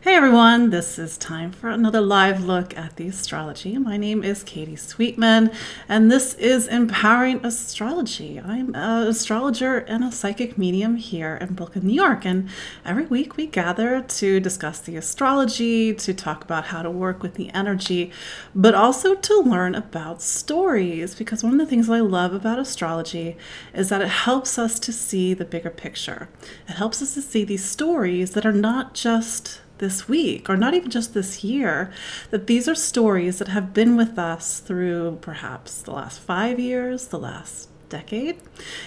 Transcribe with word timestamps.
Hey 0.00 0.14
everyone, 0.14 0.70
this 0.70 0.96
is 0.96 1.18
time 1.18 1.50
for 1.50 1.68
another 1.68 2.00
live 2.00 2.44
look 2.44 2.76
at 2.78 2.94
the 2.94 3.08
astrology. 3.08 3.76
My 3.78 3.96
name 3.96 4.22
is 4.22 4.44
Katie 4.44 4.76
Sweetman, 4.76 5.50
and 5.88 6.08
this 6.08 6.34
is 6.34 6.68
Empowering 6.68 7.44
Astrology. 7.44 8.38
I'm 8.38 8.76
an 8.76 9.08
astrologer 9.08 9.78
and 9.78 10.04
a 10.04 10.12
psychic 10.12 10.56
medium 10.56 10.94
here 10.94 11.36
in 11.40 11.54
Brooklyn, 11.54 11.88
New 11.88 11.94
York, 11.94 12.24
and 12.24 12.48
every 12.84 13.06
week 13.06 13.36
we 13.36 13.48
gather 13.48 14.00
to 14.00 14.38
discuss 14.38 14.78
the 14.78 14.94
astrology, 14.94 15.92
to 15.94 16.14
talk 16.14 16.44
about 16.44 16.66
how 16.66 16.82
to 16.82 16.90
work 16.92 17.20
with 17.20 17.34
the 17.34 17.50
energy, 17.50 18.12
but 18.54 18.76
also 18.76 19.16
to 19.16 19.40
learn 19.40 19.74
about 19.74 20.22
stories, 20.22 21.16
because 21.16 21.42
one 21.42 21.54
of 21.54 21.58
the 21.58 21.66
things 21.66 21.90
I 21.90 21.98
love 21.98 22.32
about 22.32 22.60
astrology 22.60 23.36
is 23.74 23.88
that 23.88 24.00
it 24.00 24.10
helps 24.10 24.60
us 24.60 24.78
to 24.78 24.92
see 24.92 25.34
the 25.34 25.44
bigger 25.44 25.70
picture. 25.70 26.28
It 26.68 26.74
helps 26.74 27.02
us 27.02 27.14
to 27.14 27.20
see 27.20 27.42
these 27.42 27.64
stories 27.64 28.30
that 28.30 28.46
are 28.46 28.52
not 28.52 28.94
just 28.94 29.60
this 29.78 30.08
week, 30.08 30.48
or 30.48 30.56
not 30.56 30.74
even 30.74 30.90
just 30.90 31.14
this 31.14 31.42
year, 31.42 31.92
that 32.30 32.46
these 32.46 32.68
are 32.68 32.74
stories 32.74 33.38
that 33.38 33.48
have 33.48 33.74
been 33.74 33.96
with 33.96 34.18
us 34.18 34.60
through 34.60 35.18
perhaps 35.20 35.82
the 35.82 35.92
last 35.92 36.20
five 36.20 36.58
years, 36.58 37.08
the 37.08 37.18
last 37.18 37.68
decade, 37.88 38.36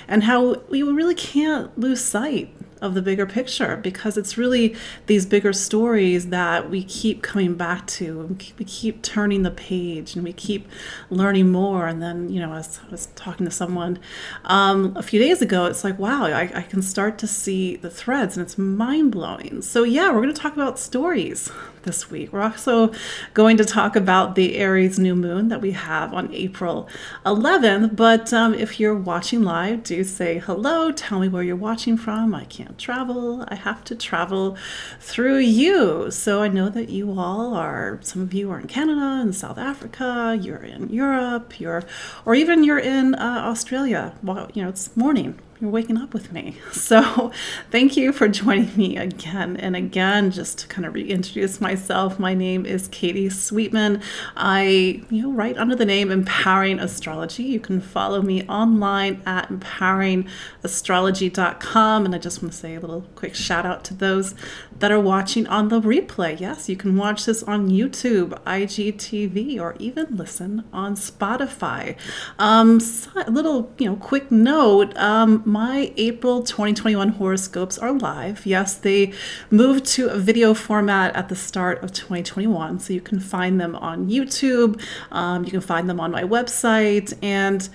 and 0.08 0.24
how 0.24 0.56
we 0.70 0.84
really 0.84 1.16
can't 1.16 1.78
lose 1.78 2.04
sight 2.04 2.54
of 2.82 2.96
the 2.96 3.02
bigger 3.02 3.26
picture 3.26 3.78
because 3.78 4.18
it's 4.18 4.38
really 4.38 4.76
these 5.06 5.26
bigger 5.26 5.54
stories 5.54 6.30
that 6.30 6.70
we 6.70 6.84
keep 6.84 7.22
coming 7.22 7.56
back 7.56 7.86
to. 7.88 8.36
We 8.58 8.66
keep 8.66 9.02
turning 9.02 9.44
the 9.44 9.52
page 9.52 10.16
and 10.16 10.24
we 10.24 10.34
keep 10.34 10.68
learning 11.10 11.52
more. 11.52 11.88
And 11.88 12.02
then, 12.02 12.30
you 12.30 12.40
know, 12.40 12.54
as 12.54 12.80
I 12.86 12.92
was 12.92 13.08
talking 13.16 13.46
to 13.46 13.52
someone 13.52 14.00
um, 14.46 14.94
a 14.98 15.04
few 15.04 15.20
days 15.20 15.42
ago, 15.42 15.66
it's 15.66 15.84
like, 15.84 16.00
wow, 16.00 16.26
I, 16.26 16.52
I 16.54 16.62
can 16.64 16.82
start 16.82 17.18
to 17.20 17.28
see 17.28 17.76
the 17.76 17.90
threads 17.90 18.36
and 18.36 18.46
it's 18.46 18.58
mind 18.58 19.12
blowing. 19.12 19.62
So, 19.62 19.84
yeah, 19.84 20.10
we're 20.10 20.22
going 20.22 20.34
to 20.34 20.42
talk 20.42 20.54
about 20.54 20.80
stories 20.80 21.52
this 21.84 22.10
week. 22.10 22.32
We're 22.32 22.42
also 22.42 22.92
going 23.34 23.58
to 23.58 23.66
talk 23.66 23.96
about 23.96 24.36
the 24.36 24.58
Aries 24.58 25.00
new 25.00 25.16
moon 25.16 25.50
that 25.50 25.62
we 25.62 25.72
have 25.72 26.14
on 26.14 26.34
April 26.34 26.88
11th. 27.26 27.96
But 27.96 28.32
um, 28.34 28.54
if 28.54 28.80
you're 28.80 28.96
watching 28.96 29.44
live, 29.44 29.84
do 29.84 30.04
say 30.04 30.40
hello. 30.40 30.92
Tell 30.92 31.20
me 31.20 31.28
where 31.28 31.44
you're 31.44 31.56
watching 31.56 31.98
from. 31.98 32.34
I 32.34 32.46
can't 32.46 32.78
travel. 32.78 33.46
I 33.48 33.56
have 33.56 33.84
to 33.86 33.96
travel 33.96 34.58
through 35.00 35.40
you. 35.40 36.12
So 36.12 36.42
I 36.42 36.48
know 36.48 36.70
that 36.70 36.90
you 36.90 37.20
all 37.20 37.54
are, 37.54 38.00
some 38.02 38.22
of 38.22 38.34
you 38.34 38.52
are 38.52 38.60
in 38.60 38.68
Canada 38.68 39.20
and 39.22 39.36
South 39.36 39.58
Africa, 39.58 40.38
you're 40.40 40.64
in 40.64 40.90
Europe, 40.90 41.60
you're, 41.60 41.84
or 42.26 42.36
even 42.36 42.64
you're 42.64 42.80
in 42.80 43.16
uh, 43.16 43.42
Australia. 43.46 44.14
Well, 44.24 44.50
you 44.54 44.64
know, 44.64 44.70
it's 44.70 44.96
morning 44.96 45.40
you're 45.62 45.70
waking 45.70 45.98
up 45.98 46.14
with 46.14 46.34
me. 46.34 46.58
So, 46.82 47.32
thank 47.70 47.96
you 47.96 48.12
for 48.12 48.28
joining 48.28 48.76
me 48.76 48.98
again 48.98 49.56
and 49.56 49.76
again. 49.76 50.32
Just 50.32 50.58
to 50.60 50.68
kind 50.68 50.86
of 50.86 50.94
reintroduce 50.94 51.62
myself, 51.62 52.20
my 52.20 52.34
name 52.34 52.66
is 52.66 52.88
Katie 52.88 53.30
Sweetman. 53.30 54.02
I, 54.36 55.04
you 55.10 55.22
know, 55.22 55.32
write 55.32 55.58
under 55.58 55.76
the 55.76 55.86
name 55.86 56.12
Empowering 56.12 56.80
Astrology. 56.80 57.44
You 57.44 57.60
can 57.60 57.80
follow 57.80 58.22
me 58.22 58.44
online 58.48 59.22
at 59.26 59.50
empoweringastrology.com. 59.50 62.06
And 62.06 62.16
I 62.16 62.18
just 62.18 62.42
want 62.42 62.52
to 62.52 62.58
say 62.58 62.76
a 62.76 62.80
little 62.80 63.06
quick 63.16 63.36
shout 63.36 63.66
out 63.66 63.84
to 63.86 63.94
those 63.94 64.36
that 64.80 64.92
are 64.92 65.00
watching 65.00 65.48
on 65.48 65.70
the 65.70 65.80
replay. 65.80 66.38
Yes, 66.40 66.68
you 66.68 66.76
can 66.76 66.98
watch 66.98 67.26
this 67.26 67.44
on 67.44 67.70
YouTube, 67.70 68.30
IGTV, 68.44 69.62
or 69.62 69.76
even 69.78 70.18
listen 70.18 70.64
on 70.74 70.96
Spotify. 70.96 71.96
Um, 72.40 72.80
so 72.80 73.12
a 73.16 73.30
little, 73.30 73.72
you 73.78 73.90
know, 73.90 73.96
quick 73.98 74.32
note. 74.32 74.98
Um, 74.98 75.44
my 75.52 75.92
April 75.98 76.44
2021 76.44 77.10
horoscopes 77.10 77.78
are 77.78 77.92
live. 77.92 78.46
Yes, 78.46 78.74
they 78.76 79.12
moved 79.50 79.86
to 79.86 80.08
a 80.08 80.18
video 80.18 80.54
format 80.54 81.14
at 81.14 81.28
the 81.28 81.36
start 81.36 81.84
of 81.84 81.92
2021, 81.92 82.80
so 82.80 82.94
you 82.94 83.02
can 83.02 83.20
find 83.20 83.60
them 83.60 83.76
on 83.76 84.10
YouTube. 84.10 84.82
Um, 85.12 85.44
you 85.44 85.52
can 85.52 85.60
find 85.60 85.90
them 85.90 86.00
on 86.00 86.10
my 86.10 86.24
website, 86.24 87.14
and 87.22 87.68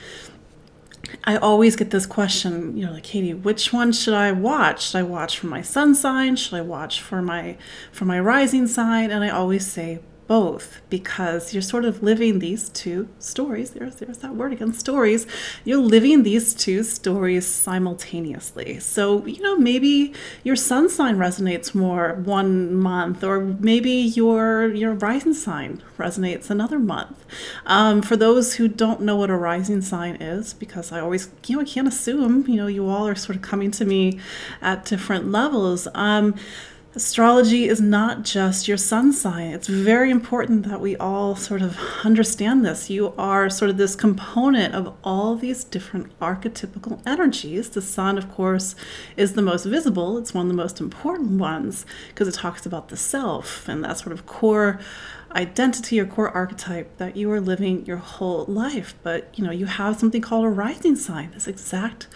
I 1.24 1.36
always 1.36 1.76
get 1.76 1.90
this 1.90 2.06
question, 2.06 2.78
you 2.78 2.86
know, 2.86 2.92
like 2.92 3.04
Katie, 3.04 3.34
which 3.34 3.74
one 3.74 3.92
should 3.92 4.14
I 4.14 4.32
watch? 4.32 4.88
Should 4.88 4.98
I 4.98 5.02
watch 5.02 5.38
for 5.38 5.46
my 5.46 5.60
sun 5.60 5.94
sign? 5.94 6.36
Should 6.36 6.54
I 6.54 6.62
watch 6.62 7.02
for 7.02 7.20
my 7.20 7.58
for 7.92 8.06
my 8.06 8.18
rising 8.18 8.66
sign? 8.66 9.10
And 9.10 9.22
I 9.22 9.28
always 9.28 9.66
say 9.66 10.00
both 10.26 10.80
because 10.90 11.52
you're 11.52 11.62
sort 11.62 11.84
of 11.84 12.02
living 12.02 12.38
these 12.38 12.68
two 12.70 13.08
stories. 13.18 13.70
There's, 13.70 13.96
there's 13.96 14.18
that 14.18 14.34
word 14.34 14.52
again 14.52 14.72
stories. 14.72 15.26
You're 15.64 15.78
living 15.80 16.22
these 16.22 16.54
two 16.54 16.82
stories 16.82 17.46
simultaneously. 17.46 18.80
So, 18.80 19.24
you 19.26 19.40
know, 19.42 19.56
maybe 19.56 20.12
your 20.42 20.56
sun 20.56 20.88
sign 20.88 21.16
resonates 21.16 21.74
more 21.74 22.14
one 22.14 22.74
month, 22.74 23.22
or 23.22 23.40
maybe 23.40 23.90
your, 23.90 24.68
your 24.68 24.94
rising 24.94 25.34
sign 25.34 25.82
resonates 25.98 26.50
another 26.50 26.78
month. 26.78 27.24
Um, 27.64 28.02
for 28.02 28.16
those 28.16 28.54
who 28.54 28.68
don't 28.68 29.00
know 29.00 29.16
what 29.16 29.30
a 29.30 29.36
rising 29.36 29.80
sign 29.80 30.16
is, 30.16 30.54
because 30.54 30.92
I 30.92 31.00
always, 31.00 31.28
you 31.46 31.56
know, 31.56 31.62
I 31.62 31.64
can't 31.64 31.88
assume, 31.88 32.46
you 32.48 32.56
know, 32.56 32.66
you 32.66 32.88
all 32.88 33.06
are 33.06 33.14
sort 33.14 33.36
of 33.36 33.42
coming 33.42 33.70
to 33.72 33.84
me 33.84 34.20
at 34.60 34.84
different 34.84 35.30
levels. 35.30 35.88
Um, 35.94 36.34
Astrology 36.96 37.68
is 37.68 37.78
not 37.78 38.22
just 38.22 38.66
your 38.66 38.78
sun 38.78 39.12
sign. 39.12 39.50
It's 39.50 39.68
very 39.68 40.10
important 40.10 40.66
that 40.66 40.80
we 40.80 40.96
all 40.96 41.36
sort 41.36 41.60
of 41.60 41.78
understand 42.04 42.64
this. 42.64 42.88
You 42.88 43.12
are 43.18 43.50
sort 43.50 43.70
of 43.70 43.76
this 43.76 43.94
component 43.94 44.74
of 44.74 44.94
all 45.04 45.36
these 45.36 45.62
different 45.62 46.18
archetypical 46.20 47.06
energies. 47.06 47.68
The 47.68 47.82
sun, 47.82 48.16
of 48.16 48.32
course, 48.32 48.74
is 49.14 49.34
the 49.34 49.42
most 49.42 49.66
visible, 49.66 50.16
it's 50.16 50.32
one 50.32 50.46
of 50.46 50.48
the 50.48 50.54
most 50.54 50.80
important 50.80 51.32
ones 51.32 51.84
because 52.08 52.28
it 52.28 52.34
talks 52.34 52.64
about 52.64 52.88
the 52.88 52.96
self 52.96 53.68
and 53.68 53.84
that 53.84 53.98
sort 53.98 54.14
of 54.14 54.24
core 54.24 54.80
identity 55.32 56.00
or 56.00 56.06
core 56.06 56.30
archetype 56.30 56.96
that 56.96 57.14
you 57.14 57.30
are 57.30 57.42
living 57.42 57.84
your 57.84 57.98
whole 57.98 58.46
life. 58.46 58.94
But 59.02 59.38
you 59.38 59.44
know, 59.44 59.52
you 59.52 59.66
have 59.66 59.98
something 59.98 60.22
called 60.22 60.46
a 60.46 60.48
rising 60.48 60.96
sign, 60.96 61.32
this 61.32 61.46
exact 61.46 62.06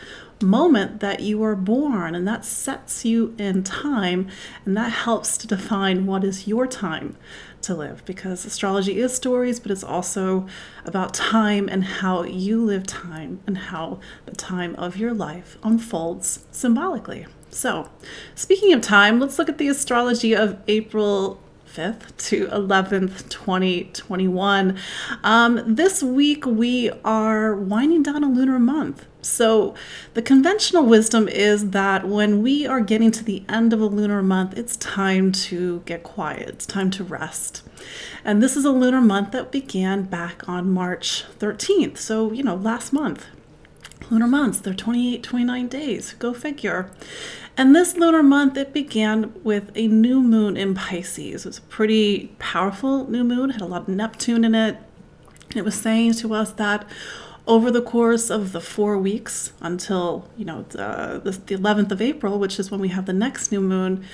moment 0.43 1.01
that 1.01 1.21
you 1.21 1.39
were 1.39 1.57
born, 1.57 2.15
and 2.15 2.27
that 2.27 2.45
sets 2.45 3.05
you 3.05 3.35
in 3.39 3.63
time, 3.63 4.29
and 4.65 4.77
that 4.77 4.91
helps 4.91 5.37
to 5.39 5.47
define 5.47 6.07
what 6.07 6.25
is 6.25 6.47
your 6.47 6.67
time 6.67 7.17
to 7.63 7.75
live 7.75 8.05
because 8.05 8.45
astrology 8.45 8.99
is 8.99 9.15
stories, 9.15 9.61
but 9.61 9.71
it's 9.71 9.85
also 9.85 10.47
about 10.85 11.15
time 11.15 11.69
and 11.69 11.85
how 11.85 12.23
you 12.23 12.65
live 12.65 12.87
time 12.87 13.41
and 13.47 13.59
how 13.59 14.01
the 14.27 14.35
time 14.35 14.75
of 14.77 14.97
your 14.97 15.13
life 15.13 15.59
unfolds 15.63 16.47
symbolically. 16.51 17.27
So, 17.51 17.91
speaking 18.35 18.73
of 18.73 18.81
time, 18.81 19.19
let's 19.19 19.39
look 19.39 19.49
at 19.49 19.59
the 19.59 19.69
astrology 19.69 20.35
of 20.35 20.59
April 20.69 21.41
5th 21.75 22.17
to 22.17 22.47
11th, 22.49 23.29
2021. 23.29 24.77
Um, 25.23 25.63
this 25.67 26.03
week 26.03 26.45
we 26.45 26.91
are 27.05 27.55
winding 27.55 28.03
down 28.03 28.25
a 28.25 28.29
lunar 28.29 28.59
month. 28.59 29.07
So, 29.23 29.75
the 30.15 30.23
conventional 30.23 30.85
wisdom 30.85 31.29
is 31.29 31.71
that 31.71 32.09
when 32.09 32.43
we 32.43 32.67
are 32.67 32.81
getting 32.81 33.11
to 33.13 33.23
the 33.23 33.45
end 33.49 33.73
of 33.73 33.81
a 33.81 33.87
lunar 33.87 34.23
month, 34.23 34.57
it's 34.57 34.77
time 34.79 35.31
to 35.33 35.83
get 35.85 36.03
quiet, 36.03 36.49
it's 36.49 36.67
time 36.67 36.91
to 36.93 37.05
rest. 37.05 37.63
And 38.25 38.43
this 38.43 38.57
is 38.57 38.65
a 38.65 38.73
lunar 38.73 39.03
month 39.03 39.33
that 39.33 39.53
began 39.53 40.05
back 40.05 40.49
on 40.49 40.73
March 40.73 41.25
13th. 41.39 41.99
So, 41.99 42.33
you 42.33 42.43
know, 42.43 42.57
last 42.57 42.93
month. 42.93 43.27
Lunar 44.11 44.27
months, 44.27 44.59
they're 44.59 44.75
28, 44.75 45.23
29 45.23 45.69
days. 45.69 46.15
Go 46.15 46.35
figure. 46.35 46.91
And 47.61 47.77
this 47.77 47.95
lunar 47.95 48.23
month, 48.23 48.57
it 48.57 48.73
began 48.73 49.35
with 49.45 49.71
a 49.75 49.87
new 49.87 50.23
moon 50.23 50.57
in 50.57 50.75
Pisces. 50.75 51.45
It 51.45 51.49
was 51.49 51.59
a 51.59 51.63
pretty 51.63 52.29
powerful 52.39 53.07
new 53.11 53.23
moon, 53.23 53.51
had 53.51 53.61
a 53.61 53.67
lot 53.67 53.83
of 53.83 53.89
Neptune 53.89 54.47
in 54.47 54.55
it. 54.55 54.79
It 55.55 55.63
was 55.63 55.75
saying 55.75 56.15
to 56.15 56.33
us 56.33 56.53
that 56.53 56.89
over 57.47 57.71
the 57.71 57.83
course 57.83 58.31
of 58.31 58.53
the 58.53 58.63
four 58.63 58.97
weeks 58.97 59.53
until 59.61 60.27
you 60.39 60.47
know 60.47 60.63
the, 60.71 61.21
the 61.47 61.57
11th 61.57 61.91
of 61.91 62.01
april 62.01 62.39
which 62.39 62.61
is 62.61 62.71
when 62.71 62.81
we 62.81 62.89
have 62.89 63.07
the 63.07 63.15
next 63.15 63.51
new 63.51 63.61
moon 63.63 64.05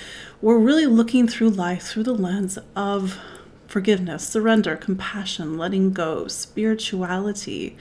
we're 0.40 0.58
really 0.58 0.86
looking 0.86 1.26
through 1.26 1.50
life 1.50 1.82
through 1.82 2.04
the 2.04 2.14
lens 2.14 2.56
of 2.74 3.18
forgiveness 3.66 4.26
surrender 4.26 4.76
compassion 4.76 5.58
letting 5.58 5.92
go 5.92 6.28
spirituality 6.28 7.76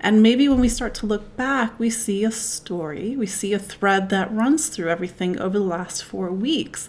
and 0.00 0.22
maybe 0.22 0.48
when 0.48 0.60
we 0.60 0.68
start 0.68 0.94
to 0.94 1.06
look 1.06 1.36
back 1.36 1.78
we 1.78 1.90
see 1.90 2.24
a 2.24 2.30
story 2.30 3.16
we 3.16 3.26
see 3.26 3.52
a 3.52 3.58
thread 3.58 4.08
that 4.08 4.32
runs 4.32 4.68
through 4.68 4.88
everything 4.88 5.38
over 5.38 5.58
the 5.58 5.64
last 5.64 6.04
four 6.04 6.30
weeks 6.30 6.88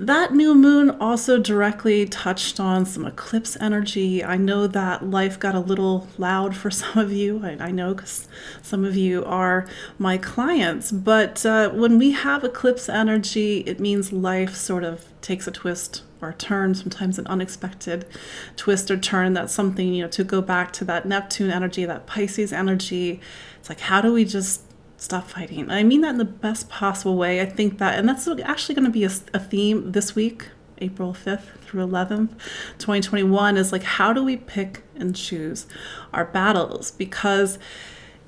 that 0.00 0.32
new 0.32 0.54
moon 0.54 0.88
also 0.88 1.38
directly 1.38 2.06
touched 2.06 2.58
on 2.58 2.86
some 2.86 3.04
eclipse 3.04 3.54
energy. 3.60 4.24
I 4.24 4.38
know 4.38 4.66
that 4.66 5.04
life 5.04 5.38
got 5.38 5.54
a 5.54 5.60
little 5.60 6.08
loud 6.16 6.56
for 6.56 6.70
some 6.82 6.96
of 6.96 7.12
you. 7.12 7.42
I, 7.44 7.66
I 7.66 7.70
know 7.70 7.92
because 7.92 8.26
some 8.62 8.82
of 8.82 8.96
you 8.96 9.22
are 9.26 9.68
my 9.98 10.16
clients. 10.16 10.90
But 10.90 11.44
uh, 11.44 11.68
when 11.70 11.98
we 11.98 12.12
have 12.12 12.44
eclipse 12.44 12.88
energy, 12.88 13.58
it 13.66 13.78
means 13.78 14.10
life 14.10 14.54
sort 14.54 14.84
of 14.84 15.04
takes 15.20 15.46
a 15.46 15.50
twist 15.50 16.02
or 16.20 16.32
turn, 16.34 16.74
sometimes 16.74 17.18
an 17.18 17.26
unexpected 17.26 18.06
twist 18.56 18.90
or 18.90 18.96
turn. 18.96 19.32
That's 19.32 19.52
something, 19.52 19.94
you 19.94 20.02
know, 20.02 20.08
to 20.10 20.24
go 20.24 20.40
back 20.40 20.72
to 20.74 20.84
that 20.86 21.06
Neptune 21.06 21.50
energy, 21.50 21.84
that 21.84 22.06
Pisces 22.06 22.52
energy. 22.52 23.20
It's 23.58 23.68
like, 23.68 23.80
how 23.80 24.00
do 24.00 24.12
we 24.12 24.24
just 24.24 24.62
stop 24.96 25.26
fighting. 25.26 25.70
I 25.70 25.82
mean 25.82 26.02
that 26.02 26.10
in 26.10 26.18
the 26.18 26.26
best 26.26 26.68
possible 26.68 27.16
way. 27.16 27.40
I 27.40 27.46
think 27.46 27.78
that, 27.78 27.98
and 27.98 28.06
that's 28.06 28.28
actually 28.28 28.74
going 28.74 28.84
to 28.84 28.90
be 28.90 29.04
a, 29.04 29.10
a 29.32 29.38
theme 29.38 29.92
this 29.92 30.14
week 30.14 30.48
April 30.80 31.12
5th 31.12 31.58
through 31.62 31.86
11th, 31.86 32.30
2021, 32.78 33.56
is 33.56 33.72
like 33.72 33.82
how 33.82 34.12
do 34.12 34.24
we 34.24 34.36
pick 34.36 34.82
and 34.96 35.14
choose 35.14 35.66
our 36.12 36.24
battles? 36.24 36.90
Because 36.90 37.58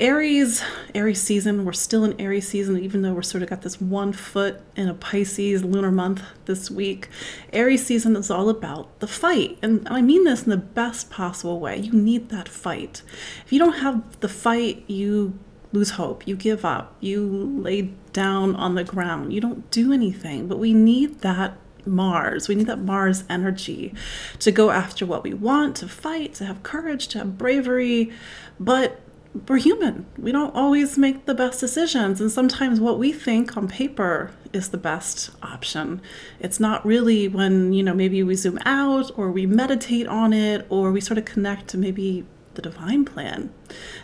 Aries, 0.03 0.65
Aries 0.97 1.23
season, 1.23 1.65
we're 1.65 1.73
still 1.73 2.03
in 2.03 2.21
Aries 2.21 2.49
season, 2.49 2.77
even 2.77 3.03
though 3.03 3.13
we're 3.13 3.23
sort 3.23 3.45
of 3.45 3.49
got 3.49 3.63
this 3.63 3.81
one 3.81 4.13
foot 4.13 4.61
in 4.75 4.89
a 4.89 4.95
Pisces 4.95 5.63
lunar 5.63 5.93
month 5.93 6.23
this 6.47 6.69
week. 6.69 7.09
Aries 7.53 7.87
season 7.87 8.17
is 8.17 8.29
all 8.29 8.49
about 8.49 8.99
the 8.99 9.07
fight. 9.07 9.59
And 9.63 9.87
I 9.89 10.03
mean 10.03 10.25
this 10.25 10.43
in 10.43 10.51
the 10.51 10.57
best 10.57 11.09
possible 11.09 11.61
way. 11.61 11.79
You 11.79 11.93
need 11.93 12.31
that 12.31 12.49
fight. 12.49 13.03
If 13.47 13.53
you 13.53 13.61
don't 13.61 13.75
have 13.75 14.19
the 14.19 14.29
fight, 14.29 14.83
you 14.89 15.39
lose 15.71 15.91
hope, 15.91 16.27
you 16.27 16.35
give 16.35 16.65
up, 16.65 16.97
you 16.99 17.25
lay 17.63 17.83
down 18.13 18.57
on 18.57 18.75
the 18.75 18.83
ground, 18.83 19.33
you 19.33 19.41
don't 19.41 19.71
do 19.71 19.93
anything. 19.93 20.49
But 20.49 20.59
we 20.59 20.75
need 20.75 21.21
that 21.21 21.57
Mars. 21.87 22.49
We 22.49 22.57
need 22.57 22.67
that 22.67 22.81
Mars 22.81 23.23
energy 23.31 23.95
to 24.41 24.51
go 24.51 24.71
after 24.71 25.07
what 25.07 25.23
we 25.23 25.33
want, 25.33 25.77
to 25.77 25.87
fight, 25.87 26.35
to 26.35 26.45
have 26.47 26.65
courage, 26.65 27.07
to 27.09 27.19
have 27.19 27.39
bravery. 27.39 28.11
But 28.59 29.01
we're 29.49 29.57
human. 29.57 30.07
We 30.19 30.31
don't 30.31 30.55
always 30.55 30.99
make 30.99 31.25
the 31.25 31.35
best 31.35 31.61
decisions. 31.61 32.21
And 32.21 32.31
sometimes 32.31 32.81
what 32.81 32.99
we 32.99 33.13
think 33.13 33.57
on 33.57 33.67
paper 33.67 34.31
is 34.53 34.69
the 34.69 34.79
best 34.79 35.31
option. 35.43 36.03
It's 36.39 36.61
not 36.61 36.85
really 36.85 37.29
when, 37.29 37.73
you 37.73 37.83
know, 37.83 37.95
maybe 37.95 38.23
we 38.23 38.35
zoom 38.35 38.59
out 38.67 39.11
or 39.17 39.31
we 39.31 39.47
meditate 39.47 40.07
on 40.07 40.33
it 40.33 40.67
or 40.69 40.93
we 40.93 41.01
sort 41.01 41.17
of 41.19 41.25
connect 41.25 41.69
to 41.69 41.79
maybe 41.79 42.27
the 42.55 42.63
divine 42.63 43.07
plan. 43.07 43.51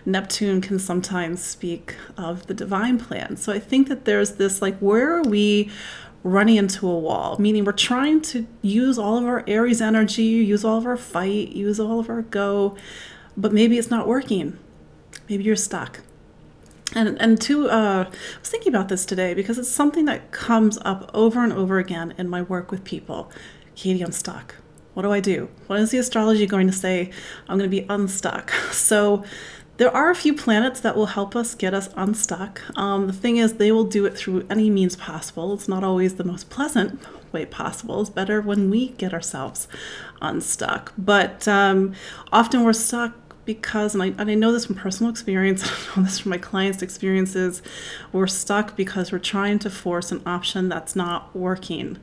Neptune 0.07 0.63
can 0.63 0.79
sometimes 0.79 1.43
speak 1.43 1.97
of 2.17 2.47
the 2.47 2.55
divine 2.55 2.99
plan. 2.99 3.37
So 3.37 3.53
I 3.53 3.59
think 3.59 3.89
that 3.89 4.07
there's 4.07 4.37
this 4.37 4.63
like, 4.63 4.79
where 4.79 5.15
are 5.15 5.23
we 5.23 5.71
running 6.23 6.57
into 6.57 6.89
a 6.89 6.99
wall? 6.99 7.37
Meaning 7.39 7.67
we're 7.67 7.73
trying 7.73 8.23
to 8.23 8.47
use 8.63 8.99
all 8.99 9.19
of 9.19 9.27
our 9.27 9.45
Aries 9.47 9.83
energy, 9.83 10.23
use 10.23 10.65
all 10.65 10.79
of 10.79 10.87
our 10.87 10.97
fight, 10.97 11.51
use 11.51 11.79
all 11.79 12.01
of 12.01 12.09
our 12.09 12.23
go, 12.23 12.77
but 13.37 13.53
maybe 13.53 13.77
it's 13.77 13.91
not 13.91 14.09
working. 14.09 14.59
Maybe 15.29 15.45
you're 15.45 15.57
stuck. 15.57 16.01
And 16.95 17.21
and 17.21 17.41
two, 17.41 17.69
uh, 17.69 18.07
I 18.09 18.39
was 18.41 18.49
thinking 18.49 18.75
about 18.75 18.89
this 18.89 19.05
today 19.05 19.35
because 19.35 19.59
it's 19.59 19.71
something 19.71 20.07
that 20.07 20.31
comes 20.31 20.79
up 20.83 21.11
over 21.13 21.45
and 21.45 21.53
over 21.53 21.79
again 21.79 22.15
in 22.17 22.29
my 22.29 22.43
work 22.43 22.71
with 22.71 22.83
people. 22.85 23.31
Katie, 23.75 24.03
I'm 24.03 24.13
stuck. 24.13 24.57
What 24.95 25.03
do 25.03 25.13
I 25.13 25.21
do? 25.21 25.49
What 25.67 25.79
is 25.81 25.91
the 25.91 25.99
astrology 25.99 26.47
going 26.47 26.67
to 26.67 26.73
say? 26.73 27.11
I'm 27.47 27.59
going 27.59 27.71
to 27.71 27.77
be 27.81 27.87
unstuck. 27.89 28.53
So 28.73 29.23
there 29.77 29.95
are 29.95 30.11
a 30.11 30.15
few 30.15 30.35
planets 30.35 30.81
that 30.81 30.97
will 30.97 31.07
help 31.07 31.37
us 31.37 31.55
get 31.55 31.73
us 31.73 31.89
unstuck. 31.95 32.61
Um, 32.77 33.07
the 33.07 33.13
thing 33.13 33.37
is, 33.37 33.55
they 33.55 33.71
will 33.71 33.85
do 33.85 34.07
it 34.07 34.17
through 34.17 34.45
any 34.51 34.71
means 34.71 34.97
possible. 34.97 35.55
It's 35.55 35.69
not 35.69 35.85
always 35.85 36.17
the 36.17 36.25
most 36.25 36.51
pleasant 36.51 37.01
way 37.31 37.47
possible. 37.47 38.01
It's 38.01 38.11
better 38.11 38.41
when 38.41 38.71
we 38.71 38.89
get 38.89 39.15
ourselves 39.15 39.69
unstuck. 40.21 40.93
But 40.99 41.47
um, 41.47 41.95
often 42.33 42.65
we're 42.65 42.73
stuck 42.73 43.28
because, 43.49 43.95
and 43.95 44.03
I, 44.03 44.07
and 44.19 44.31
I 44.31 44.35
know 44.35 44.53
this 44.53 44.67
from 44.67 44.75
personal 44.75 45.11
experience, 45.11 45.65
I 45.97 45.97
know 45.97 46.05
this 46.05 46.19
from 46.19 46.29
my 46.31 46.37
clients' 46.37 46.83
experiences, 46.83 47.63
we're 48.13 48.27
stuck 48.27 48.77
because 48.77 49.11
we're 49.11 49.19
trying 49.19 49.59
to 49.61 49.71
force 49.71 50.13
an 50.13 50.21
option 50.27 50.69
that's 50.69 50.95
not 50.95 51.35
working. 51.35 51.97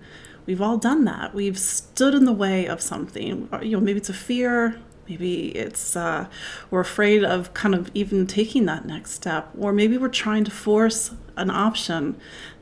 We've 0.48 0.60
all 0.60 0.78
done 0.78 1.06
that. 1.06 1.36
We've 1.36 1.60
stood 1.60 2.16
in 2.16 2.26
the 2.26 2.34
way 2.34 2.66
of 2.66 2.82
something. 2.82 3.48
You 3.62 3.78
know, 3.78 3.80
maybe 3.80 4.00
it's 4.00 4.10
a 4.10 4.14
fear, 4.14 4.80
maybe 5.08 5.50
it's 5.50 5.96
uh, 5.96 6.26
we're 6.72 6.80
afraid 6.80 7.24
of 7.24 7.54
kind 7.54 7.76
of 7.76 7.92
even 7.94 8.26
taking 8.26 8.66
that 8.66 8.86
next 8.86 9.12
step, 9.12 9.52
or 9.56 9.72
maybe 9.72 10.00
we're 10.00 10.10
trying 10.10 10.46
to 10.46 10.52
force 10.52 11.12
an 11.38 11.52
option 11.52 12.18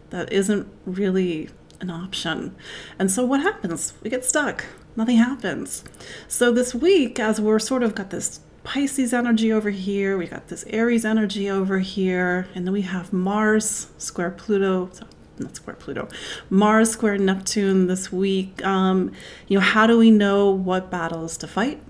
that 0.10 0.30
isn't 0.34 0.68
really 0.86 1.50
an 1.80 1.90
option. 1.90 2.54
And 3.00 3.10
so 3.10 3.24
what 3.24 3.40
happens? 3.40 3.94
We 4.04 4.10
get 4.10 4.26
stuck. 4.26 4.66
Nothing 4.98 5.18
happens. 5.18 5.86
So 6.28 6.52
this 6.52 6.76
week, 6.76 7.18
as 7.18 7.40
we're 7.40 7.60
sort 7.60 7.82
of 7.82 7.96
got 7.96 8.10
this 8.10 8.42
Pisces 8.64 9.14
energy 9.14 9.52
over 9.52 9.70
here, 9.72 10.18
we 10.18 10.26
got 10.26 10.48
this 10.48 10.64
Aries 10.70 11.04
energy 11.04 11.50
over 11.50 11.80
here, 11.80 12.48
and 12.56 12.66
then 12.66 12.72
we 12.72 12.82
have 12.84 13.12
Mars 13.12 13.88
square 13.98 14.32
Pluto, 14.32 14.90
not 15.38 15.56
square 15.58 15.76
Pluto, 15.76 16.08
Mars 16.50 16.90
square 16.90 17.18
Neptune 17.18 17.88
this 17.88 18.12
week. 18.12 18.66
Um, 18.66 19.12
you 19.48 19.58
know, 19.58 19.66
how 19.66 19.86
do 19.86 19.98
we 19.98 20.12
know 20.12 20.50
what 20.50 20.90
battles 20.90 21.36
to 21.38 21.48
fight 21.48 21.82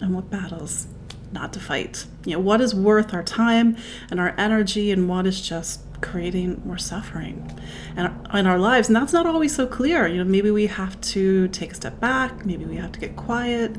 and 0.00 0.14
what 0.14 0.30
battles 0.30 0.86
not 1.32 1.52
to 1.54 1.60
fight? 1.60 2.06
You 2.24 2.34
know, 2.34 2.40
what 2.40 2.60
is 2.60 2.76
worth 2.76 3.12
our 3.12 3.24
time 3.24 3.76
and 4.08 4.20
our 4.20 4.34
energy, 4.38 4.92
and 4.92 5.08
what 5.08 5.26
is 5.26 5.40
just 5.40 5.80
creating 6.00 6.62
more 6.64 6.78
suffering? 6.78 7.58
And 7.96 8.14
in 8.32 8.46
our 8.46 8.58
lives 8.58 8.86
and 8.88 8.94
that's 8.94 9.12
not 9.12 9.26
always 9.26 9.52
so 9.52 9.66
clear. 9.66 10.06
You 10.06 10.18
know 10.18 10.30
maybe 10.30 10.52
we 10.52 10.68
have 10.68 11.00
to 11.00 11.48
take 11.48 11.72
a 11.72 11.74
step 11.74 11.98
back. 11.98 12.46
Maybe 12.46 12.64
we 12.64 12.76
have 12.76 12.92
to 12.92 13.00
get 13.00 13.16
quiet. 13.16 13.76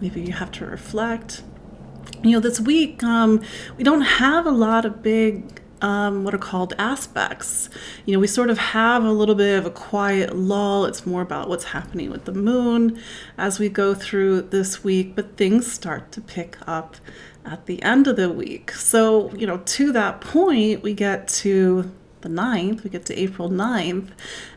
Maybe 0.00 0.20
you 0.20 0.32
have 0.32 0.50
to 0.52 0.66
reflect 0.66 1.44
you 2.22 2.32
know 2.32 2.40
this 2.40 2.60
week 2.60 3.02
um, 3.02 3.40
we 3.76 3.84
don't 3.84 4.02
have 4.02 4.46
a 4.46 4.50
lot 4.50 4.84
of 4.84 5.02
big 5.02 5.60
um, 5.82 6.24
what 6.24 6.34
are 6.34 6.38
called 6.38 6.74
aspects. 6.78 7.70
You 8.04 8.14
know, 8.14 8.20
we 8.20 8.26
sort 8.26 8.50
of 8.50 8.58
have 8.58 9.04
a 9.04 9.12
little 9.12 9.34
bit 9.34 9.58
of 9.58 9.66
a 9.66 9.70
quiet 9.70 10.36
lull. 10.36 10.84
It's 10.84 11.06
more 11.06 11.22
about 11.22 11.48
what's 11.48 11.64
happening 11.64 12.10
with 12.10 12.24
the 12.24 12.32
moon 12.32 13.00
as 13.38 13.58
we 13.58 13.68
go 13.68 13.94
through 13.94 14.42
this 14.42 14.84
week, 14.84 15.14
but 15.14 15.36
things 15.36 15.70
start 15.70 16.12
to 16.12 16.20
pick 16.20 16.58
up 16.66 16.96
at 17.44 17.66
the 17.66 17.82
end 17.82 18.06
of 18.06 18.16
the 18.16 18.30
week. 18.30 18.72
So, 18.72 19.32
you 19.32 19.46
know, 19.46 19.58
to 19.58 19.92
that 19.92 20.20
point, 20.20 20.82
we 20.82 20.92
get 20.92 21.28
to 21.28 21.90
the 22.22 22.28
9th, 22.28 22.84
we 22.84 22.90
get 22.90 23.04
to 23.06 23.18
April 23.18 23.50
9th, 23.50 24.08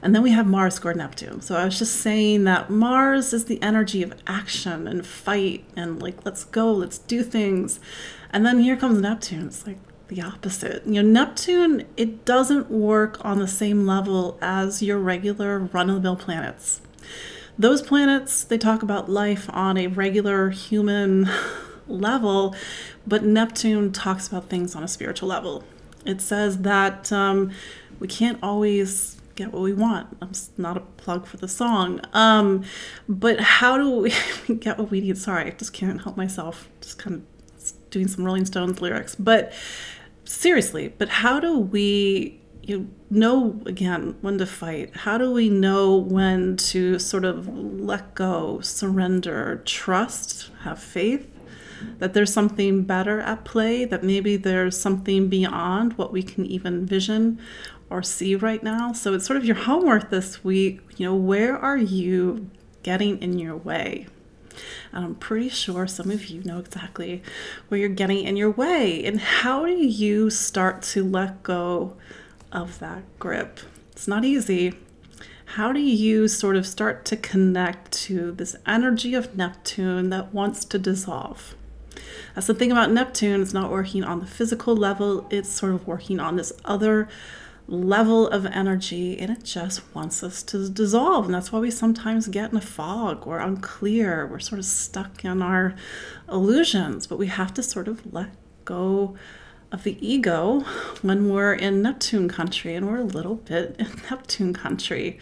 and 0.02 0.14
then 0.14 0.22
we 0.22 0.32
have 0.32 0.48
Mars 0.48 0.76
square 0.76 0.94
Neptune. 0.94 1.42
So 1.42 1.56
I 1.56 1.66
was 1.66 1.80
just 1.80 1.96
saying 1.96 2.44
that 2.46 2.70
Mars 2.70 3.34
is 3.34 3.46
the 3.46 3.62
energy 3.62 4.04
of 4.04 4.14
action 4.28 4.88
and 4.88 5.06
fight 5.06 5.66
and 5.76 6.02
like, 6.02 6.26
let's 6.26 6.44
go, 6.44 6.72
let's 6.72 6.98
do 6.98 7.24
things. 7.24 7.80
And 8.32 8.46
then 8.46 8.60
here 8.60 8.76
comes 8.76 9.00
Neptune. 9.00 9.48
It's 9.48 9.66
like, 9.68 9.78
the 10.08 10.22
opposite. 10.22 10.86
You 10.86 11.02
know, 11.02 11.10
Neptune, 11.10 11.86
it 11.98 12.26
doesn't 12.26 12.70
work 12.70 13.24
on 13.26 13.40
the 13.40 13.48
same 13.48 13.86
level 13.86 14.38
as 14.42 14.84
your 14.84 15.00
regular 15.00 15.60
run 15.60 15.90
of 15.90 15.96
the 15.96 16.02
mill 16.02 16.16
planets. 16.16 16.82
Those 17.58 17.82
planets, 17.82 18.44
they 18.44 18.58
talk 18.58 18.82
about 18.82 19.10
life 19.10 19.50
on 19.54 19.78
a 19.78 19.88
regular 19.88 20.50
human 20.50 21.30
level, 21.88 22.56
but 23.06 23.24
Neptune 23.24 23.92
talks 23.92 24.28
about 24.28 24.50
things 24.50 24.76
on 24.76 24.84
a 24.84 24.88
spiritual 24.88 25.30
level. 25.30 25.64
It 26.06 26.22
says 26.22 26.60
that 26.60 27.12
um, 27.12 27.52
we 28.00 28.08
can't 28.08 28.40
always 28.44 29.22
get 29.36 29.52
what 29.52 29.62
we 29.62 29.74
want. 29.74 30.16
I'm 30.22 30.32
not 30.58 30.78
a 30.78 30.82
plug 30.82 31.26
for 31.26 31.38
the 31.38 31.48
song. 31.48 32.02
Um, 32.14 32.64
but 33.08 33.40
how 33.40 33.78
do 33.78 33.90
we 33.90 34.14
get 34.60 34.78
what 34.78 34.92
we 34.92 35.02
need? 35.02 35.18
Sorry, 35.18 35.48
I 35.48 35.50
just 35.52 35.74
can't 35.74 36.02
help 36.04 36.18
myself. 36.18 36.70
Just 36.82 37.00
kind 37.00 37.16
of 37.16 37.90
doing 37.90 38.08
some 38.08 38.26
Rolling 38.26 38.46
Stones 38.46 38.82
lyrics. 38.82 39.16
But 39.16 39.54
seriously, 40.26 40.94
but 40.98 41.10
how 41.10 41.40
do 41.40 41.58
we 41.58 42.40
you 42.62 42.90
know 43.10 43.62
again 43.66 44.16
when 44.22 44.38
to 44.38 44.46
fight? 44.46 44.96
How 44.96 45.18
do 45.18 45.32
we 45.32 45.50
know 45.50 45.96
when 45.96 46.58
to 46.58 47.00
sort 47.00 47.26
of 47.26 47.48
let 47.48 48.16
go, 48.16 48.60
surrender, 48.62 49.62
trust, 49.66 50.50
have 50.62 50.80
faith 50.82 51.33
that 52.00 52.14
there's 52.14 52.34
something 52.34 52.84
better 52.84 53.20
at 53.20 53.46
play, 53.46 53.86
that 53.86 54.04
maybe 54.04 54.38
there's 54.38 54.80
something 54.80 55.28
beyond 55.30 55.94
what 55.98 56.12
we 56.12 56.24
can 56.24 56.46
even 56.46 56.86
vision 56.86 57.40
or 57.90 58.02
see 58.02 58.36
right 58.36 58.64
now? 58.64 58.92
So 58.94 59.14
it's 59.14 59.26
sort 59.26 59.38
of 59.38 59.46
your 59.46 59.56
homework 59.56 60.10
this 60.10 60.44
week. 60.44 60.82
You 60.98 61.08
know, 61.08 61.16
where 61.16 61.58
are 61.58 61.78
you 61.78 62.50
getting 62.82 63.22
in 63.22 63.38
your 63.40 63.56
way? 63.56 64.08
And 64.92 65.04
I'm 65.04 65.16
pretty 65.16 65.50
sure 65.50 65.88
some 65.88 66.12
of 66.12 66.28
you 66.28 66.44
know 66.44 66.60
exactly 66.60 67.24
where 67.68 67.80
you're 67.80 67.90
getting 67.90 68.24
in 68.24 68.38
your 68.38 68.52
way. 68.52 69.04
And 69.04 69.20
how 69.20 69.66
do 69.66 69.74
you 69.74 70.30
start 70.30 70.82
to 70.84 71.04
let 71.04 71.44
go 71.44 71.96
of 72.52 72.80
that 72.80 73.04
grip? 73.20 73.60
It's 73.92 74.08
not 74.08 74.26
easy. 74.26 74.74
How 75.46 75.72
do 75.72 75.80
you 75.80 76.28
sort 76.28 76.56
of 76.56 76.66
start 76.66 77.06
to 77.06 77.18
connect 77.18 77.92
to 78.04 78.32
this 78.32 78.56
energy 78.66 79.14
of 79.14 79.36
Neptune 79.36 80.10
that 80.10 80.34
wants 80.34 80.66
to 80.66 80.80
dissolve? 80.80 81.56
That's 82.34 82.48
the 82.48 82.54
thing 82.54 82.72
about 82.72 82.92
Neptune, 82.92 83.42
it's 83.42 83.54
not 83.54 83.72
working 83.72 84.04
on 84.04 84.20
the 84.20 84.26
physical 84.26 84.76
level, 84.76 85.28
it's 85.30 85.50
sort 85.50 85.74
of 85.74 85.88
working 85.88 86.20
on 86.20 86.36
this 86.36 86.52
other 86.66 87.08
level 87.68 88.28
of 88.28 88.46
energy 88.48 89.18
and 89.18 89.32
it 89.32 89.44
just 89.44 89.82
wants 89.96 90.24
us 90.24 90.44
to 90.44 90.70
dissolve. 90.70 91.26
And 91.26 91.34
that's 91.34 91.52
why 91.52 91.60
we 91.60 91.72
sometimes 91.72 92.28
get 92.28 92.52
in 92.52 92.58
a 92.58 92.62
fog. 92.62 93.26
We're 93.26 93.40
unclear. 93.40 94.28
We're 94.28 94.40
sort 94.40 94.60
of 94.60 94.66
stuck 94.66 95.24
in 95.24 95.42
our 95.42 95.76
illusions. 96.30 97.08
But 97.08 97.18
we 97.18 97.28
have 97.28 97.54
to 97.54 97.64
sort 97.64 97.88
of 97.88 98.14
let 98.14 98.30
go 98.66 99.16
of 99.74 99.84
the 99.84 99.98
ego 100.08 100.60
when 101.02 101.30
we're 101.30 101.54
in 101.54 101.82
Neptune 101.82 102.30
country. 102.30 102.76
And 102.76 102.88
we're 102.88 103.00
a 103.00 103.04
little 103.04 103.36
bit 103.36 103.76
in 103.80 103.88
Neptune 104.10 104.54
country 104.54 105.20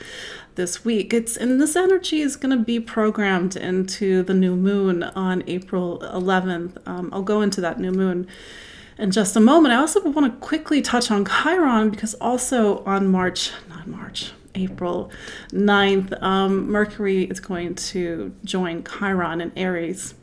this 0.55 0.83
week. 0.83 1.13
It's 1.13 1.37
and 1.37 1.59
this 1.59 1.75
energy 1.75 2.19
is 2.19 2.35
going 2.35 2.55
to 2.55 2.63
be 2.63 2.79
programmed 2.79 3.55
into 3.55 4.21
the 4.23 4.33
new 4.33 4.55
moon 4.55 5.03
on 5.03 5.43
April 5.47 5.99
11th. 5.99 6.77
Um, 6.85 7.09
I'll 7.13 7.23
go 7.23 7.41
into 7.41 7.61
that 7.61 7.79
new 7.79 7.91
moon 7.91 8.27
in 8.97 9.09
just 9.11 9.35
a 9.35 9.39
moment. 9.39 9.73
I 9.73 9.77
also 9.77 10.01
want 10.03 10.31
to 10.31 10.45
quickly 10.45 10.81
touch 10.81 11.09
on 11.09 11.25
Chiron 11.25 11.89
because 11.89 12.13
also 12.15 12.83
on 12.83 13.07
March, 13.07 13.51
not 13.69 13.87
March, 13.87 14.33
April 14.53 15.09
9th, 15.51 16.21
um, 16.21 16.69
Mercury 16.69 17.23
is 17.23 17.39
going 17.39 17.73
to 17.75 18.35
join 18.43 18.83
Chiron 18.83 19.39
in 19.39 19.53
Aries 19.55 20.13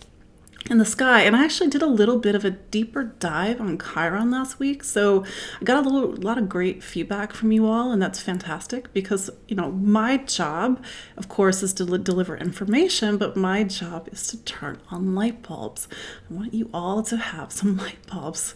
in 0.71 0.79
the 0.79 0.85
sky. 0.85 1.23
And 1.23 1.35
I 1.35 1.45
actually 1.45 1.71
did 1.71 1.83
a 1.83 1.87
little 1.87 2.19
bit 2.19 2.35
of 2.35 2.45
a 2.45 2.51
deeper 2.51 3.05
dive 3.05 3.61
on 3.61 3.79
Chiron 3.79 4.31
last 4.31 4.59
week. 4.59 4.85
So 4.85 5.25
I 5.61 5.65
got 5.65 5.85
a 5.85 5.89
little, 5.89 6.15
lot 6.17 6.39
of 6.39 6.49
great 6.49 6.83
feedback 6.83 7.33
from 7.33 7.53
you 7.53 7.67
all, 7.67 7.91
and 7.91 8.01
that's 8.01 8.21
fantastic 8.21 8.93
because, 8.93 9.31
you 9.47 9.57
know, 9.57 9.71
my 9.71 10.19
job, 10.19 10.83
of 11.17 11.29
course, 11.29 11.63
is 11.63 11.73
to 11.75 11.99
deliver 11.99 12.37
information, 12.37 13.17
but 13.17 13.37
my 13.37 13.65
job 13.65 14.09
is 14.13 14.27
to 14.29 14.43
turn 14.45 14.81
on 14.91 15.15
light 15.15 15.43
bulbs. 15.43 15.89
I 16.31 16.35
want 16.35 16.55
you 16.55 16.71
all 16.73 17.03
to 17.05 17.17
have 17.17 17.53
some 17.53 17.77
light 17.79 18.07
bulbs 18.07 18.55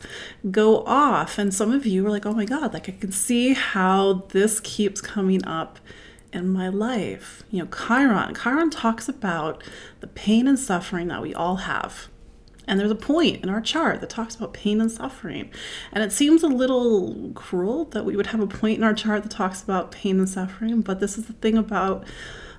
go 0.50 0.84
off. 0.84 1.38
And 1.38 1.54
some 1.54 1.72
of 1.72 1.86
you 1.86 2.06
are 2.06 2.10
like, 2.10 2.26
oh 2.26 2.32
my 2.32 2.44
God, 2.44 2.74
like 2.74 2.88
I 2.88 2.92
can 2.92 3.12
see 3.12 3.54
how 3.54 4.24
this 4.30 4.60
keeps 4.60 5.00
coming 5.00 5.44
up 5.44 5.78
in 6.32 6.48
my 6.48 6.68
life. 6.68 7.42
You 7.50 7.62
know, 7.62 7.68
Chiron. 7.68 8.34
Chiron 8.34 8.70
talks 8.70 9.08
about 9.08 9.62
the 10.00 10.06
pain 10.06 10.48
and 10.48 10.58
suffering 10.58 11.08
that 11.08 11.22
we 11.22 11.34
all 11.34 11.56
have. 11.56 12.08
And 12.68 12.78
there's 12.78 12.90
a 12.90 12.96
point 12.96 13.42
in 13.42 13.48
our 13.48 13.60
chart 13.60 14.00
that 14.00 14.10
talks 14.10 14.36
about 14.36 14.52
pain 14.52 14.80
and 14.80 14.90
suffering. 14.90 15.50
And 15.92 16.04
it 16.04 16.12
seems 16.12 16.42
a 16.42 16.48
little 16.48 17.32
cruel 17.34 17.86
that 17.86 18.04
we 18.04 18.16
would 18.16 18.28
have 18.28 18.40
a 18.40 18.46
point 18.46 18.78
in 18.78 18.84
our 18.84 18.94
chart 18.94 19.24
that 19.24 19.32
talks 19.32 19.62
about 19.62 19.90
pain 19.90 20.18
and 20.18 20.28
suffering, 20.28 20.80
but 20.80 21.00
this 21.00 21.18
is 21.18 21.26
the 21.26 21.32
thing 21.34 21.58
about 21.58 22.04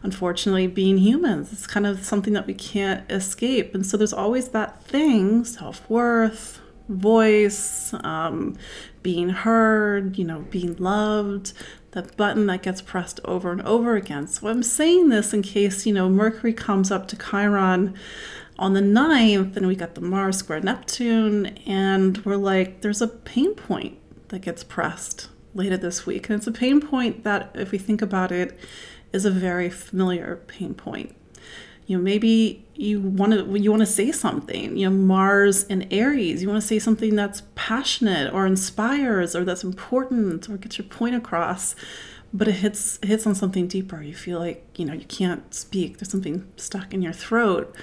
unfortunately 0.03 0.68
being 0.68 0.98
humans. 0.98 1.53
It's 1.53 1.65
kind 1.65 1.88
of 1.88 2.03
something 2.03 2.34
that 2.34 2.46
we 2.46 2.53
can't 2.53 3.10
escape. 3.10 3.74
And 3.74 3.86
so 3.86 3.96
there's 3.96 4.12
always 4.12 4.50
that 4.50 4.84
thing, 4.84 5.46
self-worth, 5.46 6.60
voice, 6.89 7.94
um, 8.03 8.58
being 9.01 9.30
heard, 9.30 10.18
you 10.18 10.25
know, 10.25 10.42
being 10.50 10.75
loved, 10.75 11.53
that 11.94 12.18
button 12.18 12.46
that 12.48 12.62
gets 12.62 12.82
pressed 12.82 13.20
over 13.26 13.52
and 13.52 13.62
over 13.62 13.96
again. 13.96 14.28
So 14.28 14.48
I'm 14.48 14.64
saying 14.64 15.10
this 15.10 15.34
in 15.34 15.42
case, 15.42 15.86
you 15.86 15.94
know, 15.94 16.10
Mercury 16.10 16.54
comes 16.54 16.92
up 16.92 17.08
to 17.08 17.16
Chiron 17.18 17.96
on 18.60 18.74
the 18.74 18.82
9th 18.82 19.56
and 19.58 19.66
we 19.68 19.76
got 19.76 19.96
the 19.96 20.02
Mars 20.02 20.38
square 20.38 20.60
Neptune, 20.60 21.48
and 21.66 22.24
we're 22.26 22.36
like, 22.36 22.82
there's 22.82 23.02
a 23.02 23.08
pain 23.08 23.56
point 23.56 23.98
that 24.30 24.40
gets 24.40 24.64
pressed 24.64 25.30
later 25.56 25.78
this 25.78 26.06
week. 26.06 26.30
And 26.30 26.38
it's 26.38 26.48
a 26.48 26.52
pain 26.52 26.82
point 26.82 27.24
that, 27.24 27.52
if 27.56 27.72
we 27.72 27.78
think 27.78 28.02
about 28.02 28.32
it, 28.32 28.58
is 29.12 29.26
a 29.26 29.32
very 29.32 29.70
familiar 29.70 30.42
pain 30.48 30.74
point 30.74 31.16
you 31.88 31.98
know 31.98 32.04
maybe 32.04 32.66
you 32.75 33.00
want 33.02 33.34
to 33.34 33.60
you 33.60 33.70
want 33.70 33.82
to 33.82 33.86
say 33.86 34.12
something 34.12 34.75
you 34.78 34.90
know 34.90 34.96
mars 34.96 35.66
and 35.66 35.88
aries 35.92 36.42
you 36.42 36.50
want 36.50 36.62
to 36.62 36.68
say 36.68 36.80
something 36.80 37.16
that's 37.16 37.44
passionate 37.56 38.34
or 38.34 38.46
inspires 38.46 39.36
or 39.36 39.44
that's 39.44 39.63
important 39.63 40.50
or 40.50 40.58
gets 40.58 40.78
your 40.78 40.88
point 40.88 41.16
across 41.16 41.75
but 42.34 42.48
it 42.48 42.54
hits 42.54 43.00
hits 43.04 43.28
on 43.28 43.36
something 43.36 43.68
deeper. 43.68 44.02
You 44.02 44.16
feel 44.16 44.40
like 44.40 44.66
you 44.75 44.86
know 44.86 44.94
you 44.94 45.06
can't 45.06 45.54
speak. 45.54 46.00
There's 46.00 46.10
something 46.10 46.52
stuck 46.58 46.94
in 46.94 47.02
your 47.02 47.13
throat. 47.13 47.74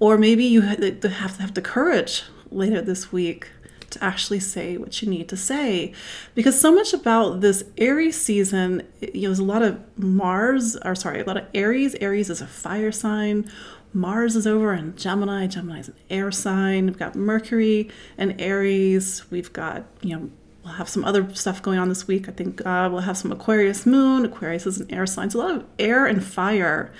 Or 0.00 0.18
maybe 0.18 0.44
you 0.44 0.62
have 0.62 1.00
to 1.00 1.08
have 1.08 1.54
the 1.54 1.62
courage 1.62 2.24
later 2.50 2.82
this 2.82 3.12
week 3.12 3.48
to 3.92 4.04
actually 4.04 4.40
say 4.40 4.76
what 4.76 5.00
you 5.00 5.08
need 5.08 5.28
to 5.28 5.36
say. 5.36 5.92
Because 6.34 6.60
so 6.60 6.74
much 6.74 6.92
about 6.92 7.40
this 7.40 7.64
Aries 7.78 8.20
season, 8.20 8.86
you 9.00 9.22
know, 9.22 9.28
there's 9.28 9.38
a 9.38 9.44
lot 9.44 9.62
of 9.62 9.80
Mars, 9.98 10.76
or 10.84 10.94
sorry, 10.94 11.20
a 11.20 11.24
lot 11.24 11.36
of 11.36 11.46
Aries. 11.54 11.94
Aries 11.96 12.30
is 12.30 12.40
a 12.40 12.46
fire 12.46 12.92
sign. 12.92 13.50
Mars 13.94 14.36
is 14.36 14.46
over 14.46 14.72
in 14.72 14.96
Gemini. 14.96 15.46
Gemini 15.46 15.80
is 15.80 15.88
an 15.88 15.94
air 16.08 16.30
sign. 16.30 16.86
We've 16.86 16.98
got 16.98 17.14
Mercury 17.14 17.90
and 18.16 18.40
Aries. 18.40 19.30
We've 19.30 19.52
got, 19.52 19.84
you 20.00 20.16
know, 20.16 20.30
we'll 20.64 20.74
have 20.74 20.88
some 20.88 21.04
other 21.04 21.34
stuff 21.34 21.60
going 21.62 21.78
on 21.78 21.88
this 21.88 22.06
week. 22.06 22.28
I 22.28 22.32
think 22.32 22.64
uh, 22.64 22.88
we'll 22.90 23.02
have 23.02 23.18
some 23.18 23.32
Aquarius 23.32 23.84
moon. 23.84 24.24
Aquarius 24.24 24.66
is 24.66 24.80
an 24.80 24.92
air 24.92 25.06
sign. 25.06 25.30
So 25.30 25.40
a 25.40 25.42
lot 25.42 25.56
of 25.56 25.64
air 25.78 26.06
and 26.06 26.24
fire. 26.24 26.92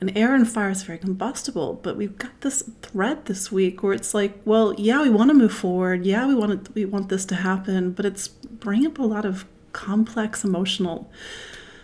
And 0.00 0.16
air 0.16 0.34
and 0.34 0.48
fire 0.48 0.70
is 0.70 0.82
very 0.82 0.98
combustible, 0.98 1.74
but 1.82 1.96
we've 1.96 2.18
got 2.18 2.40
this 2.40 2.62
thread 2.82 3.26
this 3.26 3.50
week 3.50 3.82
where 3.82 3.92
it's 3.92 4.12
like, 4.12 4.38
well, 4.44 4.74
yeah, 4.74 5.02
we 5.02 5.10
want 5.10 5.30
to 5.30 5.34
move 5.34 5.52
forward. 5.52 6.04
Yeah, 6.04 6.26
we 6.26 6.34
want 6.34 6.74
we 6.74 6.84
want 6.84 7.08
this 7.08 7.24
to 7.26 7.36
happen, 7.36 7.92
but 7.92 8.04
it's 8.04 8.28
bringing 8.28 8.86
up 8.86 8.98
a 8.98 9.02
lot 9.02 9.24
of 9.24 9.44
complex 9.72 10.44
emotional 10.44 11.10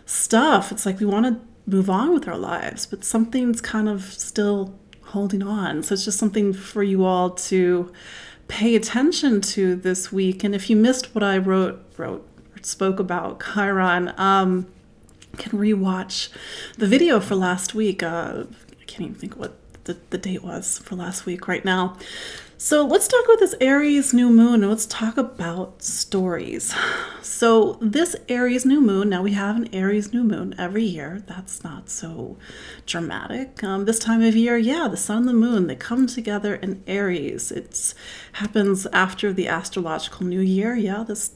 stuff. 0.06 0.72
It's 0.72 0.84
like 0.84 1.00
we 1.00 1.06
want 1.06 1.26
to 1.26 1.40
move 1.70 1.88
on 1.88 2.12
with 2.12 2.26
our 2.26 2.36
lives, 2.36 2.86
but 2.86 3.04
something's 3.04 3.60
kind 3.60 3.88
of 3.88 4.02
still 4.12 4.74
holding 5.02 5.42
on. 5.42 5.82
So 5.82 5.94
it's 5.94 6.04
just 6.04 6.18
something 6.18 6.52
for 6.52 6.82
you 6.82 7.04
all 7.04 7.30
to 7.30 7.92
pay 8.48 8.74
attention 8.74 9.40
to 9.40 9.76
this 9.76 10.10
week. 10.10 10.42
And 10.42 10.54
if 10.54 10.68
you 10.68 10.76
missed 10.76 11.14
what 11.14 11.22
I 11.22 11.38
wrote, 11.38 11.84
wrote, 11.96 12.26
spoke 12.62 12.98
about 12.98 13.42
Chiron, 13.54 14.12
um, 14.18 14.66
can 15.36 15.58
rewatch 15.58 16.28
the 16.78 16.86
video 16.86 17.20
for 17.20 17.34
last 17.34 17.74
week. 17.74 18.02
Uh, 18.02 18.44
I 18.80 18.84
can't 18.86 19.02
even 19.02 19.14
think 19.14 19.36
what 19.36 19.56
the, 19.84 19.98
the 20.10 20.18
date 20.18 20.42
was 20.42 20.78
for 20.78 20.96
last 20.96 21.26
week 21.26 21.48
right 21.48 21.64
now. 21.64 21.96
So 22.62 22.84
let's 22.84 23.08
talk 23.08 23.24
about 23.24 23.38
this 23.38 23.54
Aries 23.58 24.12
new 24.12 24.28
moon 24.28 24.62
and 24.62 24.68
let's 24.68 24.84
talk 24.84 25.16
about 25.16 25.82
stories. 25.82 26.74
So, 27.22 27.78
this 27.80 28.14
Aries 28.28 28.66
new 28.66 28.82
moon, 28.82 29.08
now 29.08 29.22
we 29.22 29.32
have 29.32 29.56
an 29.56 29.74
Aries 29.74 30.12
new 30.12 30.22
moon 30.22 30.54
every 30.58 30.84
year. 30.84 31.22
That's 31.26 31.64
not 31.64 31.88
so 31.88 32.36
dramatic. 32.84 33.64
Um, 33.64 33.86
this 33.86 33.98
time 33.98 34.20
of 34.20 34.36
year, 34.36 34.58
yeah, 34.58 34.88
the 34.88 34.98
sun 34.98 35.18
and 35.18 35.28
the 35.28 35.32
moon, 35.32 35.68
they 35.68 35.76
come 35.76 36.06
together 36.06 36.56
in 36.56 36.82
Aries. 36.86 37.50
It 37.50 37.94
happens 38.34 38.86
after 38.92 39.32
the 39.32 39.48
astrological 39.48 40.26
new 40.26 40.40
year. 40.40 40.74
Yeah, 40.74 41.02
this 41.02 41.30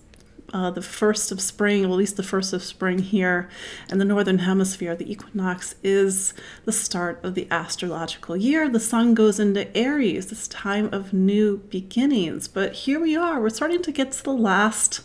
uh, 0.54 0.70
the 0.70 0.80
first 0.80 1.32
of 1.32 1.40
spring, 1.40 1.82
well, 1.82 1.94
at 1.94 1.98
least 1.98 2.16
the 2.16 2.22
first 2.22 2.52
of 2.52 2.62
spring 2.62 3.00
here 3.00 3.48
in 3.90 3.98
the 3.98 4.04
northern 4.04 4.38
hemisphere, 4.38 4.94
the 4.94 5.10
equinox 5.10 5.74
is 5.82 6.32
the 6.64 6.70
start 6.70 7.18
of 7.24 7.34
the 7.34 7.48
astrological 7.50 8.36
year. 8.36 8.68
The 8.68 8.78
sun 8.78 9.14
goes 9.14 9.40
into 9.40 9.76
Aries, 9.76 10.28
this 10.28 10.46
time 10.46 10.88
of 10.92 11.12
new 11.12 11.58
beginnings. 11.70 12.46
But 12.46 12.72
here 12.72 13.00
we 13.00 13.16
are, 13.16 13.40
we're 13.40 13.50
starting 13.50 13.82
to 13.82 13.90
get 13.90 14.12
to 14.12 14.22
the 14.22 14.32
last 14.32 15.00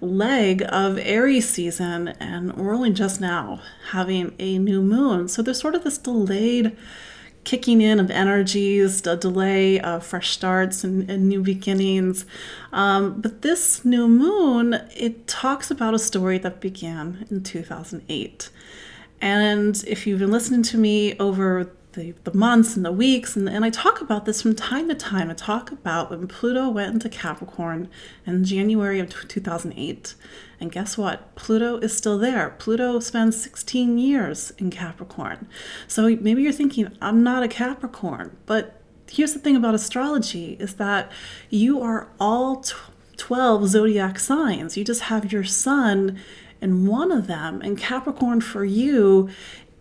leg 0.00 0.62
of 0.68 0.96
Aries 0.98 1.48
season, 1.48 2.08
and 2.20 2.56
we're 2.56 2.74
only 2.74 2.92
just 2.92 3.20
now 3.20 3.60
having 3.90 4.32
a 4.38 4.58
new 4.60 4.80
moon. 4.80 5.26
So 5.26 5.42
there's 5.42 5.60
sort 5.60 5.74
of 5.74 5.82
this 5.82 5.98
delayed 5.98 6.76
kicking 7.44 7.80
in 7.80 8.00
of 8.00 8.10
energies, 8.10 9.02
the 9.02 9.16
delay 9.16 9.78
of 9.80 10.04
fresh 10.04 10.30
starts 10.30 10.82
and, 10.82 11.08
and 11.10 11.28
new 11.28 11.42
beginnings. 11.42 12.24
Um, 12.72 13.20
but 13.20 13.42
this 13.42 13.84
new 13.84 14.08
moon, 14.08 14.74
it 14.96 15.26
talks 15.26 15.70
about 15.70 15.94
a 15.94 15.98
story 15.98 16.38
that 16.38 16.60
began 16.60 17.26
in 17.30 17.42
2008. 17.42 18.50
And 19.20 19.82
if 19.86 20.06
you've 20.06 20.18
been 20.18 20.30
listening 20.30 20.62
to 20.64 20.78
me 20.78 21.16
over 21.18 21.70
the, 21.94 22.14
the 22.24 22.34
months 22.34 22.76
and 22.76 22.84
the 22.84 22.92
weeks, 22.92 23.36
and, 23.36 23.48
and 23.48 23.64
I 23.64 23.70
talk 23.70 24.00
about 24.00 24.24
this 24.24 24.42
from 24.42 24.54
time 24.54 24.88
to 24.88 24.94
time. 24.94 25.30
I 25.30 25.34
talk 25.34 25.72
about 25.72 26.10
when 26.10 26.28
Pluto 26.28 26.68
went 26.68 26.94
into 26.94 27.08
Capricorn 27.08 27.88
in 28.26 28.44
January 28.44 29.00
of 29.00 29.08
2008. 29.10 30.14
And 30.60 30.70
guess 30.70 30.96
what? 30.96 31.34
Pluto 31.34 31.78
is 31.78 31.96
still 31.96 32.18
there. 32.18 32.54
Pluto 32.58 33.00
spends 33.00 33.42
16 33.42 33.98
years 33.98 34.52
in 34.58 34.70
Capricorn. 34.70 35.48
So 35.88 36.16
maybe 36.20 36.42
you're 36.42 36.52
thinking, 36.52 36.96
I'm 37.00 37.22
not 37.22 37.42
a 37.42 37.48
Capricorn. 37.48 38.36
But 38.46 38.80
here's 39.10 39.32
the 39.32 39.38
thing 39.38 39.56
about 39.56 39.74
astrology 39.74 40.56
is 40.60 40.74
that 40.74 41.10
you 41.50 41.80
are 41.80 42.08
all 42.18 42.64
12 43.16 43.68
zodiac 43.68 44.18
signs. 44.18 44.76
You 44.76 44.84
just 44.84 45.02
have 45.02 45.32
your 45.32 45.44
sun 45.44 46.18
in 46.60 46.86
one 46.86 47.12
of 47.12 47.26
them. 47.26 47.60
And 47.62 47.76
Capricorn 47.76 48.40
for 48.40 48.64
you 48.64 49.28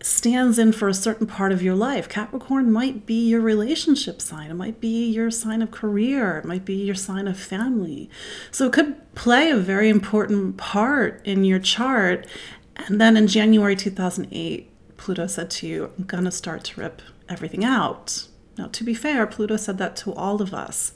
stands 0.04 0.60
in 0.60 0.74
for 0.74 0.90
a 0.90 0.94
certain 0.94 1.26
part 1.26 1.54
of 1.54 1.64
your 1.64 1.76
life. 1.76 2.10
Capricorn 2.10 2.70
might 2.70 3.06
be 3.06 3.30
your 3.30 3.40
relationship 3.40 4.22
sign, 4.22 4.52
it 4.52 4.56
might 4.56 4.82
be 4.82 5.10
your 5.10 5.32
sign 5.32 5.62
of 5.62 5.72
career, 5.72 6.38
it 6.40 6.46
might 6.46 6.66
be 6.66 6.76
your 6.76 6.94
sign 6.94 7.26
of 7.26 7.40
family. 7.40 8.10
So 8.52 8.68
it 8.68 8.74
could 8.74 9.16
play 9.16 9.50
a 9.50 9.56
very 9.56 9.88
important 9.88 10.58
part 10.58 11.22
in 11.24 11.46
your 11.46 11.60
chart. 11.60 12.28
And 12.76 13.00
then 13.00 13.16
in 13.16 13.28
January 13.28 13.78
2008, 13.78 14.70
Pluto 14.98 15.26
said 15.26 15.50
to 15.52 15.68
you, 15.68 15.92
I'm 15.98 16.04
going 16.04 16.26
to 16.26 16.32
start 16.32 16.66
to 16.66 16.82
rip 16.82 17.02
everything 17.30 17.64
out. 17.64 18.28
Now, 18.58 18.68
to 18.68 18.84
be 18.84 18.94
fair, 18.94 19.26
Pluto 19.26 19.56
said 19.56 19.78
that 19.78 19.96
to 19.98 20.14
all 20.14 20.42
of 20.42 20.54
us. 20.54 20.92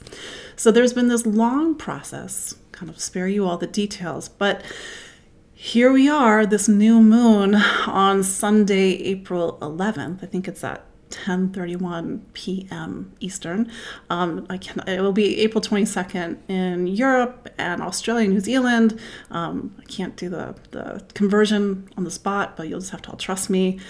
So 0.54 0.70
there's 0.70 0.92
been 0.92 1.08
this 1.08 1.24
long 1.24 1.74
process, 1.74 2.56
kind 2.72 2.90
of 2.90 3.00
spare 3.00 3.26
you 3.26 3.46
all 3.46 3.56
the 3.56 3.66
details, 3.66 4.28
but 4.28 4.62
here 5.60 5.90
we 5.90 6.08
are, 6.08 6.46
this 6.46 6.68
new 6.68 7.02
moon 7.02 7.56
on 7.56 8.22
Sunday, 8.22 8.92
April 9.02 9.58
11th. 9.60 10.22
I 10.22 10.26
think 10.26 10.46
it's 10.46 10.62
at 10.62 10.84
10:31 11.10 12.20
p.m. 12.32 13.12
Eastern. 13.18 13.68
Um, 14.08 14.46
I 14.48 14.56
can. 14.56 14.88
It 14.88 15.00
will 15.00 15.12
be 15.12 15.40
April 15.40 15.60
22nd 15.60 16.38
in 16.48 16.86
Europe 16.86 17.48
and 17.58 17.82
Australia, 17.82 18.28
New 18.28 18.38
Zealand. 18.38 19.00
Um, 19.32 19.74
I 19.80 19.84
can't 19.86 20.14
do 20.14 20.28
the 20.28 20.54
the 20.70 21.04
conversion 21.14 21.88
on 21.96 22.04
the 22.04 22.12
spot, 22.12 22.56
but 22.56 22.68
you'll 22.68 22.78
just 22.78 22.92
have 22.92 23.02
to 23.02 23.10
all 23.10 23.16
trust 23.16 23.50
me. 23.50 23.80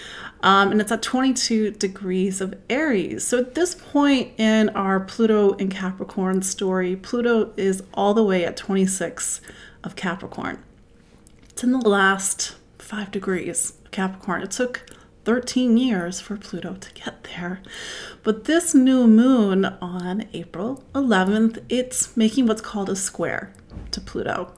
Um, 0.41 0.71
and 0.71 0.81
it's 0.81 0.91
at 0.91 1.03
22 1.03 1.71
degrees 1.71 2.41
of 2.41 2.55
Aries. 2.71 3.27
So 3.27 3.37
at 3.37 3.53
this 3.53 3.75
point 3.75 4.31
in 4.39 4.69
our 4.69 4.99
Pluto 4.99 5.53
and 5.57 5.69
Capricorn 5.69 6.41
story, 6.41 6.95
Pluto 6.95 7.53
is 7.57 7.83
all 7.93 8.15
the 8.15 8.23
way 8.23 8.43
at 8.43 8.57
26 8.57 9.39
of 9.83 9.95
Capricorn 9.95 10.63
in 11.63 11.71
the 11.71 11.89
last 11.89 12.55
five 12.77 13.11
degrees 13.11 13.73
Capricorn. 13.91 14.41
It 14.41 14.51
took 14.51 14.85
13 15.25 15.77
years 15.77 16.19
for 16.19 16.37
Pluto 16.37 16.75
to 16.75 16.93
get 16.93 17.23
there. 17.35 17.61
But 18.23 18.45
this 18.45 18.73
new 18.73 19.07
moon 19.07 19.65
on 19.65 20.27
April 20.33 20.83
11th, 20.93 21.63
it's 21.69 22.15
making 22.15 22.47
what's 22.47 22.61
called 22.61 22.89
a 22.89 22.95
square 22.95 23.53
to 23.91 24.01
Pluto. 24.01 24.53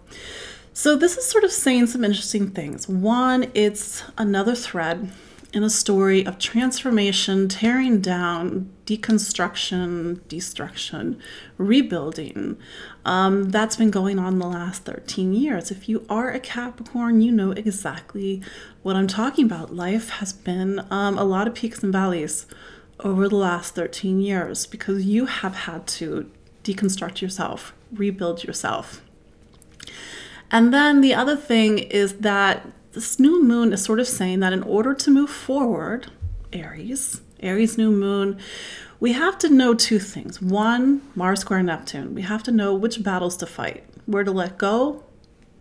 So 0.74 0.96
this 0.96 1.18
is 1.18 1.26
sort 1.26 1.44
of 1.44 1.52
saying 1.52 1.88
some 1.88 2.06
interesting 2.06 2.52
things. 2.52 2.88
One, 2.88 3.52
it's 3.54 4.04
another 4.18 4.56
thread 4.56 5.12
in 5.54 5.64
a 5.64 5.70
story 5.70 6.26
of 6.26 6.40
transformation, 6.40 7.50
tearing 7.50 8.00
down, 8.00 8.72
deconstruction, 8.86 10.26
destruction, 10.30 11.20
rebuilding. 11.58 12.58
Um, 13.04 13.50
that's 13.50 13.78
been 13.78 13.90
going 13.90 14.20
on 14.20 14.38
the 14.38 14.48
last 14.48 14.84
13 14.84 15.34
years. 15.34 15.72
If 15.72 15.90
you 15.90 16.06
are 16.10 16.30
a 16.30 16.40
Capricorn, 16.40 17.22
you 17.22 17.32
know 17.32 17.52
exactly 17.52 18.42
what 18.84 18.96
I'm 18.96 19.08
talking 19.08 19.46
about. 19.46 19.74
Life 19.76 20.10
has 20.10 20.34
been 20.34 20.86
um, 20.92 21.18
a 21.18 21.24
lot 21.24 21.48
of 21.48 21.56
peaks 21.56 21.82
and 21.84 21.92
valleys 21.92 22.46
over 23.00 23.28
the 23.28 23.36
last 23.36 23.74
13 23.74 24.22
years 24.22 24.68
because 24.68 25.06
you 25.06 25.26
have 25.26 25.56
had 25.56 25.88
to 25.88 26.30
deconstruct 26.64 27.22
yourself, 27.22 27.74
rebuild 27.92 28.44
yourself. 28.44 29.02
And 30.52 30.74
then 30.74 31.02
the 31.02 31.14
other 31.16 31.36
thing 31.36 31.80
is 31.80 32.14
that 32.18 32.68
this 32.92 33.20
new 33.20 33.44
moon 33.44 33.74
is 33.74 33.84
sort 33.84 34.00
of 34.00 34.08
saying 34.08 34.42
that 34.42 34.54
in 34.54 34.64
order 34.64 34.94
to 34.94 35.10
move 35.10 35.30
forward, 35.30 36.12
Aries, 36.52 37.22
Aries 37.40 37.78
new 37.78 37.92
moon, 37.92 38.38
we 39.02 39.14
have 39.14 39.38
to 39.40 39.50
know 39.50 39.74
two 39.74 39.98
things. 39.98 40.40
One, 40.42 41.02
Mars 41.16 41.42
square 41.42 41.64
Neptune. 41.64 42.14
We 42.14 42.22
have 42.22 42.44
to 42.44 42.52
know 42.52 42.76
which 42.76 43.04
battles 43.04 43.36
to 43.38 43.48
fight, 43.48 43.84
where 44.06 44.24
to 44.24 44.32
let 44.32 44.60
go, 44.60 45.04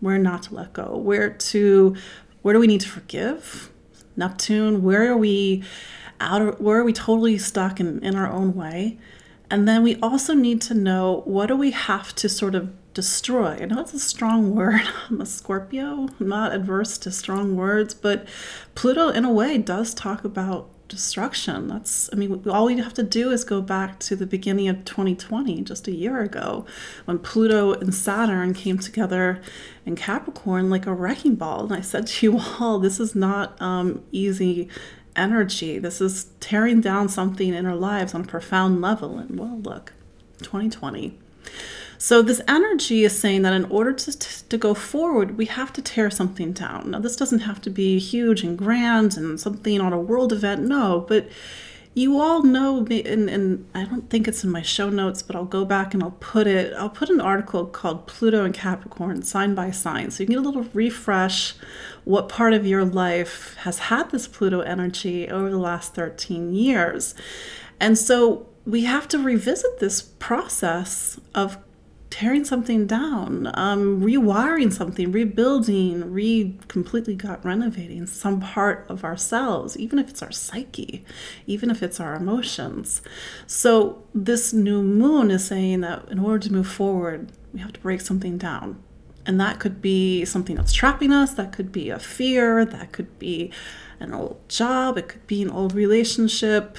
where 0.00 0.18
not 0.18 0.44
to 0.44 0.54
let 0.54 0.74
go, 0.74 0.96
where 0.96 1.30
to 1.30 1.96
where 2.42 2.54
do 2.54 2.60
we 2.60 2.66
need 2.66 2.82
to 2.82 2.88
forgive? 2.88 3.70
Neptune, 4.14 4.82
where 4.82 5.10
are 5.10 5.16
we 5.16 5.64
out 6.20 6.42
of, 6.42 6.60
where 6.60 6.78
are 6.78 6.84
we 6.84 6.92
totally 6.92 7.38
stuck 7.38 7.80
in, 7.80 8.04
in 8.04 8.14
our 8.14 8.30
own 8.30 8.54
way? 8.54 8.98
And 9.50 9.66
then 9.66 9.82
we 9.82 9.96
also 9.96 10.34
need 10.34 10.60
to 10.62 10.74
know 10.74 11.22
what 11.24 11.46
do 11.46 11.56
we 11.56 11.70
have 11.70 12.14
to 12.16 12.28
sort 12.28 12.54
of 12.54 12.70
destroy. 12.92 13.58
I 13.60 13.64
know 13.64 13.80
it's 13.80 13.94
a 13.94 13.98
strong 13.98 14.54
word. 14.54 14.82
I'm 15.08 15.20
a 15.20 15.26
Scorpio, 15.26 16.08
I'm 16.20 16.28
not 16.28 16.52
adverse 16.52 16.98
to 16.98 17.10
strong 17.10 17.56
words, 17.56 17.94
but 17.94 18.28
Pluto, 18.74 19.08
in 19.08 19.24
a 19.24 19.32
way, 19.32 19.56
does 19.56 19.94
talk 19.94 20.24
about 20.24 20.68
destruction. 20.90 21.68
That's, 21.68 22.10
I 22.12 22.16
mean, 22.16 22.42
all 22.50 22.66
we 22.66 22.76
have 22.78 22.92
to 22.94 23.02
do 23.02 23.30
is 23.30 23.44
go 23.44 23.62
back 23.62 23.98
to 24.00 24.16
the 24.16 24.26
beginning 24.26 24.68
of 24.68 24.84
2020, 24.84 25.62
just 25.62 25.88
a 25.88 25.92
year 25.92 26.20
ago, 26.20 26.66
when 27.06 27.18
Pluto 27.18 27.72
and 27.72 27.94
Saturn 27.94 28.52
came 28.52 28.78
together 28.78 29.40
in 29.86 29.96
Capricorn 29.96 30.68
like 30.68 30.86
a 30.86 30.92
wrecking 30.92 31.36
ball. 31.36 31.64
And 31.64 31.72
I 31.72 31.80
said 31.80 32.06
to 32.08 32.26
you 32.26 32.40
all, 32.60 32.78
this 32.78 33.00
is 33.00 33.14
not 33.14 33.60
um, 33.62 34.02
easy 34.12 34.68
energy. 35.16 35.78
This 35.78 36.02
is 36.02 36.26
tearing 36.40 36.82
down 36.82 37.08
something 37.08 37.54
in 37.54 37.64
our 37.64 37.76
lives 37.76 38.14
on 38.14 38.22
a 38.22 38.26
profound 38.26 38.82
level. 38.82 39.18
And 39.18 39.38
well, 39.38 39.58
look, 39.60 39.94
2020. 40.42 41.18
So, 42.02 42.22
this 42.22 42.40
energy 42.48 43.04
is 43.04 43.18
saying 43.18 43.42
that 43.42 43.52
in 43.52 43.66
order 43.66 43.92
to, 43.92 44.48
to 44.48 44.56
go 44.56 44.72
forward, 44.72 45.36
we 45.36 45.44
have 45.44 45.70
to 45.74 45.82
tear 45.82 46.10
something 46.10 46.52
down. 46.52 46.92
Now, 46.92 46.98
this 46.98 47.14
doesn't 47.14 47.40
have 47.40 47.60
to 47.60 47.68
be 47.68 47.98
huge 47.98 48.42
and 48.42 48.56
grand 48.56 49.18
and 49.18 49.38
something 49.38 49.82
on 49.82 49.92
a 49.92 50.00
world 50.00 50.32
event, 50.32 50.62
no, 50.62 51.04
but 51.06 51.28
you 51.92 52.18
all 52.18 52.42
know, 52.42 52.86
and, 52.86 53.28
and 53.28 53.68
I 53.74 53.84
don't 53.84 54.08
think 54.08 54.26
it's 54.26 54.42
in 54.42 54.48
my 54.48 54.62
show 54.62 54.88
notes, 54.88 55.20
but 55.20 55.36
I'll 55.36 55.44
go 55.44 55.66
back 55.66 55.92
and 55.92 56.02
I'll 56.02 56.16
put 56.20 56.46
it, 56.46 56.72
I'll 56.72 56.88
put 56.88 57.10
an 57.10 57.20
article 57.20 57.66
called 57.66 58.06
Pluto 58.06 58.46
and 58.46 58.54
Capricorn, 58.54 59.20
sign 59.20 59.54
by 59.54 59.70
sign. 59.70 60.10
So 60.10 60.22
you 60.22 60.28
get 60.28 60.38
a 60.38 60.40
little 60.40 60.64
refresh 60.72 61.52
what 62.04 62.30
part 62.30 62.54
of 62.54 62.66
your 62.66 62.86
life 62.86 63.56
has 63.56 63.78
had 63.78 64.10
this 64.10 64.26
Pluto 64.26 64.60
energy 64.60 65.28
over 65.28 65.50
the 65.50 65.58
last 65.58 65.94
13 65.94 66.54
years. 66.54 67.14
And 67.78 67.98
so 67.98 68.46
we 68.64 68.84
have 68.84 69.06
to 69.08 69.18
revisit 69.18 69.80
this 69.80 70.00
process 70.00 71.20
of 71.34 71.58
tearing 72.10 72.44
something 72.44 72.86
down, 72.86 73.50
um, 73.54 74.02
rewiring 74.02 74.72
something, 74.72 75.12
rebuilding, 75.12 76.12
re 76.12 76.58
completely 76.66 77.14
got 77.14 77.44
renovating 77.44 78.06
some 78.06 78.40
part 78.40 78.84
of 78.88 79.04
ourselves, 79.04 79.78
even 79.78 79.98
if 79.98 80.10
it's 80.10 80.22
our 80.22 80.32
psyche, 80.32 81.04
even 81.46 81.70
if 81.70 81.82
it's 81.82 82.00
our 82.00 82.16
emotions. 82.16 83.00
So 83.46 84.02
this 84.12 84.52
new 84.52 84.82
moon 84.82 85.30
is 85.30 85.46
saying 85.46 85.80
that 85.82 86.08
in 86.10 86.18
order 86.18 86.40
to 86.48 86.52
move 86.52 86.68
forward, 86.68 87.30
we 87.54 87.60
have 87.60 87.72
to 87.72 87.80
break 87.80 88.00
something 88.00 88.36
down. 88.36 88.82
And 89.24 89.40
that 89.40 89.60
could 89.60 89.80
be 89.80 90.24
something 90.24 90.56
that's 90.56 90.72
trapping 90.72 91.12
us, 91.12 91.34
that 91.34 91.52
could 91.52 91.70
be 91.70 91.90
a 91.90 91.98
fear, 91.98 92.64
that 92.64 92.92
could 92.92 93.18
be 93.18 93.52
an 94.00 94.12
old 94.12 94.48
job, 94.48 94.98
it 94.98 95.08
could 95.08 95.26
be 95.26 95.42
an 95.42 95.50
old 95.50 95.74
relationship, 95.74 96.76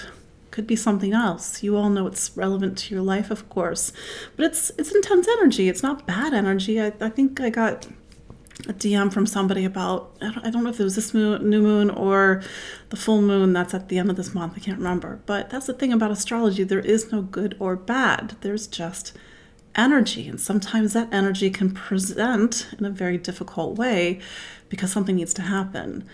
could 0.51 0.67
be 0.67 0.75
something 0.75 1.13
else. 1.13 1.63
You 1.63 1.77
all 1.77 1.89
know 1.89 2.05
it's 2.07 2.35
relevant 2.35 2.77
to 2.79 2.93
your 2.93 3.03
life, 3.03 3.31
of 3.31 3.49
course, 3.49 3.91
but 4.35 4.45
it's 4.45 4.71
it's 4.77 4.93
intense 4.93 5.27
energy. 5.27 5.69
It's 5.69 5.81
not 5.81 6.05
bad 6.05 6.33
energy. 6.33 6.79
I, 6.79 6.93
I 7.01 7.09
think 7.09 7.39
I 7.39 7.49
got 7.49 7.87
a 8.67 8.73
DM 8.73 9.11
from 9.11 9.25
somebody 9.25 9.65
about 9.65 10.15
I 10.21 10.31
don't, 10.31 10.45
I 10.45 10.49
don't 10.49 10.63
know 10.63 10.69
if 10.69 10.79
it 10.79 10.83
was 10.83 10.95
this 10.95 11.13
moon, 11.13 11.49
new 11.49 11.61
moon 11.61 11.89
or 11.89 12.43
the 12.89 12.97
full 12.97 13.21
moon 13.21 13.53
that's 13.53 13.73
at 13.73 13.89
the 13.89 13.97
end 13.97 14.09
of 14.09 14.17
this 14.17 14.33
month. 14.33 14.53
I 14.55 14.59
can't 14.59 14.77
remember. 14.77 15.21
But 15.25 15.49
that's 15.49 15.67
the 15.67 15.73
thing 15.73 15.93
about 15.93 16.11
astrology. 16.11 16.63
There 16.63 16.79
is 16.79 17.11
no 17.11 17.21
good 17.21 17.55
or 17.59 17.75
bad. 17.75 18.35
There's 18.41 18.67
just 18.67 19.17
energy, 19.73 20.27
and 20.27 20.39
sometimes 20.39 20.91
that 20.93 21.13
energy 21.13 21.49
can 21.49 21.71
present 21.71 22.67
in 22.77 22.85
a 22.85 22.89
very 22.89 23.17
difficult 23.17 23.77
way 23.77 24.19
because 24.67 24.91
something 24.91 25.15
needs 25.15 25.33
to 25.35 25.43
happen 25.43 26.07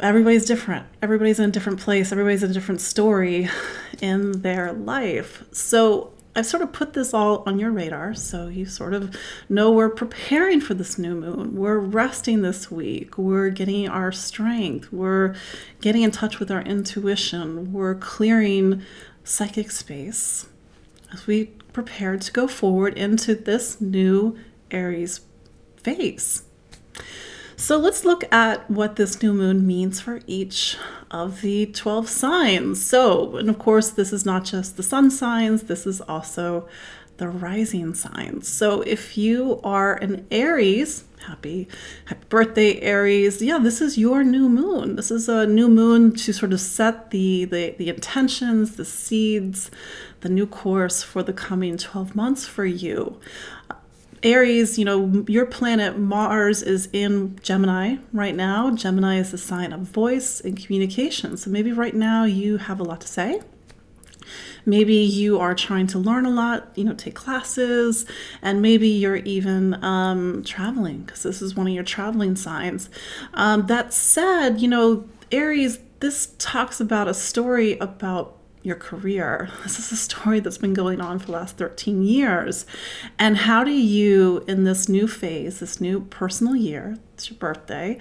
everybody's 0.00 0.44
different. 0.44 0.86
Everybody's 1.02 1.38
in 1.38 1.48
a 1.48 1.52
different 1.52 1.80
place. 1.80 2.12
Everybody's 2.12 2.42
in 2.42 2.50
a 2.50 2.54
different 2.54 2.80
story 2.80 3.48
in 4.00 4.42
their 4.42 4.72
life. 4.72 5.44
So 5.52 6.12
I've 6.34 6.46
sort 6.46 6.62
of 6.62 6.72
put 6.72 6.92
this 6.92 7.12
all 7.12 7.42
on 7.44 7.58
your 7.58 7.72
radar 7.72 8.14
so 8.14 8.46
you 8.46 8.64
sort 8.64 8.94
of 8.94 9.16
know 9.48 9.70
we're 9.70 9.90
preparing 9.90 10.60
for 10.60 10.74
this 10.74 10.96
new 10.96 11.14
moon. 11.14 11.56
We're 11.56 11.78
resting 11.78 12.42
this 12.42 12.70
week. 12.70 13.18
We're 13.18 13.50
getting 13.50 13.88
our 13.88 14.12
strength. 14.12 14.92
We're 14.92 15.34
getting 15.80 16.02
in 16.02 16.12
touch 16.12 16.38
with 16.38 16.50
our 16.50 16.62
intuition. 16.62 17.72
We're 17.72 17.96
clearing 17.96 18.82
psychic 19.24 19.70
space 19.72 20.46
as 21.12 21.26
we 21.26 21.46
prepare 21.72 22.16
to 22.16 22.32
go 22.32 22.46
forward 22.46 22.96
into 22.96 23.34
this 23.34 23.80
new 23.80 24.38
Aries 24.70 25.20
phase. 25.76 26.44
So 27.60 27.76
let's 27.76 28.06
look 28.06 28.24
at 28.32 28.70
what 28.70 28.96
this 28.96 29.22
new 29.22 29.34
moon 29.34 29.66
means 29.66 30.00
for 30.00 30.20
each 30.26 30.78
of 31.10 31.42
the 31.42 31.66
12 31.66 32.08
signs. 32.08 32.84
So, 32.84 33.36
and 33.36 33.50
of 33.50 33.58
course, 33.58 33.90
this 33.90 34.14
is 34.14 34.24
not 34.24 34.46
just 34.46 34.78
the 34.78 34.82
sun 34.82 35.10
signs, 35.10 35.64
this 35.64 35.86
is 35.86 36.00
also 36.00 36.66
the 37.18 37.28
rising 37.28 37.92
signs. 37.92 38.48
So 38.48 38.80
if 38.80 39.18
you 39.18 39.60
are 39.62 39.94
an 39.96 40.26
Aries, 40.30 41.04
happy 41.26 41.68
happy 42.06 42.24
birthday 42.30 42.80
Aries. 42.80 43.42
Yeah, 43.42 43.58
this 43.58 43.82
is 43.82 43.98
your 43.98 44.24
new 44.24 44.48
moon. 44.48 44.96
This 44.96 45.10
is 45.10 45.28
a 45.28 45.46
new 45.46 45.68
moon 45.68 46.14
to 46.14 46.32
sort 46.32 46.54
of 46.54 46.62
set 46.62 47.10
the 47.10 47.44
the, 47.44 47.74
the 47.76 47.90
intentions, 47.90 48.76
the 48.76 48.86
seeds, 48.86 49.70
the 50.22 50.30
new 50.30 50.46
course 50.46 51.02
for 51.02 51.22
the 51.22 51.34
coming 51.34 51.76
12 51.76 52.14
months 52.14 52.46
for 52.46 52.64
you. 52.64 53.20
Aries, 54.22 54.78
you 54.78 54.84
know, 54.84 55.24
your 55.28 55.46
planet 55.46 55.98
Mars 55.98 56.62
is 56.62 56.88
in 56.92 57.38
Gemini 57.42 57.96
right 58.12 58.34
now. 58.34 58.70
Gemini 58.74 59.18
is 59.18 59.30
the 59.30 59.38
sign 59.38 59.72
of 59.72 59.80
voice 59.80 60.40
and 60.40 60.62
communication. 60.62 61.36
So 61.36 61.50
maybe 61.50 61.72
right 61.72 61.94
now 61.94 62.24
you 62.24 62.58
have 62.58 62.80
a 62.80 62.82
lot 62.82 63.00
to 63.00 63.08
say. 63.08 63.40
Maybe 64.66 64.96
you 64.96 65.38
are 65.38 65.54
trying 65.54 65.86
to 65.88 65.98
learn 65.98 66.26
a 66.26 66.30
lot, 66.30 66.68
you 66.74 66.84
know, 66.84 66.92
take 66.92 67.14
classes, 67.14 68.04
and 68.42 68.60
maybe 68.60 68.88
you're 68.88 69.16
even 69.16 69.82
um, 69.82 70.44
traveling 70.44 71.02
because 71.02 71.22
this 71.22 71.40
is 71.40 71.54
one 71.54 71.66
of 71.66 71.72
your 71.72 71.82
traveling 71.82 72.36
signs. 72.36 72.90
Um, 73.32 73.66
that 73.66 73.94
said, 73.94 74.60
you 74.60 74.68
know, 74.68 75.08
Aries, 75.32 75.78
this 76.00 76.34
talks 76.38 76.80
about 76.80 77.08
a 77.08 77.14
story 77.14 77.78
about 77.78 78.36
your 78.62 78.76
career. 78.76 79.48
This 79.62 79.78
is 79.78 79.92
a 79.92 79.96
story 79.96 80.40
that's 80.40 80.58
been 80.58 80.74
going 80.74 81.00
on 81.00 81.18
for 81.18 81.26
the 81.26 81.32
last 81.32 81.56
13 81.56 82.02
years. 82.02 82.66
And 83.18 83.36
how 83.36 83.62
do 83.62 83.70
you, 83.70 84.44
in 84.48 84.64
this 84.64 84.88
new 84.88 85.06
phase, 85.06 85.60
this 85.60 85.80
new 85.80 86.00
personal 86.00 86.56
year, 86.56 86.98
it's 87.14 87.30
your 87.30 87.38
birthday, 87.38 87.98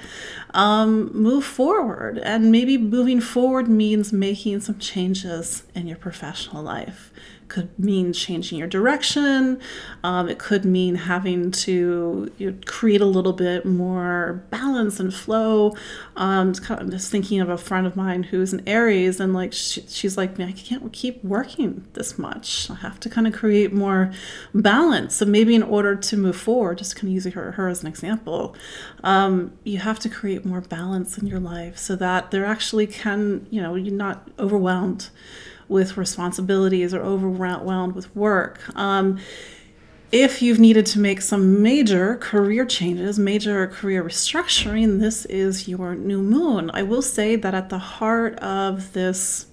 um, 0.54 1.12
move 1.14 1.46
forward? 1.46 2.18
And 2.18 2.52
maybe 2.52 2.78
moving 2.78 3.22
forward 3.22 3.68
means 3.68 4.12
making 4.12 4.62
some 4.62 4.80
changes 4.80 5.64
in 5.76 5.88
your 5.88 5.98
professional 5.98 6.64
life. 6.64 7.12
Could 7.50 7.78
mean 7.78 8.14
changing 8.14 8.58
your 8.58 8.68
direction. 8.68 9.60
Um, 10.04 10.30
it 10.30 10.40
could 10.40 10.64
mean 10.64 10.96
having 10.96 11.52
to 11.52 12.32
you 12.38 12.52
know, 12.52 12.58
create 12.66 13.02
a 13.02 13.06
little 13.06 13.34
bit 13.34 13.66
more 13.66 14.44
balance 14.50 15.00
and 15.00 15.14
flow. 15.14 15.76
Um, 16.16 16.54
kind 16.54 16.80
of, 16.80 16.86
I'm 16.86 16.92
just 16.92 17.12
thinking 17.12 17.42
of 17.42 17.50
a 17.50 17.58
friend 17.58 17.86
of 17.86 17.96
mine 17.96 18.24
who's 18.24 18.54
an 18.54 18.62
Aries, 18.68 19.20
and 19.20 19.34
like 19.34 19.54
she, 19.54 19.82
she's 19.88 20.18
like, 20.18 20.40
I 20.40 20.52
can't 20.52 20.92
keep 20.94 21.24
working 21.24 21.86
this 21.94 22.18
much. 22.18 22.70
I 22.70 22.76
have 22.76 23.00
to 23.02 23.10
kind 23.10 23.28
of 23.28 23.34
create 23.34 23.74
more 23.74 24.12
balance. 24.54 25.16
So 25.16 25.26
maybe 25.26 25.56
in 25.56 25.64
order 25.64 25.96
to 25.96 26.18
move 26.18 26.36
forward, 26.36 26.78
just 26.78 26.96
kind 26.96 27.08
of 27.08 27.14
using 27.14 27.34
her, 27.34 27.52
her 27.54 27.68
as 27.68 27.82
an 27.82 27.88
example, 27.88 28.56
um, 29.04 29.54
you 29.64 29.80
have 29.80 30.00
to 30.00 30.10
create 30.10 30.46
more 30.46 30.62
balance 30.62 31.18
in 31.18 31.28
your 31.28 31.40
life 31.40 31.78
so 31.78 31.96
that 31.96 32.32
there 32.32 32.46
actually 32.46 32.88
can, 32.88 33.48
you 33.50 33.62
know, 33.62 33.76
you're 33.76 33.94
not 33.94 34.30
overwhelmed 34.38 35.10
with 35.70 35.96
responsibilities 35.96 36.94
or 36.94 37.02
overwhelmed 37.02 37.96
with 37.96 38.14
work. 38.16 38.60
Um, 38.76 39.20
if 40.12 40.42
you've 40.42 40.60
needed 40.60 40.88
to 40.88 41.00
make 41.00 41.22
some 41.22 41.62
major 41.62 42.16
career 42.16 42.66
changes, 42.66 43.20
major 43.20 43.68
career 43.68 44.04
restructuring, 44.04 45.00
this 45.00 45.26
is 45.26 45.68
your 45.68 45.94
new 45.94 46.22
moon. 46.24 46.72
I 46.74 46.82
will 46.82 47.04
say 47.04 47.36
that 47.36 47.54
at 47.54 47.70
the 47.70 47.78
heart 47.78 48.38
of 48.40 48.94
this 48.94 49.46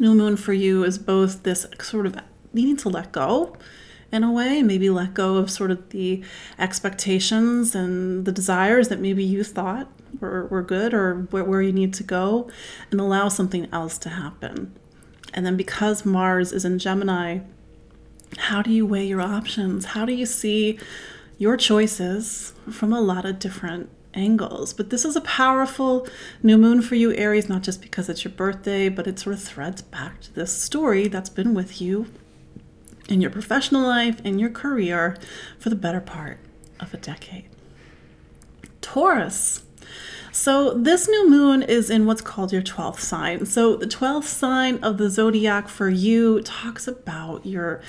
new 0.00 0.14
moon 0.14 0.36
for 0.36 0.52
you 0.52 0.82
is 0.82 0.98
both 0.98 1.44
this 1.44 1.64
sort 1.80 2.06
of 2.06 2.16
needing 2.52 2.76
to 2.78 2.88
let 2.88 3.12
go 3.12 3.56
in 4.10 4.24
a 4.24 4.32
way, 4.32 4.62
maybe 4.62 4.90
let 4.90 5.14
go 5.14 5.36
of 5.36 5.48
sort 5.50 5.70
of 5.70 5.90
the 5.90 6.24
expectations 6.58 7.74
and 7.74 8.24
the 8.24 8.32
desires 8.32 8.88
that 8.88 8.98
maybe 8.98 9.22
you 9.22 9.44
thought 9.44 9.88
were, 10.18 10.46
were 10.46 10.62
good 10.62 10.92
or 10.92 11.26
where, 11.30 11.44
where 11.44 11.62
you 11.62 11.72
need 11.72 11.92
to 11.94 12.02
go, 12.02 12.50
and 12.90 13.00
allow 13.00 13.28
something 13.28 13.68
else 13.72 13.98
to 13.98 14.08
happen. 14.08 14.74
And 15.34 15.44
then 15.44 15.56
because 15.56 16.04
Mars 16.04 16.52
is 16.52 16.64
in 16.64 16.78
Gemini, 16.78 17.40
how 18.36 18.62
do 18.62 18.70
you 18.70 18.86
weigh 18.86 19.06
your 19.06 19.20
options? 19.20 19.86
How 19.86 20.04
do 20.04 20.12
you 20.12 20.26
see 20.26 20.78
your 21.38 21.56
choices 21.56 22.52
from 22.70 22.92
a 22.92 23.00
lot 23.00 23.24
of 23.24 23.38
different 23.38 23.90
angles? 24.14 24.72
But 24.72 24.90
this 24.90 25.04
is 25.04 25.16
a 25.16 25.20
powerful 25.22 26.06
new 26.42 26.58
moon 26.58 26.82
for 26.82 26.94
you, 26.94 27.12
Aries, 27.12 27.48
not 27.48 27.62
just 27.62 27.80
because 27.80 28.08
it's 28.08 28.24
your 28.24 28.32
birthday, 28.32 28.88
but 28.88 29.06
it 29.06 29.18
sort 29.18 29.36
of 29.36 29.42
threads 29.42 29.82
back 29.82 30.20
to 30.22 30.34
this 30.34 30.52
story 30.52 31.08
that's 31.08 31.30
been 31.30 31.54
with 31.54 31.80
you 31.80 32.06
in 33.08 33.20
your 33.20 33.30
professional 33.30 33.86
life, 33.86 34.20
in 34.24 34.38
your 34.38 34.50
career 34.50 35.16
for 35.58 35.70
the 35.70 35.76
better 35.76 36.00
part 36.00 36.38
of 36.80 36.92
a 36.92 36.98
decade. 36.98 37.48
Taurus. 38.80 39.62
So, 40.38 40.72
this 40.72 41.08
new 41.08 41.28
moon 41.28 41.64
is 41.64 41.90
in 41.90 42.06
what's 42.06 42.20
called 42.20 42.52
your 42.52 42.62
12th 42.62 43.00
sign. 43.00 43.44
So, 43.44 43.74
the 43.74 43.88
12th 43.88 44.22
sign 44.22 44.78
of 44.84 44.96
the 44.96 45.10
zodiac 45.10 45.66
for 45.68 45.88
you 45.88 46.42
talks 46.42 46.86
about 46.86 47.44
your 47.44 47.80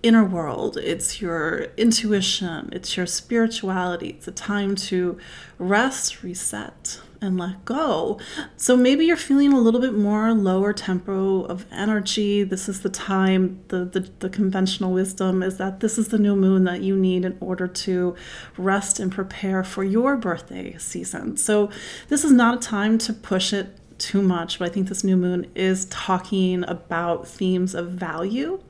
inner 0.00 0.24
world, 0.24 0.76
it's 0.76 1.20
your 1.20 1.66
intuition, 1.76 2.68
it's 2.70 2.96
your 2.96 3.06
spirituality. 3.06 4.10
It's 4.10 4.28
a 4.28 4.32
time 4.32 4.76
to 4.76 5.18
rest, 5.58 6.22
reset, 6.22 7.00
and 7.22 7.38
let 7.38 7.64
go. 7.64 8.18
So 8.56 8.76
maybe 8.76 9.04
you're 9.04 9.16
feeling 9.16 9.52
a 9.52 9.60
little 9.60 9.80
bit 9.80 9.94
more 9.94 10.32
lower 10.32 10.72
tempo 10.72 11.42
of 11.42 11.66
energy. 11.70 12.42
This 12.42 12.68
is 12.68 12.80
the 12.80 12.88
time, 12.88 13.62
the, 13.68 13.84
the, 13.84 14.00
the, 14.20 14.30
conventional 14.30 14.92
wisdom 14.92 15.42
is 15.42 15.58
that 15.58 15.80
this 15.80 15.98
is 15.98 16.08
the 16.08 16.18
new 16.18 16.34
moon 16.34 16.64
that 16.64 16.82
you 16.82 16.96
need 16.96 17.24
in 17.24 17.36
order 17.40 17.66
to 17.66 18.16
rest 18.56 18.98
and 18.98 19.12
prepare 19.12 19.62
for 19.62 19.84
your 19.84 20.16
birthday 20.16 20.76
season. 20.78 21.36
So 21.36 21.70
this 22.08 22.24
is 22.24 22.32
not 22.32 22.54
a 22.54 22.58
time 22.58 22.96
to 22.98 23.12
push 23.12 23.52
it 23.52 23.76
too 23.98 24.22
much, 24.22 24.58
but 24.58 24.70
I 24.70 24.72
think 24.72 24.88
this 24.88 25.04
new 25.04 25.16
moon 25.16 25.50
is 25.54 25.84
talking 25.86 26.64
about 26.64 27.28
themes 27.28 27.74
of 27.74 27.90
value 27.90 28.62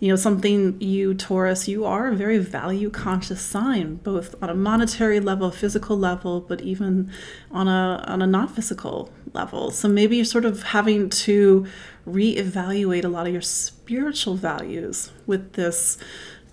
you 0.00 0.08
know, 0.08 0.16
something 0.16 0.80
you, 0.80 1.12
Taurus, 1.12 1.68
you 1.68 1.84
are 1.84 2.08
a 2.08 2.16
very 2.16 2.38
value 2.38 2.88
conscious 2.88 3.42
sign, 3.42 3.96
both 3.96 4.34
on 4.42 4.48
a 4.48 4.54
monetary 4.54 5.20
level, 5.20 5.50
physical 5.50 5.96
level, 5.96 6.40
but 6.40 6.62
even 6.62 7.12
on 7.50 7.68
a 7.68 8.02
on 8.08 8.22
a 8.22 8.26
not 8.26 8.54
physical 8.54 9.12
level. 9.34 9.70
So 9.70 9.88
maybe 9.88 10.16
you're 10.16 10.24
sort 10.24 10.46
of 10.46 10.62
having 10.62 11.10
to 11.10 11.66
reevaluate 12.08 13.04
a 13.04 13.08
lot 13.08 13.26
of 13.26 13.32
your 13.34 13.42
spiritual 13.42 14.36
values 14.36 15.12
with 15.26 15.52
this 15.52 15.98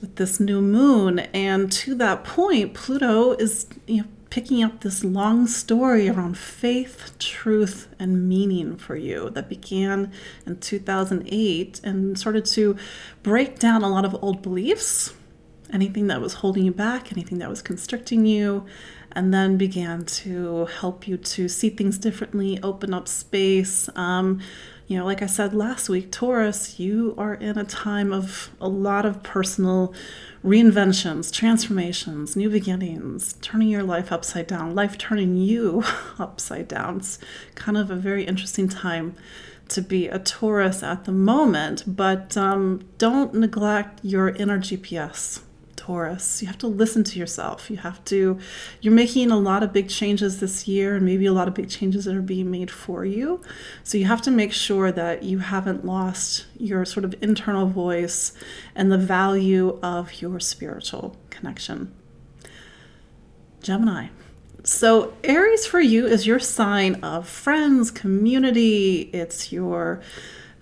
with 0.01 0.17
this 0.17 0.41
new 0.41 0.61
moon. 0.61 1.19
And 1.19 1.71
to 1.71 1.95
that 1.95 2.25
point, 2.25 2.73
Pluto 2.73 3.31
is 3.31 3.65
you 3.87 4.01
know 4.01 4.07
picking 4.29 4.63
up 4.63 4.81
this 4.81 5.03
long 5.03 5.47
story 5.47 6.09
around 6.09 6.37
faith, 6.37 7.17
truth, 7.19 7.87
and 7.99 8.27
meaning 8.27 8.77
for 8.77 8.95
you 8.95 9.29
that 9.31 9.49
began 9.49 10.11
in 10.45 10.59
2008 10.59 11.81
and 11.83 12.19
started 12.19 12.45
to 12.45 12.75
break 13.23 13.59
down 13.59 13.83
a 13.83 13.89
lot 13.89 14.05
of 14.05 14.21
old 14.23 14.41
beliefs, 14.41 15.13
anything 15.71 16.07
that 16.07 16.21
was 16.21 16.35
holding 16.35 16.65
you 16.65 16.71
back, 16.71 17.11
anything 17.11 17.37
that 17.39 17.49
was 17.49 17.61
constricting 17.61 18.25
you, 18.25 18.65
and 19.13 19.33
then 19.33 19.57
began 19.57 20.05
to 20.05 20.65
help 20.65 21.07
you 21.07 21.17
to 21.17 21.47
see 21.47 21.69
things 21.69 21.97
differently, 21.97 22.59
open 22.61 22.93
up 22.93 23.07
space. 23.07 23.89
Um, 23.95 24.41
you 24.87 24.97
know, 24.97 25.05
like 25.05 25.21
I 25.21 25.25
said 25.25 25.53
last 25.53 25.89
week, 25.89 26.13
Taurus, 26.13 26.79
you 26.79 27.13
are 27.17 27.33
in 27.33 27.57
a 27.57 27.65
time 27.65 28.13
of 28.13 28.51
a 28.61 28.69
lot 28.69 29.05
of 29.05 29.21
personal 29.21 29.93
reinventions, 30.45 31.31
transformations, 31.31 32.37
new 32.37 32.49
beginnings, 32.49 33.33
turning 33.41 33.67
your 33.67 33.83
life 33.83 34.13
upside 34.13 34.47
down, 34.47 34.75
life 34.75 34.97
turning 34.97 35.35
you 35.35 35.83
upside 36.19 36.69
down. 36.69 36.97
It's 36.97 37.19
kind 37.55 37.77
of 37.77 37.91
a 37.91 37.95
very 37.95 38.23
interesting 38.23 38.69
time 38.69 39.15
to 39.67 39.81
be 39.81 40.07
a 40.07 40.19
Taurus 40.19 40.81
at 40.81 41.03
the 41.03 41.11
moment, 41.11 41.83
but 41.85 42.37
um, 42.37 42.87
don't 42.97 43.33
neglect 43.33 43.99
your 44.03 44.29
inner 44.29 44.59
GPS. 44.59 45.41
Taurus. 45.87 46.41
You 46.41 46.47
have 46.49 46.57
to 46.57 46.67
listen 46.67 47.05
to 47.05 47.17
yourself. 47.17 47.71
You 47.71 47.77
have 47.77 48.03
to, 48.05 48.37
you're 48.81 48.93
making 48.93 49.31
a 49.31 49.39
lot 49.39 49.63
of 49.63 49.71
big 49.71 49.87
changes 49.87 50.41
this 50.41 50.67
year, 50.67 50.97
and 50.97 51.05
maybe 51.05 51.25
a 51.25 51.31
lot 51.31 51.47
of 51.47 51.53
big 51.53 51.69
changes 51.69 52.03
that 52.03 52.15
are 52.15 52.21
being 52.21 52.51
made 52.51 52.69
for 52.69 53.05
you. 53.05 53.41
So 53.85 53.97
you 53.97 54.03
have 54.03 54.21
to 54.23 54.31
make 54.31 54.51
sure 54.51 54.91
that 54.91 55.23
you 55.23 55.39
haven't 55.39 55.85
lost 55.85 56.45
your 56.57 56.83
sort 56.83 57.05
of 57.05 57.15
internal 57.21 57.67
voice 57.67 58.33
and 58.75 58.91
the 58.91 58.97
value 58.97 59.79
of 59.81 60.21
your 60.21 60.41
spiritual 60.41 61.15
connection. 61.29 61.93
Gemini. 63.61 64.07
So, 64.65 65.13
Aries 65.23 65.65
for 65.65 65.79
you 65.79 66.05
is 66.05 66.27
your 66.27 66.39
sign 66.39 66.95
of 66.95 67.29
friends, 67.29 67.91
community, 67.91 69.09
it's 69.13 69.53
your 69.53 70.01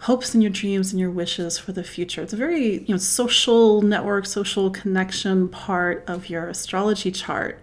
hopes 0.05 0.35
and 0.35 0.43
your 0.43 0.51
dreams 0.51 0.91
and 0.91 0.99
your 0.99 1.09
wishes 1.09 1.57
for 1.57 1.71
the 1.71 1.83
future. 1.83 2.21
It's 2.21 2.31
a 2.31 2.37
very 2.37 2.83
you 2.83 2.93
know 2.93 2.97
social 2.97 3.81
network, 3.81 4.27
social 4.27 4.69
connection 4.69 5.49
part 5.49 6.03
of 6.07 6.29
your 6.29 6.47
astrology 6.47 7.11
chart. 7.11 7.59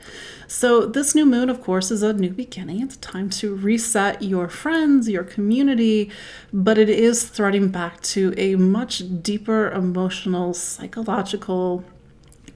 So 0.49 0.85
this 0.85 1.15
new 1.15 1.25
moon, 1.25 1.49
of 1.49 1.63
course, 1.63 1.93
is 1.93 2.03
a 2.03 2.13
new 2.13 2.31
beginning. 2.31 2.83
It's 2.83 2.97
time 2.97 3.31
to 3.31 3.55
reset 3.55 4.23
your 4.23 4.49
friends, 4.49 5.09
your 5.09 5.23
community, 5.23 6.11
but 6.53 6.79
it 6.79 6.89
is 6.89 7.29
threading 7.29 7.69
back 7.69 8.01
to 8.15 8.35
a 8.37 8.57
much 8.57 9.03
deeper 9.23 9.71
emotional, 9.71 10.53
psychological 10.53 11.85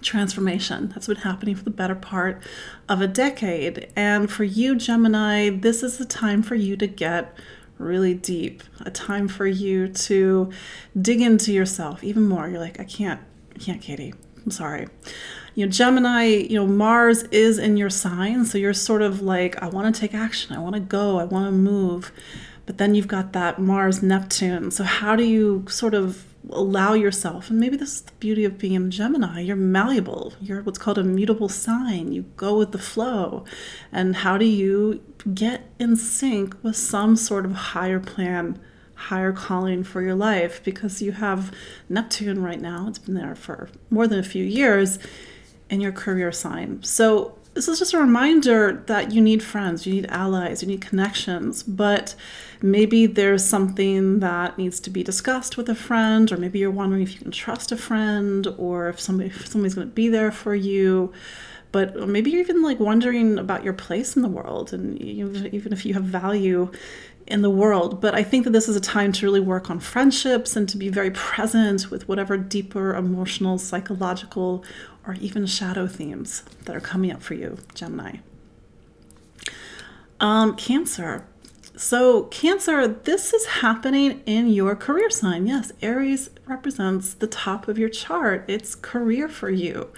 transformation 0.02 0.88
that's 0.88 1.06
been 1.06 1.16
happening 1.16 1.54
for 1.54 1.64
the 1.64 1.70
better 1.70 1.94
part 1.94 2.42
of 2.88 3.00
a 3.00 3.06
decade. 3.06 3.88
And 3.94 4.30
for 4.30 4.44
you, 4.44 4.74
Gemini, 4.74 5.50
this 5.50 5.84
is 5.84 5.98
the 5.98 6.04
time 6.04 6.42
for 6.42 6.56
you 6.56 6.76
to 6.76 6.88
get 6.88 7.34
really 7.78 8.14
deep, 8.14 8.62
a 8.84 8.90
time 8.90 9.28
for 9.28 9.46
you 9.46 9.88
to 9.88 10.50
dig 11.00 11.20
into 11.20 11.52
yourself 11.52 12.02
even 12.02 12.26
more. 12.26 12.48
You're 12.48 12.60
like, 12.60 12.80
I 12.80 12.84
can't, 12.84 13.20
I 13.54 13.58
can't, 13.58 13.80
Katie. 13.80 14.14
I'm 14.44 14.50
sorry. 14.50 14.86
You 15.54 15.66
know, 15.66 15.72
Gemini, 15.72 16.24
you 16.24 16.54
know, 16.54 16.66
Mars 16.66 17.22
is 17.24 17.58
in 17.58 17.76
your 17.76 17.90
sign. 17.90 18.44
So 18.44 18.58
you're 18.58 18.74
sort 18.74 19.02
of 19.02 19.22
like, 19.22 19.60
I 19.62 19.68
want 19.68 19.94
to 19.94 20.00
take 20.00 20.14
action. 20.14 20.54
I 20.54 20.58
want 20.58 20.74
to 20.74 20.80
go. 20.80 21.18
I 21.18 21.24
want 21.24 21.46
to 21.46 21.52
move. 21.52 22.12
But 22.66 22.78
then 22.78 22.94
you've 22.94 23.08
got 23.08 23.32
that 23.32 23.58
Mars 23.58 24.02
Neptune. 24.02 24.70
So 24.70 24.84
how 24.84 25.16
do 25.16 25.24
you 25.24 25.64
sort 25.68 25.94
of 25.94 26.24
allow 26.50 26.94
yourself, 26.94 27.50
and 27.50 27.58
maybe 27.58 27.76
this 27.76 27.94
is 27.94 28.00
the 28.02 28.12
beauty 28.20 28.44
of 28.44 28.58
being 28.58 28.76
a 28.76 28.88
Gemini, 28.88 29.40
you're 29.40 29.56
malleable. 29.56 30.34
You're 30.40 30.62
what's 30.62 30.78
called 30.78 30.98
a 30.98 31.04
mutable 31.04 31.48
sign. 31.48 32.12
You 32.12 32.22
go 32.36 32.58
with 32.58 32.72
the 32.72 32.78
flow. 32.78 33.44
And 33.92 34.16
how 34.16 34.38
do 34.38 34.44
you 34.44 35.02
get 35.34 35.70
in 35.78 35.96
sync 35.96 36.56
with 36.62 36.76
some 36.76 37.16
sort 37.16 37.44
of 37.44 37.52
higher 37.52 38.00
plan, 38.00 38.60
higher 38.94 39.32
calling 39.32 39.84
for 39.84 40.02
your 40.02 40.14
life? 40.14 40.62
Because 40.64 41.02
you 41.02 41.12
have 41.12 41.52
Neptune 41.88 42.42
right 42.42 42.60
now, 42.60 42.86
it's 42.88 42.98
been 42.98 43.14
there 43.14 43.34
for 43.34 43.68
more 43.90 44.06
than 44.06 44.18
a 44.18 44.24
few 44.24 44.44
years 44.44 44.98
in 45.68 45.80
your 45.80 45.92
career 45.92 46.32
sign. 46.32 46.82
So 46.82 47.36
this 47.56 47.68
is 47.68 47.78
just 47.78 47.94
a 47.94 47.98
reminder 47.98 48.84
that 48.86 49.12
you 49.12 49.22
need 49.22 49.42
friends, 49.42 49.86
you 49.86 49.94
need 49.94 50.06
allies, 50.10 50.60
you 50.60 50.68
need 50.68 50.82
connections, 50.82 51.62
but 51.62 52.14
maybe 52.60 53.06
there's 53.06 53.42
something 53.42 54.20
that 54.20 54.58
needs 54.58 54.78
to 54.80 54.90
be 54.90 55.02
discussed 55.02 55.56
with 55.56 55.70
a 55.70 55.74
friend, 55.74 56.30
or 56.30 56.36
maybe 56.36 56.58
you're 56.58 56.70
wondering 56.70 57.00
if 57.02 57.14
you 57.14 57.18
can 57.18 57.30
trust 57.30 57.72
a 57.72 57.76
friend 57.78 58.46
or 58.58 58.90
if 58.90 59.00
somebody 59.00 59.30
if 59.30 59.46
somebody's 59.46 59.74
going 59.74 59.88
to 59.88 59.94
be 59.94 60.08
there 60.08 60.30
for 60.30 60.54
you. 60.54 61.12
But 61.76 62.08
maybe 62.08 62.30
you're 62.30 62.40
even 62.40 62.62
like 62.62 62.80
wondering 62.80 63.38
about 63.38 63.62
your 63.62 63.74
place 63.74 64.16
in 64.16 64.22
the 64.22 64.30
world 64.30 64.72
and 64.72 64.98
even 64.98 65.74
if 65.74 65.84
you 65.84 65.92
have 65.92 66.04
value 66.04 66.70
in 67.26 67.42
the 67.42 67.50
world. 67.50 68.00
But 68.00 68.14
I 68.14 68.22
think 68.22 68.44
that 68.44 68.54
this 68.54 68.66
is 68.66 68.76
a 68.76 68.80
time 68.80 69.12
to 69.12 69.26
really 69.26 69.40
work 69.40 69.68
on 69.68 69.78
friendships 69.78 70.56
and 70.56 70.66
to 70.70 70.78
be 70.78 70.88
very 70.88 71.10
present 71.10 71.90
with 71.90 72.08
whatever 72.08 72.38
deeper 72.38 72.94
emotional, 72.94 73.58
psychological, 73.58 74.64
or 75.06 75.16
even 75.20 75.44
shadow 75.44 75.86
themes 75.86 76.44
that 76.64 76.74
are 76.74 76.80
coming 76.80 77.12
up 77.12 77.20
for 77.20 77.34
you, 77.34 77.58
Gemini. 77.74 78.20
Um, 80.18 80.56
cancer. 80.56 81.26
So, 81.78 82.22
Cancer, 82.24 82.88
this 82.88 83.34
is 83.34 83.44
happening 83.44 84.22
in 84.24 84.48
your 84.48 84.74
career 84.74 85.10
sign. 85.10 85.46
Yes, 85.46 85.72
Aries 85.82 86.30
represents 86.46 87.12
the 87.12 87.26
top 87.26 87.68
of 87.68 87.78
your 87.78 87.90
chart. 87.90 88.46
It's 88.48 88.74
career 88.74 89.28
for 89.28 89.50
you. 89.50 89.88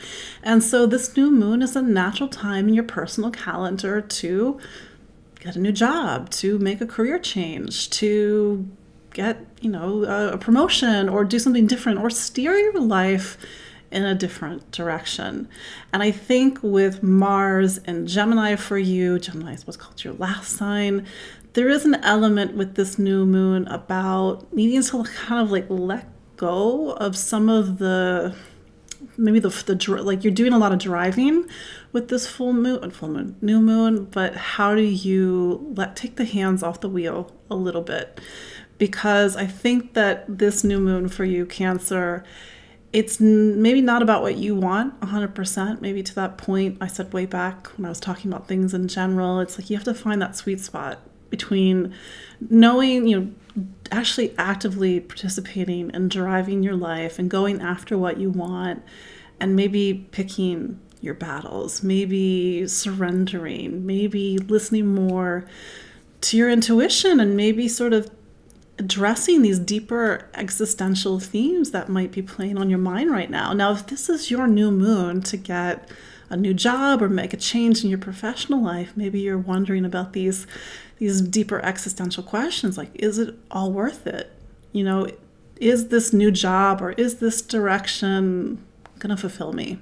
And 0.43 0.65
so, 0.65 0.87
this 0.87 1.17
new 1.17 1.31
moon 1.31 1.63
is 1.63 1.77
a 1.77 1.83
natural 1.83 2.29
time 2.29 2.67
in 2.67 2.75
your 2.75 2.83
personal 2.83 3.31
calendar 3.31 4.01
to 4.01 4.59
get 5.39 5.55
a 5.55 5.61
new 5.61 5.71
job, 5.71 6.31
to 6.31 6.59
make 6.59 6.81
a 6.81 6.87
career 6.87 7.17
change, 7.17 7.91
to 7.91 8.69
get, 9.15 9.47
you 9.61 9.71
know, 9.71 10.03
a, 10.03 10.37
promotion 10.37 11.09
or 11.09 11.25
do 11.25 11.39
something 11.39 11.69
different 11.69 12.01
or 12.01 12.11
steer 12.11 12.57
your 12.57 12.81
life 12.81 13.39
in 13.91 14.05
a 14.05 14.15
different 14.15 14.71
direction. 14.71 15.49
And 15.93 16.03
I 16.03 16.11
think 16.11 16.59
with 16.63 17.03
Mars 17.03 17.79
and 17.79 18.07
Gemini 18.07 18.57
for 18.57 18.79
you, 18.79 19.19
Gemini 19.19 19.55
is 19.55 19.67
what's 19.67 19.77
called 19.77 20.05
your 20.05 20.15
last 20.15 20.53
sign, 20.53 21.07
there 21.55 21.69
is 21.69 21.85
an 21.85 21.95
element 21.97 22.55
with 22.55 22.75
this 22.75 22.99
new 22.99 23.25
moon 23.25 23.67
about 23.69 24.53
needing 24.53 24.83
to 24.83 25.05
kind 25.05 25.43
of 25.43 25.51
like 25.51 25.67
let 25.69 26.07
go 26.37 26.93
of 26.93 27.17
some 27.17 27.49
of 27.49 27.79
the 27.79 28.35
maybe 29.17 29.39
the, 29.39 29.49
the 29.49 30.03
like 30.03 30.25
you're 30.25 30.33
doing 30.33 30.53
a 30.53 30.59
lot 30.59 30.73
of 30.73 30.79
driving 30.79 31.45
with 31.93 32.09
this 32.09 32.27
full 32.27 32.53
moon 32.53 32.91
full 32.91 33.09
moon 33.09 33.37
new 33.41 33.61
moon 33.61 34.05
but 34.07 34.35
how 34.37 34.75
do 34.75 34.83
you 34.83 35.73
let 35.77 35.97
take 35.97 36.17
the 36.17 36.25
hands 36.25 36.63
off 36.63 36.81
the 36.81 36.89
wheel 36.89 37.33
a 37.51 37.55
little 37.55 37.83
bit? 37.83 38.21
Because 38.79 39.37
i 39.37 39.47
think 39.47 39.95
that 39.95 40.25
this 40.39 40.63
new 40.63 40.79
moon 40.79 41.09
for 41.09 41.25
you 41.25 41.45
cancer 41.47 42.25
it's 42.93 43.21
maybe 43.21 43.83
not 43.83 44.01
about 44.01 44.23
what 44.23 44.37
you 44.37 44.55
want 44.55 44.99
100% 45.01 45.81
maybe 45.81 46.03
to 46.03 46.15
that 46.15 46.39
point 46.39 46.79
i 46.81 46.87
said 46.87 47.13
way 47.13 47.27
back 47.27 47.67
when 47.77 47.85
i 47.85 47.89
was 47.89 48.01
talking 48.01 48.33
about 48.33 48.47
things 48.49 48.73
in 48.73 48.89
general 48.89 49.41
it's 49.41 49.59
like 49.59 49.69
you 49.69 49.77
have 49.77 49.85
to 49.85 49.95
find 49.95 50.23
that 50.23 50.37
sweet 50.37 50.61
spot 50.61 51.01
between 51.31 51.95
knowing 52.51 53.07
you 53.07 53.21
know 53.21 53.33
actually 53.91 54.35
actively 54.39 55.01
participating 55.01 55.91
and 55.93 56.11
driving 56.11 56.63
your 56.63 56.77
life 56.77 57.19
and 57.19 57.31
going 57.31 57.61
after 57.61 57.97
what 57.97 58.19
you 58.19 58.31
want 58.31 58.83
and 59.41 59.57
maybe 59.57 60.07
picking 60.11 60.79
your 61.01 61.15
battles, 61.15 61.83
maybe 61.83 62.67
surrendering, 62.67 63.87
maybe 63.87 64.39
listening 64.39 64.87
more 64.87 65.47
to 66.21 66.37
your 66.37 66.51
intuition 66.51 67.21
and 67.21 67.37
maybe 67.37 67.69
sort 67.69 67.93
of 67.93 68.11
addressing 68.79 69.43
these 69.43 69.59
deeper 69.59 70.29
existential 70.35 71.19
themes 71.19 71.71
that 71.71 71.89
might 71.89 72.13
be 72.13 72.23
playing 72.23 72.59
on 72.59 72.71
your 72.71 72.79
mind 72.79 73.11
right 73.11 73.31
now. 73.31 73.53
Now, 73.53 73.73
if 73.73 73.87
this 73.87 74.09
is 74.09 74.31
your 74.31 74.47
new 74.47 74.71
moon 74.71 75.23
to 75.23 75.37
get 75.37 75.89
a 76.31 76.37
new 76.37 76.55
job 76.55 77.03
or 77.03 77.09
make 77.09 77.33
a 77.33 77.37
change 77.37 77.83
in 77.83 77.91
your 77.91 77.99
professional 77.99 78.63
life, 78.63 78.93
maybe 78.97 79.21
you're 79.21 79.39
wondering 79.39 79.85
about 79.85 80.13
these 80.13 80.47
these 80.99 81.21
deeper 81.21 81.61
existential 81.65 82.23
questions 82.23 82.77
like 82.77 82.91
is 82.95 83.19
it 83.19 83.35
all 83.51 83.73
worth 83.73 84.07
it? 84.07 84.33
You 84.73 84.85
know, 84.85 85.09
is 85.57 85.89
this 85.89 86.13
new 86.13 86.31
job 86.31 86.83
or 86.83 86.93
is 86.93 87.17
this 87.17 87.43
direction 87.43 88.65
going 88.99 89.15
to 89.15 89.17
fulfill 89.17 89.53
me? 89.53 89.79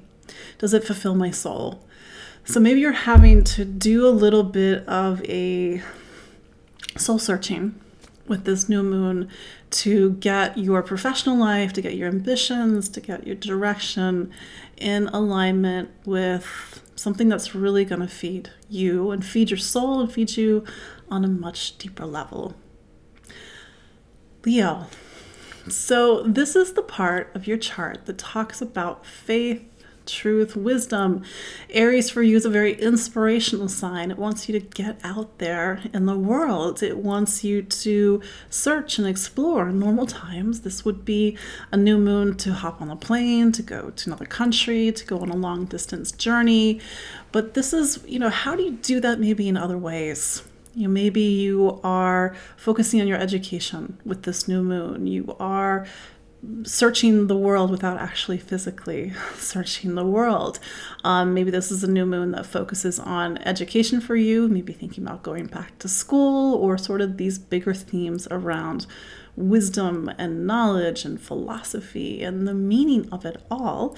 Does 0.58 0.74
it 0.74 0.84
fulfill 0.84 1.14
my 1.14 1.30
soul? 1.30 1.82
So 2.44 2.60
maybe 2.60 2.80
you're 2.80 2.92
having 2.92 3.42
to 3.44 3.64
do 3.64 4.06
a 4.06 4.10
little 4.10 4.44
bit 4.44 4.86
of 4.86 5.22
a 5.24 5.82
soul 6.96 7.18
searching 7.18 7.74
with 8.28 8.44
this 8.44 8.68
new 8.68 8.82
moon 8.82 9.28
to 9.70 10.12
get 10.12 10.56
your 10.56 10.82
professional 10.82 11.36
life, 11.36 11.72
to 11.72 11.82
get 11.82 11.94
your 11.94 12.08
ambitions, 12.08 12.88
to 12.90 13.00
get 13.00 13.26
your 13.26 13.36
direction 13.36 14.30
in 14.76 15.08
alignment 15.08 15.90
with 16.04 16.82
something 16.94 17.28
that's 17.28 17.54
really 17.54 17.84
going 17.84 18.00
to 18.00 18.08
feed 18.08 18.50
you 18.68 19.10
and 19.10 19.24
feed 19.24 19.50
your 19.50 19.58
soul 19.58 20.00
and 20.00 20.12
feed 20.12 20.36
you 20.36 20.64
on 21.10 21.24
a 21.24 21.28
much 21.28 21.78
deeper 21.78 22.06
level. 22.06 22.54
Leo. 24.44 24.86
So, 25.68 26.22
this 26.22 26.54
is 26.54 26.74
the 26.74 26.82
part 26.82 27.34
of 27.34 27.48
your 27.48 27.56
chart 27.56 28.06
that 28.06 28.18
talks 28.18 28.62
about 28.62 29.04
faith, 29.04 29.64
truth, 30.06 30.54
wisdom. 30.54 31.24
Aries 31.70 32.08
for 32.08 32.22
you 32.22 32.36
is 32.36 32.44
a 32.44 32.50
very 32.50 32.74
inspirational 32.74 33.68
sign. 33.68 34.12
It 34.12 34.18
wants 34.18 34.48
you 34.48 34.58
to 34.58 34.64
get 34.64 35.00
out 35.02 35.38
there 35.38 35.82
in 35.92 36.06
the 36.06 36.16
world. 36.16 36.82
It 36.82 36.98
wants 36.98 37.42
you 37.42 37.62
to 37.62 38.22
search 38.48 38.98
and 38.98 39.08
explore. 39.08 39.68
In 39.68 39.80
normal 39.80 40.06
times, 40.06 40.60
this 40.60 40.84
would 40.84 41.04
be 41.04 41.36
a 41.72 41.76
new 41.76 41.98
moon 41.98 42.36
to 42.36 42.52
hop 42.52 42.80
on 42.80 42.88
a 42.88 42.96
plane, 42.96 43.50
to 43.50 43.62
go 43.62 43.90
to 43.90 44.08
another 44.08 44.26
country, 44.26 44.92
to 44.92 45.04
go 45.04 45.18
on 45.18 45.30
a 45.30 45.36
long 45.36 45.64
distance 45.64 46.12
journey. 46.12 46.80
But 47.32 47.54
this 47.54 47.72
is, 47.72 48.04
you 48.06 48.20
know, 48.20 48.30
how 48.30 48.54
do 48.54 48.62
you 48.62 48.72
do 48.72 49.00
that 49.00 49.18
maybe 49.18 49.48
in 49.48 49.56
other 49.56 49.78
ways? 49.78 50.44
You 50.76 50.82
know, 50.82 50.92
maybe 50.92 51.22
you 51.22 51.80
are 51.82 52.36
focusing 52.58 53.00
on 53.00 53.08
your 53.08 53.16
education 53.16 53.98
with 54.04 54.24
this 54.24 54.46
new 54.46 54.62
moon. 54.62 55.06
You 55.06 55.34
are 55.40 55.86
searching 56.64 57.28
the 57.28 57.36
world 57.36 57.70
without 57.70 57.98
actually 57.98 58.36
physically 58.36 59.14
searching 59.36 59.94
the 59.94 60.04
world. 60.04 60.58
Um, 61.02 61.32
maybe 61.32 61.50
this 61.50 61.70
is 61.70 61.82
a 61.82 61.90
new 61.90 62.04
moon 62.04 62.32
that 62.32 62.44
focuses 62.44 62.98
on 62.98 63.38
education 63.38 64.02
for 64.02 64.16
you, 64.16 64.48
maybe 64.48 64.74
thinking 64.74 65.02
about 65.02 65.22
going 65.22 65.46
back 65.46 65.78
to 65.78 65.88
school 65.88 66.54
or 66.54 66.76
sort 66.76 67.00
of 67.00 67.16
these 67.16 67.38
bigger 67.38 67.72
themes 67.72 68.28
around 68.30 68.86
wisdom 69.36 70.10
and 70.18 70.46
knowledge 70.46 71.04
and 71.04 71.20
philosophy 71.20 72.22
and 72.22 72.48
the 72.48 72.54
meaning 72.54 73.08
of 73.12 73.24
it 73.24 73.42
all. 73.50 73.96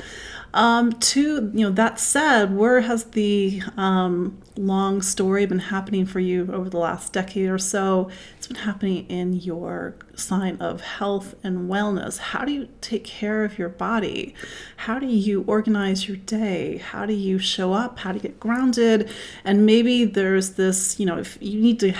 Um, 0.52 0.92
to 0.92 1.50
you 1.54 1.64
know, 1.64 1.70
that 1.70 2.00
said, 2.00 2.56
where 2.56 2.80
has 2.80 3.04
the 3.04 3.62
um, 3.76 4.38
long 4.56 5.02
story 5.02 5.46
been 5.46 5.58
happening 5.58 6.06
for 6.06 6.20
you 6.20 6.50
over 6.52 6.68
the 6.68 6.78
last 6.78 7.12
decade 7.12 7.48
or 7.48 7.58
so? 7.58 8.10
It's 8.36 8.46
been 8.46 8.56
happening 8.56 9.06
in 9.08 9.34
your 9.34 9.94
sign 10.16 10.56
of 10.56 10.80
health 10.80 11.34
and 11.44 11.70
wellness. 11.70 12.18
How 12.18 12.44
do 12.44 12.52
you 12.52 12.68
take 12.80 13.04
care 13.04 13.44
of 13.44 13.58
your 13.58 13.68
body? 13.68 14.34
How 14.78 14.98
do 14.98 15.06
you 15.06 15.44
organize 15.46 16.08
your 16.08 16.16
day? 16.16 16.78
How 16.78 17.06
do 17.06 17.12
you 17.12 17.38
show 17.38 17.72
up? 17.72 18.00
How 18.00 18.12
do 18.12 18.16
you 18.16 18.22
get 18.22 18.40
grounded? 18.40 19.10
And 19.44 19.64
maybe 19.64 20.04
there's 20.04 20.52
this, 20.52 20.98
you 20.98 21.06
know, 21.06 21.18
if 21.18 21.38
you 21.40 21.60
need 21.60 21.78
to 21.80 21.94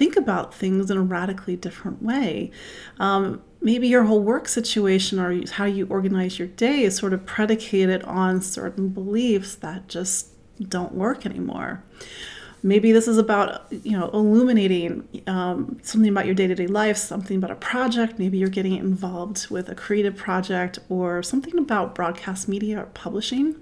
think 0.00 0.16
about 0.16 0.54
things 0.54 0.90
in 0.90 0.96
a 0.96 1.02
radically 1.02 1.56
different 1.56 2.02
way. 2.02 2.50
Um, 2.98 3.42
maybe 3.60 3.86
your 3.86 4.04
whole 4.04 4.22
work 4.22 4.48
situation 4.48 5.18
or 5.20 5.46
how 5.50 5.66
you 5.66 5.86
organize 5.90 6.38
your 6.38 6.48
day 6.48 6.84
is 6.84 6.96
sort 6.96 7.12
of 7.12 7.26
predicated 7.26 8.02
on 8.04 8.40
certain 8.40 8.88
beliefs 8.88 9.56
that 9.56 9.88
just 9.88 10.28
don't 10.70 10.94
work 10.94 11.26
anymore. 11.26 11.84
Maybe 12.62 12.92
this 12.92 13.08
is 13.08 13.18
about 13.18 13.70
you 13.70 13.92
know 13.92 14.08
illuminating 14.08 15.06
um, 15.26 15.78
something 15.82 16.08
about 16.08 16.24
your 16.24 16.34
day-to-day 16.34 16.66
life, 16.66 16.96
something 16.96 17.36
about 17.36 17.50
a 17.50 17.56
project. 17.56 18.18
Maybe 18.18 18.38
you're 18.38 18.48
getting 18.48 18.76
involved 18.76 19.50
with 19.50 19.68
a 19.68 19.74
creative 19.74 20.16
project 20.16 20.78
or 20.88 21.22
something 21.22 21.58
about 21.58 21.94
broadcast 21.94 22.48
media 22.48 22.80
or 22.80 22.86
publishing. 22.86 23.56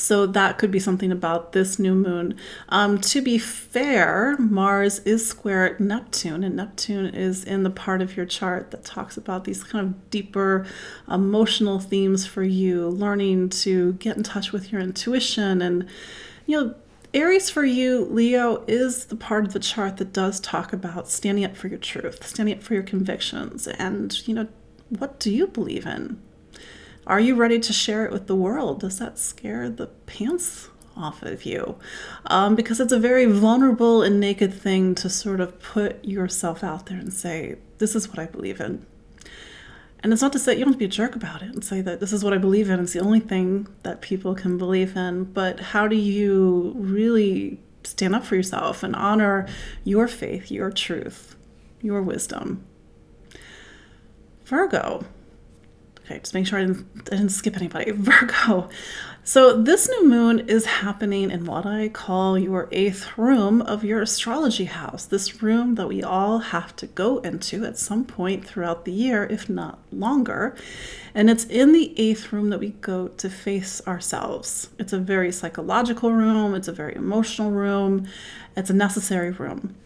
So 0.00 0.24
that 0.24 0.56
could 0.56 0.70
be 0.70 0.78
something 0.78 1.12
about 1.12 1.52
this 1.52 1.78
new 1.78 1.94
moon. 1.94 2.34
Um, 2.70 3.02
to 3.02 3.20
be 3.20 3.36
fair, 3.36 4.34
Mars 4.38 5.00
is 5.00 5.28
square 5.28 5.76
Neptune, 5.78 6.42
and 6.42 6.56
Neptune 6.56 7.14
is 7.14 7.44
in 7.44 7.64
the 7.64 7.70
part 7.70 8.00
of 8.00 8.16
your 8.16 8.24
chart 8.24 8.70
that 8.70 8.82
talks 8.82 9.18
about 9.18 9.44
these 9.44 9.62
kind 9.62 9.86
of 9.86 10.10
deeper 10.10 10.66
emotional 11.06 11.80
themes 11.80 12.26
for 12.26 12.42
you, 12.42 12.88
learning 12.88 13.50
to 13.50 13.92
get 13.94 14.16
in 14.16 14.22
touch 14.22 14.52
with 14.52 14.72
your 14.72 14.80
intuition 14.80 15.60
and, 15.60 15.86
you 16.46 16.58
know, 16.58 16.74
Aries 17.12 17.50
for 17.50 17.64
you, 17.64 18.06
Leo, 18.06 18.64
is 18.66 19.04
the 19.06 19.16
part 19.16 19.44
of 19.44 19.52
the 19.52 19.58
chart 19.58 19.98
that 19.98 20.14
does 20.14 20.40
talk 20.40 20.72
about 20.72 21.10
standing 21.10 21.44
up 21.44 21.56
for 21.56 21.68
your 21.68 21.78
truth, 21.78 22.26
standing 22.26 22.56
up 22.56 22.62
for 22.62 22.72
your 22.72 22.84
convictions, 22.84 23.66
and, 23.66 24.26
you 24.26 24.34
know, 24.34 24.48
what 24.88 25.20
do 25.20 25.30
you 25.30 25.46
believe 25.46 25.84
in? 25.84 26.22
Are 27.10 27.18
you 27.18 27.34
ready 27.34 27.58
to 27.58 27.72
share 27.72 28.04
it 28.04 28.12
with 28.12 28.28
the 28.28 28.36
world? 28.36 28.82
Does 28.82 29.00
that 29.00 29.18
scare 29.18 29.68
the 29.68 29.88
pants 29.88 30.68
off 30.96 31.24
of 31.24 31.44
you? 31.44 31.76
Um, 32.26 32.54
because 32.54 32.78
it's 32.78 32.92
a 32.92 33.00
very 33.00 33.26
vulnerable 33.26 34.00
and 34.00 34.20
naked 34.20 34.54
thing 34.54 34.94
to 34.94 35.10
sort 35.10 35.40
of 35.40 35.60
put 35.60 36.04
yourself 36.04 36.62
out 36.62 36.86
there 36.86 36.98
and 36.98 37.12
say, 37.12 37.56
This 37.78 37.96
is 37.96 38.08
what 38.08 38.20
I 38.20 38.26
believe 38.26 38.60
in. 38.60 38.86
And 40.04 40.12
it's 40.12 40.22
not 40.22 40.32
to 40.34 40.38
say 40.38 40.52
you 40.52 40.60
don't 40.60 40.68
have 40.68 40.74
to 40.74 40.78
be 40.78 40.84
a 40.84 40.88
jerk 40.88 41.16
about 41.16 41.42
it 41.42 41.48
and 41.48 41.64
say 41.64 41.80
that 41.80 41.98
this 41.98 42.12
is 42.12 42.22
what 42.22 42.32
I 42.32 42.38
believe 42.38 42.70
in. 42.70 42.78
It's 42.78 42.92
the 42.92 43.00
only 43.00 43.18
thing 43.18 43.66
that 43.82 44.02
people 44.02 44.36
can 44.36 44.56
believe 44.56 44.96
in. 44.96 45.24
But 45.24 45.58
how 45.58 45.88
do 45.88 45.96
you 45.96 46.74
really 46.76 47.58
stand 47.82 48.14
up 48.14 48.22
for 48.22 48.36
yourself 48.36 48.84
and 48.84 48.94
honor 48.94 49.48
your 49.82 50.06
faith, 50.06 50.48
your 50.48 50.70
truth, 50.70 51.34
your 51.82 52.02
wisdom? 52.02 52.64
Virgo 54.44 55.04
Okay, 56.10 56.18
just 56.18 56.34
make 56.34 56.44
sure 56.44 56.58
I 56.58 56.62
didn't, 56.62 56.86
I 57.12 57.16
didn't 57.16 57.28
skip 57.28 57.56
anybody. 57.56 57.90
Virgo. 57.94 58.68
So, 59.22 59.62
this 59.62 59.88
new 59.88 60.08
moon 60.08 60.40
is 60.48 60.64
happening 60.64 61.30
in 61.30 61.44
what 61.44 61.64
I 61.64 61.88
call 61.88 62.36
your 62.36 62.68
eighth 62.72 63.16
room 63.16 63.62
of 63.62 63.84
your 63.84 64.02
astrology 64.02 64.64
house. 64.64 65.04
This 65.04 65.40
room 65.40 65.76
that 65.76 65.86
we 65.86 66.02
all 66.02 66.38
have 66.38 66.74
to 66.76 66.88
go 66.88 67.18
into 67.18 67.64
at 67.64 67.78
some 67.78 68.04
point 68.04 68.44
throughout 68.44 68.86
the 68.86 68.92
year, 68.92 69.24
if 69.24 69.48
not 69.48 69.78
longer. 69.92 70.56
And 71.14 71.30
it's 71.30 71.44
in 71.44 71.72
the 71.72 71.94
eighth 71.96 72.32
room 72.32 72.50
that 72.50 72.58
we 72.58 72.70
go 72.70 73.06
to 73.08 73.30
face 73.30 73.80
ourselves. 73.86 74.70
It's 74.80 74.92
a 74.92 74.98
very 74.98 75.30
psychological 75.30 76.10
room, 76.10 76.56
it's 76.56 76.66
a 76.66 76.72
very 76.72 76.96
emotional 76.96 77.52
room, 77.52 78.08
it's 78.56 78.70
a 78.70 78.74
necessary 78.74 79.30
room 79.30 79.76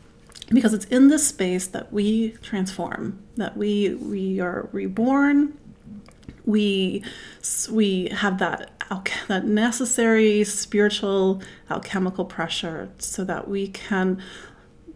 because 0.48 0.72
it's 0.72 0.84
in 0.86 1.08
this 1.08 1.26
space 1.26 1.66
that 1.66 1.92
we 1.92 2.30
transform 2.42 3.18
that 3.36 3.56
we 3.56 3.94
we 3.94 4.40
are 4.40 4.68
reborn 4.72 5.58
we 6.46 7.02
we 7.70 8.08
have 8.10 8.38
that 8.38 8.70
that 9.28 9.44
necessary 9.44 10.44
spiritual 10.44 11.42
alchemical 11.70 12.24
pressure 12.24 12.90
so 12.98 13.24
that 13.24 13.48
we 13.48 13.68
can 13.68 14.22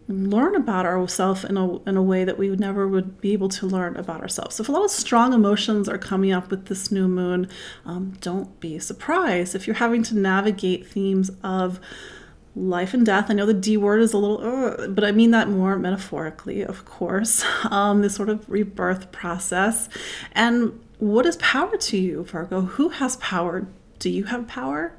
learn 0.07 0.55
about 0.55 0.87
ourselves 0.87 1.43
in 1.43 1.55
a, 1.55 1.77
in 1.83 1.95
a 1.95 2.01
way 2.01 2.23
that 2.23 2.37
we 2.37 2.49
never 2.49 2.87
would 2.87 3.21
be 3.21 3.31
able 3.31 3.47
to 3.47 3.67
learn 3.67 3.95
about 3.95 4.21
ourselves. 4.21 4.55
So 4.55 4.63
if 4.63 4.69
a 4.69 4.71
lot 4.71 4.83
of 4.83 4.89
strong 4.89 5.33
emotions 5.33 5.87
are 5.87 5.99
coming 5.99 6.31
up 6.31 6.49
with 6.49 6.65
this 6.65 6.91
new 6.91 7.07
moon, 7.07 7.47
um, 7.85 8.17
don't 8.19 8.59
be 8.59 8.79
surprised 8.79 9.53
if 9.53 9.67
you're 9.67 9.75
having 9.75 10.01
to 10.03 10.17
navigate 10.17 10.87
themes 10.87 11.29
of 11.43 11.79
life 12.55 12.95
and 12.95 13.05
death. 13.05 13.27
I 13.29 13.33
know 13.33 13.45
the 13.45 13.53
D 13.53 13.77
word 13.77 14.01
is 14.01 14.11
a 14.11 14.17
little, 14.17 14.41
uh, 14.43 14.87
but 14.87 15.03
I 15.03 15.11
mean 15.11 15.29
that 15.29 15.47
more 15.47 15.77
metaphorically, 15.77 16.63
of 16.63 16.85
course. 16.85 17.45
Um, 17.69 18.01
this 18.01 18.15
sort 18.15 18.29
of 18.29 18.49
rebirth 18.49 19.11
process. 19.11 19.89
And 20.31 20.79
what 20.99 21.25
is 21.25 21.37
power 21.37 21.77
to 21.77 21.97
you, 21.97 22.23
Virgo? 22.23 22.61
Who 22.61 22.89
has 22.89 23.15
power? 23.17 23.65
Do 23.99 24.09
you 24.09 24.25
have 24.25 24.47
power? 24.47 24.93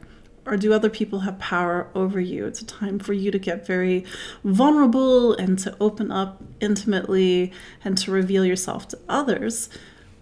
Or 0.47 0.57
do 0.57 0.73
other 0.73 0.89
people 0.89 1.21
have 1.21 1.39
power 1.39 1.89
over 1.95 2.19
you? 2.19 2.47
It's 2.47 2.63
a 2.63 2.67
time 2.67 2.99
for 2.99 3.13
you 3.13 3.31
to 3.31 3.39
get 3.39 3.67
very 3.67 4.05
vulnerable 4.43 5.35
and 5.35 5.59
to 5.61 5.77
open 5.79 6.11
up 6.11 6.43
intimately 6.59 7.53
and 7.85 7.97
to 7.99 8.11
reveal 8.11 8.47
yourself 8.47 8.89
to 8.89 8.99
others. 9.09 9.69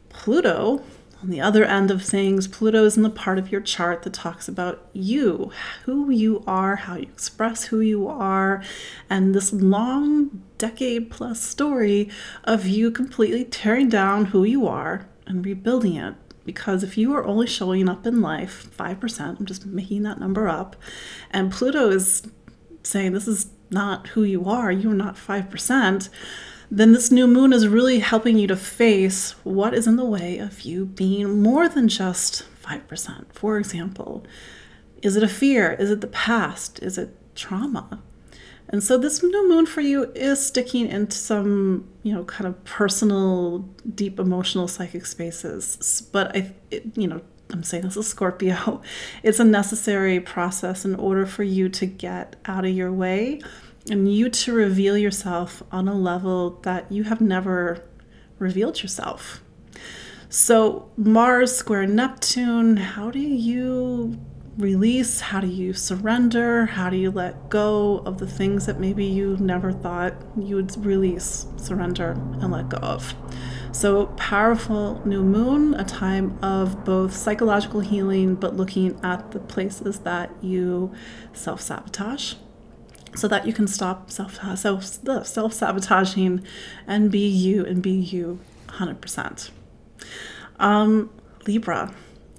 Pluto 0.08 0.82
on 1.22 1.30
the 1.30 1.40
other 1.40 1.64
end 1.64 1.90
of 1.90 2.02
things, 2.02 2.46
Pluto 2.46 2.84
is 2.84 2.96
in 2.96 3.02
the 3.04 3.10
part 3.10 3.38
of 3.38 3.50
your 3.50 3.60
chart 3.60 4.02
that 4.02 4.12
talks 4.12 4.48
about 4.48 4.88
you, 4.92 5.50
who 5.84 6.10
you 6.10 6.44
are, 6.46 6.76
how 6.76 6.96
you 6.96 7.02
express 7.02 7.64
who 7.64 7.80
you 7.80 8.06
are, 8.06 8.62
and 9.10 9.34
this 9.34 9.52
long 9.52 10.42
decade 10.58 11.10
plus 11.10 11.40
story 11.40 12.08
of 12.44 12.66
you 12.66 12.90
completely 12.90 13.44
tearing 13.44 13.88
down 13.88 14.26
who 14.26 14.44
you 14.44 14.66
are 14.66 15.08
and 15.28 15.44
rebuilding 15.44 15.94
it. 15.96 16.14
Because 16.44 16.82
if 16.82 16.96
you 16.96 17.14
are 17.14 17.24
only 17.24 17.46
showing 17.46 17.88
up 17.88 18.06
in 18.06 18.22
life 18.22 18.70
5%, 18.76 19.38
I'm 19.38 19.46
just 19.46 19.66
making 19.66 20.02
that 20.04 20.18
number 20.18 20.48
up, 20.48 20.76
and 21.30 21.52
Pluto 21.52 21.90
is 21.90 22.22
saying 22.82 23.12
this 23.12 23.28
is 23.28 23.50
not 23.70 24.08
who 24.08 24.22
you 24.22 24.46
are, 24.46 24.72
you're 24.72 24.94
not 24.94 25.16
5%, 25.16 26.08
then 26.70 26.92
this 26.92 27.10
new 27.10 27.26
moon 27.26 27.52
is 27.52 27.68
really 27.68 27.98
helping 27.98 28.38
you 28.38 28.46
to 28.46 28.56
face 28.56 29.32
what 29.44 29.74
is 29.74 29.86
in 29.86 29.96
the 29.96 30.04
way 30.04 30.38
of 30.38 30.62
you 30.62 30.86
being 30.86 31.42
more 31.42 31.68
than 31.68 31.88
just 31.88 32.44
5%. 32.62 33.26
For 33.32 33.58
example, 33.58 34.24
is 35.02 35.16
it 35.16 35.22
a 35.22 35.28
fear? 35.28 35.72
Is 35.72 35.90
it 35.90 36.00
the 36.00 36.06
past? 36.06 36.82
Is 36.82 36.98
it 36.98 37.14
trauma? 37.34 38.02
And 38.70 38.82
so 38.82 38.98
this 38.98 39.22
new 39.22 39.48
moon 39.48 39.66
for 39.66 39.80
you 39.80 40.12
is 40.14 40.44
sticking 40.44 40.88
into 40.88 41.16
some, 41.16 41.88
you 42.02 42.12
know, 42.14 42.24
kind 42.24 42.46
of 42.46 42.62
personal, 42.64 43.60
deep 43.94 44.18
emotional 44.18 44.68
psychic 44.68 45.06
spaces. 45.06 46.06
But 46.12 46.36
I, 46.36 46.54
it, 46.70 46.96
you 46.96 47.08
know, 47.08 47.22
I'm 47.50 47.62
saying 47.62 47.84
this 47.84 47.96
is 47.96 48.06
Scorpio. 48.06 48.82
It's 49.22 49.40
a 49.40 49.44
necessary 49.44 50.20
process 50.20 50.84
in 50.84 50.94
order 50.96 51.24
for 51.24 51.44
you 51.44 51.68
to 51.70 51.86
get 51.86 52.36
out 52.44 52.64
of 52.66 52.72
your 52.72 52.92
way 52.92 53.40
and 53.90 54.12
you 54.12 54.28
to 54.28 54.52
reveal 54.52 54.98
yourself 54.98 55.62
on 55.72 55.88
a 55.88 55.94
level 55.94 56.60
that 56.62 56.92
you 56.92 57.04
have 57.04 57.22
never 57.22 57.84
revealed 58.38 58.82
yourself. 58.82 59.42
So, 60.28 60.90
Mars 60.98 61.56
square 61.56 61.86
Neptune, 61.86 62.76
how 62.76 63.10
do 63.10 63.18
you 63.18 64.20
release? 64.58 65.20
How 65.20 65.40
do 65.40 65.46
you 65.46 65.72
surrender? 65.72 66.66
How 66.66 66.90
do 66.90 66.96
you 66.96 67.10
let 67.10 67.48
go 67.48 67.98
of 68.04 68.18
the 68.18 68.26
things 68.26 68.66
that 68.66 68.80
maybe 68.80 69.04
you 69.04 69.36
never 69.38 69.72
thought 69.72 70.14
you 70.36 70.56
would 70.56 70.84
release, 70.84 71.46
surrender, 71.56 72.10
and 72.40 72.50
let 72.50 72.68
go 72.68 72.78
of? 72.78 73.14
So, 73.70 74.06
powerful 74.16 75.00
new 75.06 75.22
moon, 75.22 75.74
a 75.74 75.84
time 75.84 76.38
of 76.42 76.84
both 76.84 77.14
psychological 77.14 77.80
healing, 77.80 78.34
but 78.34 78.56
looking 78.56 78.98
at 79.04 79.30
the 79.30 79.38
places 79.38 80.00
that 80.00 80.30
you 80.42 80.92
self 81.32 81.60
sabotage 81.60 82.34
so 83.14 83.28
that 83.28 83.46
you 83.46 83.52
can 83.52 83.66
stop 83.66 84.10
self 84.10 84.40
self 84.58 84.84
self 85.26 85.52
sabotaging 85.52 86.44
and 86.86 87.10
be 87.10 87.26
you 87.26 87.64
and 87.64 87.82
be 87.82 87.92
you 87.92 88.40
100%. 88.68 89.50
Um, 90.58 91.10
Libra. 91.46 91.94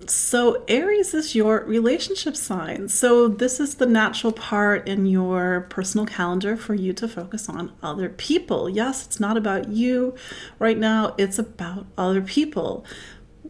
So 0.09 0.63
Aries 0.67 1.13
is 1.13 1.35
your 1.35 1.63
relationship 1.65 2.35
sign. 2.35 2.89
So 2.89 3.27
this 3.27 3.59
is 3.59 3.75
the 3.75 3.85
natural 3.85 4.33
part 4.33 4.87
in 4.87 5.05
your 5.05 5.67
personal 5.69 6.07
calendar 6.07 6.57
for 6.57 6.73
you 6.73 6.93
to 6.93 7.07
focus 7.07 7.47
on 7.47 7.73
other 7.83 8.09
people. 8.09 8.67
Yes, 8.67 9.05
it's 9.05 9.19
not 9.19 9.37
about 9.37 9.69
you 9.69 10.15
right 10.57 10.77
now, 10.77 11.13
it's 11.19 11.37
about 11.37 11.85
other 11.95 12.21
people 12.21 12.85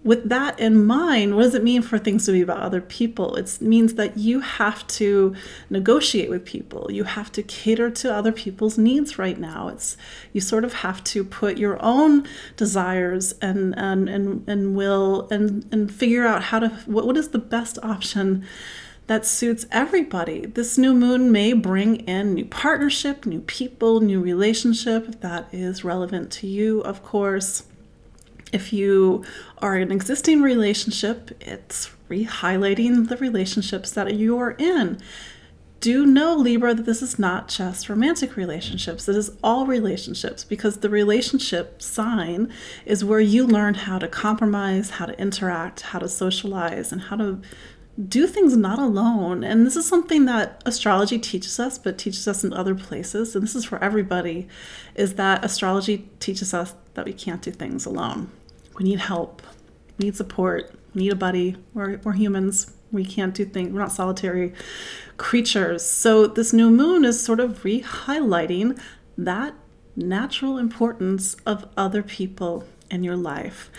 with 0.04 0.30
that 0.30 0.58
in 0.60 0.86
mind, 0.86 1.36
what 1.36 1.44
does 1.44 1.56
it 1.56 1.64
mean 1.64 1.82
for 1.82 1.98
things 1.98 2.26
to 2.26 2.32
be 2.32 2.42
about 2.42 2.60
other 2.60 2.80
people? 2.80 3.36
It 3.36 3.60
means 3.60 3.96
that 3.96 4.18
you 4.18 4.40
have 4.40 4.88
to 4.88 5.36
negotiate 5.70 6.30
with 6.30 6.46
people. 6.46 6.88
You 6.90 7.04
have 7.04 7.32
to 7.34 7.44
cater 7.44 7.92
to 7.92 8.14
other 8.14 8.32
people's 8.32 8.78
needs 8.78 9.20
right 9.20 9.38
now. 9.38 9.68
It's 9.68 9.98
you 10.32 10.40
sort 10.40 10.64
of 10.64 10.74
have 10.74 11.04
to 11.06 11.24
put 11.26 11.58
your 11.58 11.78
own 11.84 12.26
desires 12.56 13.34
and 13.42 13.78
and 13.78 14.08
and, 14.08 14.48
and 14.48 14.76
will 14.76 15.28
and 15.32 15.68
and 15.72 15.94
figure 15.94 16.26
out 16.26 16.44
how 16.44 16.60
to 16.60 16.70
what, 16.86 17.06
what 17.06 17.18
is 17.18 17.30
the 17.30 17.40
best 17.40 17.78
option 17.84 18.46
that 19.08 19.26
suits 19.26 19.66
everybody. 19.72 20.46
This 20.46 20.78
new 20.78 20.94
moon 20.94 21.32
may 21.32 21.52
bring 21.52 21.98
in 22.08 22.36
new 22.36 22.46
partnership, 22.46 23.26
new 23.26 23.42
people, 23.42 24.00
new 24.00 24.22
relationship 24.22 25.10
if 25.10 25.20
that 25.22 25.50
is 25.52 25.84
relevant 25.84 26.32
to 26.34 26.48
you, 26.48 26.82
of 26.82 27.04
course. 27.04 27.64
If 28.52 28.74
you 28.74 29.24
are 29.60 29.76
in 29.76 29.84
an 29.84 29.92
existing 29.92 30.42
relationship, 30.42 31.32
it's 31.40 31.92
re 32.08 32.26
highlighting 32.26 33.08
the 33.08 33.18
relationships 33.18 33.92
that 33.92 34.16
you're 34.16 34.56
in. 34.58 35.00
Do 35.80 36.06
know, 36.06 36.36
Libra, 36.36 36.74
that 36.74 36.86
this 36.86 37.02
is 37.02 37.18
not 37.18 37.48
just 37.48 37.88
romantic 37.88 38.36
relationships. 38.36 39.08
It 39.08 39.16
is 39.16 39.32
all 39.42 39.66
relationships 39.66 40.44
because 40.44 40.78
the 40.78 40.90
relationship 40.90 41.82
sign 41.82 42.52
is 42.86 43.06
where 43.06 43.22
you 43.22 43.48
learn 43.48 43.76
how 43.76 43.98
to 44.00 44.08
compromise, 44.10 44.90
how 44.92 45.06
to 45.06 45.18
interact, 45.18 45.82
how 45.82 46.00
to 46.00 46.10
socialize, 46.10 46.92
and 46.92 47.04
how 47.04 47.16
to 47.16 47.40
do 48.08 48.28
things 48.28 48.58
not 48.58 48.80
alone. 48.80 49.44
And 49.44 49.66
this 49.66 49.78
is 49.78 49.88
something 49.88 50.26
that 50.26 50.62
astrology 50.66 51.18
teaches 51.18 51.60
us, 51.60 51.78
but 51.78 51.98
teaches 51.98 52.28
us 52.28 52.44
in 52.44 52.52
other 52.52 52.76
places. 52.76 53.34
And 53.36 53.44
this 53.44 53.56
is 53.56 53.64
for 53.66 53.82
everybody, 53.82 54.50
is 54.96 55.16
that 55.16 55.46
astrology 55.46 56.10
teaches 56.20 56.54
us 56.54 56.76
that 56.96 57.06
we 57.06 57.14
can't 57.14 57.42
do 57.42 57.52
things 57.52 57.86
alone. 57.86 58.32
We 58.80 58.86
need 58.86 59.00
help, 59.00 59.42
we 59.98 60.06
need 60.06 60.16
support, 60.16 60.72
we 60.96 61.04
need 61.04 61.12
a 61.12 61.16
buddy. 61.16 61.58
We're, 61.74 61.98
we're 61.98 62.14
humans. 62.14 62.74
We 62.92 63.06
can't 63.06 63.36
do 63.36 63.46
things, 63.46 63.72
we're 63.72 63.82
not 63.82 63.92
solitary 63.92 64.54
creatures. 65.18 65.86
So, 65.86 66.26
this 66.26 66.54
new 66.54 66.72
moon 66.72 67.06
is 67.06 67.22
sort 67.24 67.40
of 67.40 67.64
re 67.64 67.84
highlighting 67.84 68.82
that 69.16 69.54
natural 69.96 70.58
importance 70.58 71.36
of 71.46 71.68
other 71.78 72.02
people 72.02 72.64
in 72.90 73.04
your 73.04 73.18
life. 73.18 73.70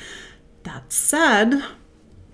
That 0.62 0.92
said, 0.92 1.64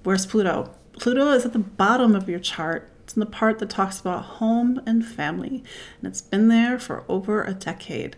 where's 0.02 0.26
Pluto? 0.26 0.74
Pluto 0.98 1.32
is 1.32 1.46
at 1.46 1.52
the 1.52 1.58
bottom 1.60 2.14
of 2.14 2.28
your 2.28 2.40
chart. 2.40 2.90
It's 3.04 3.14
in 3.14 3.20
the 3.20 3.26
part 3.26 3.60
that 3.60 3.70
talks 3.70 4.00
about 4.00 4.24
home 4.24 4.82
and 4.84 5.06
family, 5.06 5.62
and 5.98 6.08
it's 6.08 6.20
been 6.20 6.48
there 6.48 6.78
for 6.78 7.04
over 7.08 7.42
a 7.44 7.54
decade. 7.54 8.16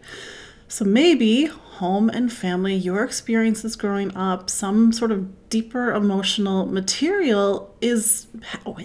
So 0.68 0.84
maybe 0.84 1.46
home 1.46 2.10
and 2.10 2.32
family, 2.32 2.74
your 2.74 3.02
experiences 3.04 3.74
growing 3.74 4.14
up, 4.16 4.50
some 4.50 4.92
sort 4.92 5.10
of 5.10 5.48
deeper 5.48 5.92
emotional 5.92 6.66
material 6.66 7.74
is 7.80 8.26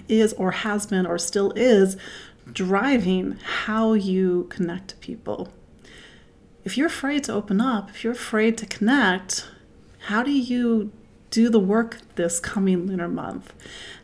is 0.08 0.32
or 0.34 0.52
has 0.52 0.86
been 0.86 1.04
or 1.04 1.18
still 1.18 1.52
is 1.52 1.96
driving 2.50 3.38
how 3.42 3.92
you 3.92 4.46
connect 4.48 4.88
to 4.88 4.96
people. 4.96 5.52
If 6.64 6.78
you're 6.78 6.86
afraid 6.86 7.24
to 7.24 7.34
open 7.34 7.60
up, 7.60 7.90
if 7.90 8.02
you're 8.02 8.14
afraid 8.14 8.56
to 8.58 8.66
connect, 8.66 9.46
how 10.06 10.22
do 10.22 10.30
you 10.30 10.90
do 11.30 11.50
the 11.50 11.58
work 11.58 11.98
this 12.14 12.40
coming 12.40 12.86
lunar 12.86 13.08
month? 13.08 13.52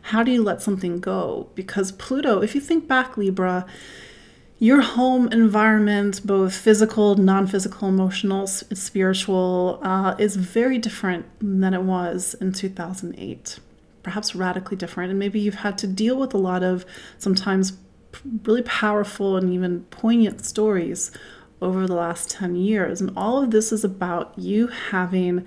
How 0.03 0.21
do 0.21 0.31
you 0.31 0.43
let 0.43 0.61
something 0.61 0.99
go? 0.99 1.49
Because 1.55 1.91
Pluto, 1.93 2.41
if 2.41 2.53
you 2.53 2.61
think 2.61 2.87
back, 2.87 3.17
Libra, 3.17 3.65
your 4.61 4.81
home 4.81 5.27
environment, 5.29 6.23
both 6.23 6.53
physical, 6.53 7.15
non 7.15 7.47
physical, 7.47 7.89
emotional, 7.89 8.45
spiritual, 8.45 9.79
uh, 9.81 10.13
is 10.19 10.35
very 10.35 10.77
different 10.77 11.25
than 11.39 11.73
it 11.73 11.81
was 11.81 12.35
in 12.35 12.53
2008. 12.53 13.57
Perhaps 14.03 14.35
radically 14.35 14.77
different. 14.77 15.09
And 15.09 15.17
maybe 15.17 15.39
you've 15.39 15.55
had 15.55 15.79
to 15.79 15.87
deal 15.87 16.15
with 16.15 16.35
a 16.35 16.37
lot 16.37 16.61
of 16.61 16.85
sometimes 17.17 17.73
really 18.43 18.61
powerful 18.61 19.35
and 19.35 19.51
even 19.51 19.81
poignant 19.85 20.45
stories 20.45 21.09
over 21.59 21.87
the 21.87 21.95
last 21.95 22.29
10 22.29 22.55
years. 22.55 23.01
And 23.01 23.11
all 23.17 23.41
of 23.41 23.49
this 23.49 23.71
is 23.71 23.83
about 23.83 24.37
you 24.37 24.67
having 24.67 25.43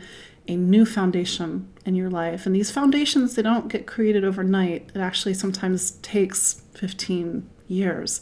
a 0.49 0.57
new 0.57 0.85
foundation 0.85 1.73
in 1.87 1.95
your 1.95 2.11
life. 2.11 2.47
And 2.47 2.55
these 2.55 2.73
foundations, 2.73 3.37
they 3.37 3.43
don't 3.43 3.69
get 3.69 3.87
created 3.87 4.25
overnight. 4.25 4.91
It 4.93 4.99
actually 4.99 5.35
sometimes 5.35 5.93
takes 6.03 6.63
15 6.75 7.49
years. 7.69 8.21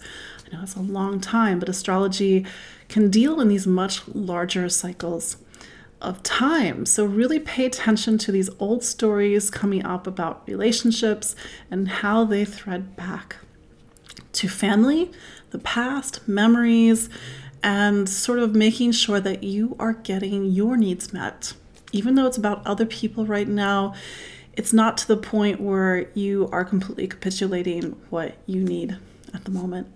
Know 0.53 0.61
it's 0.63 0.77
a 0.77 0.81
long 0.81 1.19
time, 1.19 1.59
but 1.59 1.69
astrology 1.71 2.45
can 2.89 3.09
deal 3.09 3.41
in 3.41 3.49
these 3.49 3.67
much 3.67 4.07
larger 4.09 4.69
cycles 4.69 5.39
of 6.03 6.23
time. 6.23 6.85
So, 6.85 7.07
really 7.07 7.41
pay 7.41 7.65
attention 7.65 8.19
to 8.19 8.33
these 8.33 8.51
old 8.59 8.85
stories 8.85 9.51
coming 9.51 9.87
up 9.87 10.07
about 10.07 10.43
relationships 10.47 11.35
and 11.71 11.89
how 11.89 12.25
they 12.25 12.45
thread 12.45 12.97
back 12.97 13.37
to 14.33 14.49
family, 14.49 15.11
the 15.51 15.59
past, 15.59 16.27
memories, 16.29 17.09
and 17.63 18.07
sort 18.07 18.39
of 18.39 18.55
making 18.55 18.93
sure 18.93 19.21
that 19.21 19.43
you 19.43 19.75
are 19.79 19.95
getting 19.95 20.45
your 20.47 20.77
needs 20.77 21.15
met. 21.15 21.55
Even 21.93 22.15
though 22.15 22.27
it's 22.27 22.39
about 22.39 22.67
other 22.67 22.85
people 22.85 23.25
right 23.25 23.49
now, 23.49 23.95
it's 24.53 24.73
not 24.73 24.99
to 24.99 25.09
the 25.09 25.17
point 25.17 25.61
where 25.61 26.11
you 26.13 26.49
are 26.53 26.65
completely 26.65 27.07
capitulating 27.07 27.97
what 28.11 28.35
you 28.47 28.63
need 28.63 28.99
at 29.33 29.45
the 29.45 29.51
moment. 29.51 29.87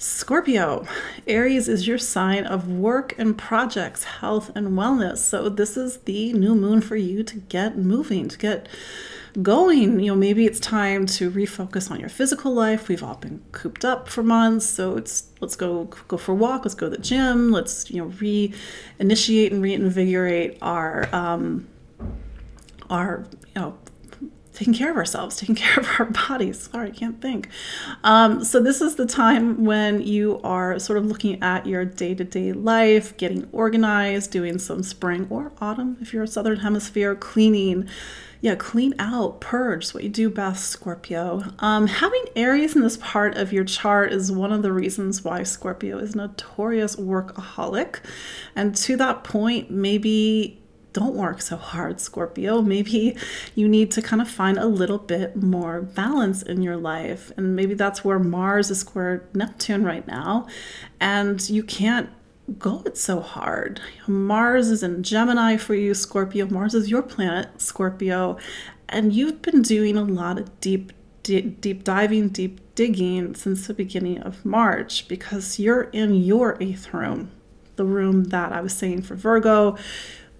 Scorpio, 0.00 0.86
Aries 1.26 1.66
is 1.66 1.88
your 1.88 1.98
sign 1.98 2.46
of 2.46 2.68
work 2.68 3.16
and 3.18 3.36
projects, 3.36 4.04
health 4.04 4.48
and 4.54 4.68
wellness. 4.68 5.18
So, 5.18 5.48
this 5.48 5.76
is 5.76 5.96
the 5.98 6.32
new 6.34 6.54
moon 6.54 6.80
for 6.80 6.94
you 6.94 7.24
to 7.24 7.36
get 7.36 7.76
moving, 7.76 8.28
to 8.28 8.38
get 8.38 8.68
going. 9.42 9.98
You 9.98 10.12
know, 10.12 10.14
maybe 10.14 10.46
it's 10.46 10.60
time 10.60 11.04
to 11.06 11.28
refocus 11.28 11.90
on 11.90 11.98
your 11.98 12.10
physical 12.10 12.54
life. 12.54 12.86
We've 12.86 13.02
all 13.02 13.16
been 13.16 13.42
cooped 13.50 13.84
up 13.84 14.08
for 14.08 14.22
months, 14.22 14.66
so 14.66 14.96
it's 14.96 15.30
let's 15.40 15.56
go 15.56 15.86
go 16.06 16.16
for 16.16 16.30
a 16.30 16.36
walk, 16.36 16.64
let's 16.64 16.76
go 16.76 16.88
to 16.88 16.96
the 16.96 17.02
gym, 17.02 17.50
let's 17.50 17.90
you 17.90 18.00
know 18.00 18.08
reinitiate 18.10 19.50
and 19.50 19.60
reinvigorate 19.60 20.58
our 20.62 21.12
um, 21.12 21.66
our 22.88 23.26
you 23.56 23.62
know 23.62 23.76
taking 24.58 24.74
care 24.74 24.90
of 24.90 24.96
ourselves, 24.96 25.36
taking 25.36 25.54
care 25.54 25.78
of 25.78 25.88
our 25.98 26.06
bodies. 26.28 26.68
Sorry, 26.72 26.88
I 26.88 26.90
can't 26.90 27.22
think. 27.22 27.48
Um, 28.02 28.42
so, 28.44 28.60
this 28.60 28.80
is 28.80 28.96
the 28.96 29.06
time 29.06 29.64
when 29.64 30.02
you 30.02 30.40
are 30.42 30.80
sort 30.80 30.98
of 30.98 31.06
looking 31.06 31.40
at 31.42 31.64
your 31.64 31.84
day 31.84 32.14
to 32.16 32.24
day 32.24 32.52
life, 32.52 33.16
getting 33.16 33.48
organized, 33.52 34.32
doing 34.32 34.58
some 34.58 34.82
spring 34.82 35.28
or 35.30 35.52
autumn, 35.60 35.96
if 36.00 36.12
you're 36.12 36.24
a 36.24 36.28
southern 36.28 36.58
hemisphere, 36.58 37.14
cleaning. 37.14 37.88
Yeah, 38.40 38.54
clean 38.54 38.94
out, 39.00 39.40
purge, 39.40 39.90
what 39.90 40.04
you 40.04 40.08
do 40.08 40.30
best, 40.30 40.68
Scorpio. 40.68 41.42
Um, 41.58 41.88
having 41.88 42.24
Aries 42.36 42.76
in 42.76 42.82
this 42.82 42.96
part 42.98 43.36
of 43.36 43.52
your 43.52 43.64
chart 43.64 44.12
is 44.12 44.30
one 44.30 44.52
of 44.52 44.62
the 44.62 44.72
reasons 44.72 45.24
why 45.24 45.42
Scorpio 45.42 45.98
is 45.98 46.14
notorious 46.14 46.94
workaholic. 46.94 47.98
And 48.54 48.76
to 48.76 48.96
that 48.96 49.24
point, 49.24 49.72
maybe 49.72 50.62
don't 50.98 51.14
work 51.14 51.40
so 51.40 51.56
hard, 51.56 52.00
Scorpio. 52.00 52.60
Maybe 52.60 53.16
you 53.54 53.68
need 53.68 53.90
to 53.92 54.02
kind 54.02 54.20
of 54.20 54.28
find 54.28 54.58
a 54.58 54.66
little 54.66 54.98
bit 54.98 55.36
more 55.36 55.82
balance 55.82 56.42
in 56.42 56.62
your 56.62 56.76
life. 56.76 57.30
And 57.36 57.54
maybe 57.54 57.74
that's 57.74 58.04
where 58.04 58.18
Mars 58.18 58.70
is 58.70 58.80
square 58.80 59.28
Neptune 59.32 59.84
right 59.84 60.06
now. 60.06 60.48
And 61.00 61.48
you 61.48 61.62
can't 61.62 62.10
go 62.58 62.82
it 62.84 62.96
so 62.96 63.20
hard. 63.20 63.80
Mars 64.06 64.70
is 64.70 64.82
in 64.82 65.02
Gemini 65.02 65.56
for 65.56 65.74
you, 65.74 65.94
Scorpio. 65.94 66.46
Mars 66.46 66.74
is 66.74 66.90
your 66.90 67.02
planet, 67.02 67.60
Scorpio. 67.60 68.38
And 68.88 69.12
you've 69.12 69.42
been 69.42 69.62
doing 69.62 69.96
a 69.96 70.04
lot 70.04 70.38
of 70.38 70.60
deep, 70.60 70.92
deep, 71.22 71.60
deep 71.60 71.84
diving, 71.84 72.30
deep 72.30 72.60
digging 72.74 73.34
since 73.34 73.66
the 73.66 73.74
beginning 73.74 74.18
of 74.22 74.44
March 74.44 75.06
because 75.08 75.58
you're 75.58 75.84
in 75.92 76.14
your 76.14 76.56
eighth 76.60 76.94
room, 76.94 77.30
the 77.76 77.84
room 77.84 78.24
that 78.24 78.52
I 78.52 78.60
was 78.62 78.72
saying 78.72 79.02
for 79.02 79.14
Virgo 79.14 79.76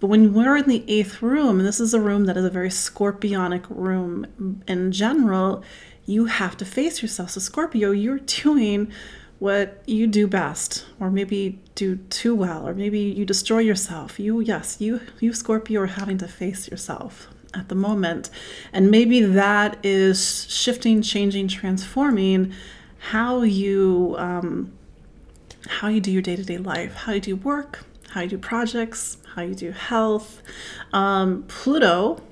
but 0.01 0.07
when 0.07 0.33
we're 0.33 0.57
in 0.57 0.69
the 0.69 0.85
eighth 0.89 1.23
room, 1.23 1.59
and 1.59 1.67
this 1.67 1.81
is 1.81 1.95
a 1.95 2.01
room 2.01 2.27
that 2.27 2.37
is 2.37 2.45
a 2.45 2.51
very 2.51 2.69
scorpionic 2.69 3.65
room 3.69 4.63
in 4.67 4.93
general, 4.93 5.63
you 6.07 6.27
have 6.27 6.57
to 6.59 6.65
face 6.65 7.03
yourself. 7.03 7.31
So, 7.31 7.41
Scorpio, 7.41 7.91
you're 7.91 8.21
doing 8.21 8.91
what 9.39 9.83
you 9.87 10.07
do 10.07 10.27
best, 10.27 10.87
or 10.99 11.11
maybe 11.11 11.61
do 11.75 11.97
too 12.11 12.35
well, 12.35 12.67
or 12.67 12.75
maybe 12.75 12.99
you 12.99 13.25
destroy 13.25 13.59
yourself. 13.59 14.19
You, 14.19 14.41
yes, 14.41 14.81
you, 14.81 15.01
you 15.21 15.33
Scorpio 15.33 15.83
are 15.83 15.87
having 15.87 16.19
to 16.19 16.29
face 16.29 16.69
yourself 16.69 17.29
at 17.55 17.69
the 17.69 17.75
moment. 17.75 18.31
And 18.73 18.91
maybe 18.91 19.21
that 19.21 19.79
is 19.85 20.51
shifting, 20.51 21.03
changing, 21.03 21.49
transforming 21.49 22.53
how 22.99 23.43
you 23.43 24.17
um, 24.19 24.73
how 25.69 25.89
you 25.89 26.01
do 26.01 26.11
your 26.11 26.23
day-to-day 26.23 26.59
life, 26.59 26.95
how 26.95 27.13
you 27.13 27.21
do 27.21 27.37
work, 27.37 27.85
how 28.11 28.23
you 28.23 28.29
do 28.29 28.39
projects, 28.39 29.19
how 29.35 29.43
you 29.43 29.55
do 29.55 29.71
health. 29.73 30.43
Um, 30.93 31.45
Pluto, 31.49 32.23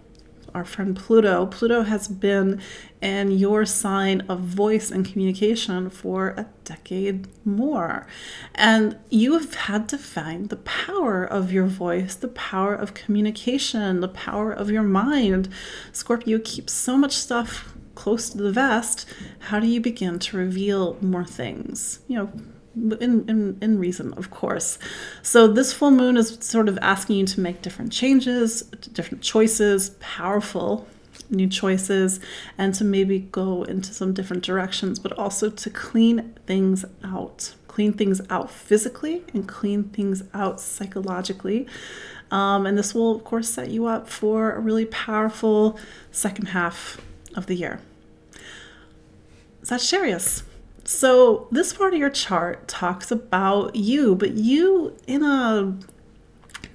our 0.54 0.64
friend 0.64 0.96
Pluto, 0.96 1.44
Pluto 1.46 1.82
has 1.82 2.08
been 2.08 2.62
in 3.02 3.30
your 3.30 3.66
sign 3.66 4.22
of 4.22 4.40
voice 4.40 4.90
and 4.90 5.04
communication 5.04 5.90
for 5.90 6.28
a 6.30 6.46
decade 6.64 7.28
more. 7.44 8.06
And 8.54 8.98
you 9.10 9.34
have 9.34 9.54
had 9.54 9.88
to 9.90 9.98
find 9.98 10.48
the 10.48 10.56
power 10.56 11.24
of 11.24 11.52
your 11.52 11.66
voice, 11.66 12.14
the 12.14 12.28
power 12.28 12.74
of 12.74 12.94
communication, 12.94 14.00
the 14.00 14.08
power 14.08 14.50
of 14.50 14.70
your 14.70 14.82
mind. 14.82 15.50
Scorpio 15.92 16.40
keeps 16.42 16.72
so 16.72 16.96
much 16.96 17.12
stuff 17.12 17.74
close 17.94 18.30
to 18.30 18.38
the 18.38 18.52
vest. 18.52 19.06
How 19.38 19.60
do 19.60 19.66
you 19.66 19.80
begin 19.80 20.18
to 20.20 20.36
reveal 20.38 20.96
more 21.02 21.24
things? 21.24 22.00
You 22.08 22.16
know, 22.16 22.32
in, 22.76 23.28
in, 23.28 23.58
in 23.60 23.78
reason, 23.78 24.12
of 24.14 24.30
course. 24.30 24.78
So, 25.22 25.46
this 25.46 25.72
full 25.72 25.90
moon 25.90 26.16
is 26.16 26.38
sort 26.40 26.68
of 26.68 26.78
asking 26.82 27.16
you 27.16 27.26
to 27.26 27.40
make 27.40 27.62
different 27.62 27.92
changes, 27.92 28.62
different 28.92 29.22
choices, 29.22 29.90
powerful 30.00 30.86
new 31.30 31.48
choices, 31.48 32.20
and 32.58 32.74
to 32.74 32.84
maybe 32.84 33.20
go 33.20 33.64
into 33.64 33.92
some 33.92 34.12
different 34.12 34.42
directions, 34.42 34.98
but 34.98 35.12
also 35.18 35.50
to 35.50 35.70
clean 35.70 36.34
things 36.46 36.84
out. 37.04 37.54
Clean 37.68 37.92
things 37.92 38.20
out 38.30 38.50
physically 38.50 39.22
and 39.34 39.46
clean 39.46 39.84
things 39.84 40.22
out 40.32 40.60
psychologically. 40.60 41.66
Um, 42.30 42.66
and 42.66 42.76
this 42.76 42.94
will, 42.94 43.16
of 43.16 43.24
course, 43.24 43.48
set 43.48 43.70
you 43.70 43.86
up 43.86 44.08
for 44.08 44.52
a 44.52 44.60
really 44.60 44.86
powerful 44.86 45.78
second 46.10 46.46
half 46.46 47.00
of 47.34 47.46
the 47.46 47.54
year. 47.54 47.80
Sagittarius. 49.62 50.42
So, 50.86 51.48
this 51.50 51.72
part 51.72 51.94
of 51.94 51.98
your 51.98 52.10
chart 52.10 52.68
talks 52.68 53.10
about 53.10 53.74
you, 53.74 54.14
but 54.14 54.34
you 54.34 54.96
in 55.08 55.24
a 55.24 55.76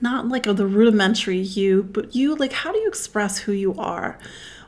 not 0.01 0.27
like 0.27 0.43
the 0.43 0.67
rudimentary 0.67 1.39
you, 1.39 1.83
but 1.83 2.13
you 2.13 2.35
like 2.35 2.51
how 2.51 2.73
do 2.73 2.79
you 2.79 2.89
express 2.89 3.39
who 3.39 3.53
you 3.53 3.73
are? 3.75 4.19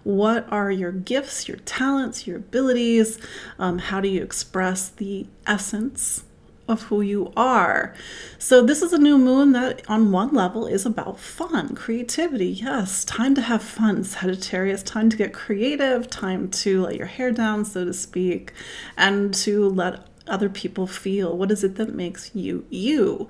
What 0.04 0.48
are 0.50 0.72
your 0.72 0.94
gifts, 0.94 1.48
your 1.48 1.58
talents, 1.58 2.26
your 2.26 2.38
abilities? 2.38 3.20
Um, 3.60 3.80
how 3.80 4.00
do 4.00 4.08
you 4.08 4.24
express 4.24 4.88
the 4.88 5.28
essence 5.46 6.24
of 6.68 6.84
who 6.84 7.02
you 7.02 7.32
are. 7.36 7.94
So, 8.38 8.64
this 8.64 8.82
is 8.82 8.94
a 8.94 8.98
new 8.98 9.18
moon 9.18 9.52
that, 9.52 9.82
on 9.90 10.12
one 10.12 10.34
level, 10.34 10.66
is 10.66 10.86
about 10.86 11.20
fun, 11.20 11.76
creativity. 11.76 12.48
Yes, 12.48 13.04
time 13.04 13.36
to 13.36 13.42
have 13.42 13.62
fun, 13.62 14.04
Sagittarius. 14.04 14.84
Time 14.84 15.10
to 15.10 15.18
get 15.18 15.34
creative, 15.34 16.10
time 16.10 16.50
to 16.50 16.84
let 16.84 16.96
your 16.96 17.08
hair 17.08 17.32
down, 17.32 17.66
so 17.66 17.86
to 17.86 17.94
speak, 17.94 18.54
and 18.98 19.34
to 19.36 19.68
let 19.70 20.08
other 20.28 20.50
people 20.50 20.88
feel 20.88 21.38
what 21.38 21.52
is 21.52 21.64
it 21.64 21.76
that 21.76 21.94
makes 21.94 22.34
you 22.34 22.66
you. 22.70 23.28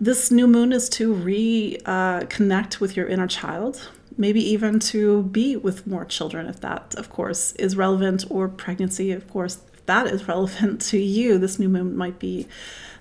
This 0.00 0.30
new 0.30 0.46
moon 0.46 0.72
is 0.72 0.88
to 0.90 1.14
reconnect 1.14 2.74
uh, 2.74 2.78
with 2.78 2.96
your 2.96 3.06
inner 3.06 3.26
child, 3.26 3.88
maybe 4.18 4.40
even 4.40 4.78
to 4.80 5.22
be 5.24 5.56
with 5.56 5.86
more 5.86 6.04
children 6.04 6.46
if 6.46 6.60
that 6.60 6.94
of 6.96 7.10
course 7.10 7.52
is 7.52 7.76
relevant 7.76 8.24
or 8.30 8.48
pregnancy 8.48 9.12
of 9.12 9.28
course 9.30 9.60
that 9.86 10.06
is 10.06 10.28
relevant 10.28 10.80
to 10.90 10.98
you, 10.98 11.38
this 11.38 11.58
new 11.58 11.68
moon 11.68 11.96
might 11.96 12.18
be 12.18 12.46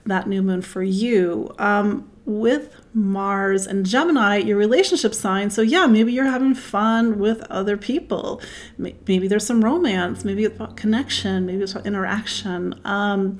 that 0.05 0.27
new 0.27 0.41
moon 0.41 0.61
for 0.61 0.83
you. 0.83 1.53
Um, 1.57 2.09
with 2.25 2.75
Mars 2.93 3.67
and 3.67 3.85
Gemini, 3.85 4.37
your 4.37 4.57
relationship 4.57 5.13
sign. 5.13 5.51
So, 5.51 5.61
yeah, 5.61 5.85
maybe 5.85 6.11
you're 6.11 6.25
having 6.25 6.55
fun 6.55 7.19
with 7.19 7.41
other 7.51 7.77
people. 7.77 8.41
Maybe 8.77 9.27
there's 9.27 9.45
some 9.45 9.63
romance, 9.63 10.25
maybe 10.25 10.43
it's 10.43 10.55
about 10.55 10.75
connection, 10.75 11.45
maybe 11.45 11.61
it's 11.61 11.73
about 11.73 11.85
interaction. 11.85 12.79
Um, 12.83 13.39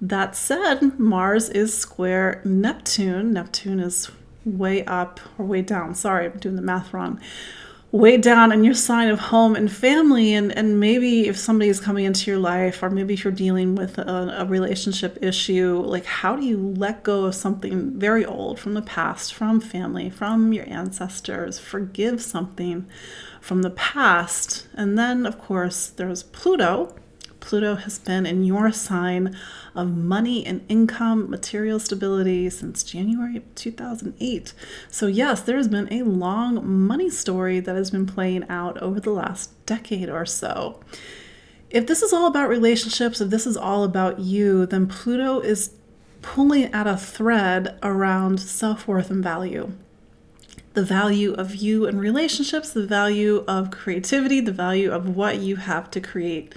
that 0.00 0.34
said, 0.34 0.98
Mars 0.98 1.48
is 1.50 1.76
square 1.76 2.40
Neptune. 2.44 3.32
Neptune 3.32 3.78
is 3.78 4.10
way 4.44 4.84
up 4.86 5.20
or 5.38 5.44
way 5.44 5.62
down. 5.62 5.94
Sorry, 5.94 6.26
I'm 6.26 6.38
doing 6.38 6.56
the 6.56 6.62
math 6.62 6.92
wrong 6.92 7.20
way 7.92 8.16
down 8.16 8.50
in 8.52 8.64
your 8.64 8.72
sign 8.72 9.10
of 9.10 9.20
home 9.20 9.54
and 9.54 9.70
family 9.70 10.32
and 10.32 10.50
and 10.56 10.80
maybe 10.80 11.28
if 11.28 11.36
somebody 11.36 11.68
is 11.68 11.78
coming 11.78 12.06
into 12.06 12.30
your 12.30 12.40
life 12.40 12.82
or 12.82 12.88
maybe 12.88 13.12
if 13.12 13.22
you're 13.22 13.32
dealing 13.32 13.74
with 13.74 13.98
a, 13.98 14.36
a, 14.38 14.46
relationship 14.46 15.18
issue 15.20 15.78
like 15.84 16.06
how 16.06 16.34
do 16.34 16.42
you 16.46 16.56
let 16.56 17.02
go 17.02 17.26
of 17.26 17.34
something 17.34 17.90
very 17.98 18.24
old 18.24 18.58
from 18.58 18.72
the 18.72 18.80
past 18.80 19.34
from 19.34 19.60
family 19.60 20.08
from 20.08 20.54
your 20.54 20.66
ancestors? 20.70 21.58
Forgive 21.58 22.22
something 22.22 22.86
from 23.42 23.60
the 23.60 23.70
past. 23.70 24.66
And 24.72 24.98
then 24.98 25.26
of 25.26 25.38
course 25.38 25.88
there's 25.88 26.22
pluto 26.22 26.94
Pluto 27.42 27.74
has 27.74 27.98
been 27.98 28.24
in 28.24 28.44
your 28.44 28.72
sign 28.72 29.36
of 29.74 29.94
money 29.94 30.46
and 30.46 30.64
income, 30.68 31.28
material 31.28 31.78
stability 31.78 32.48
since 32.48 32.82
January 32.82 33.42
2008. 33.54 34.54
So, 34.88 35.06
yes, 35.08 35.42
there 35.42 35.56
has 35.56 35.68
been 35.68 35.92
a 35.92 36.04
long 36.04 36.66
money 36.66 37.10
story 37.10 37.60
that 37.60 37.76
has 37.76 37.90
been 37.90 38.06
playing 38.06 38.48
out 38.48 38.78
over 38.78 39.00
the 39.00 39.10
last 39.10 39.50
decade 39.66 40.08
or 40.08 40.24
so. 40.24 40.80
If 41.68 41.86
this 41.86 42.00
is 42.00 42.12
all 42.12 42.26
about 42.26 42.48
relationships, 42.48 43.20
if 43.20 43.30
this 43.30 43.46
is 43.46 43.56
all 43.56 43.82
about 43.82 44.20
you, 44.20 44.64
then 44.64 44.86
Pluto 44.86 45.40
is 45.40 45.72
pulling 46.22 46.72
at 46.72 46.86
a 46.86 46.96
thread 46.96 47.78
around 47.82 48.40
self 48.40 48.86
worth 48.86 49.10
and 49.10 49.22
value 49.22 49.72
the 50.74 50.82
value 50.82 51.34
of 51.34 51.54
you 51.54 51.86
and 51.86 52.00
relationships, 52.00 52.70
the 52.70 52.86
value 52.86 53.44
of 53.46 53.70
creativity, 53.70 54.40
the 54.40 54.52
value 54.52 54.90
of 54.90 55.14
what 55.14 55.38
you 55.38 55.56
have 55.56 55.90
to 55.90 56.00
create 56.00 56.54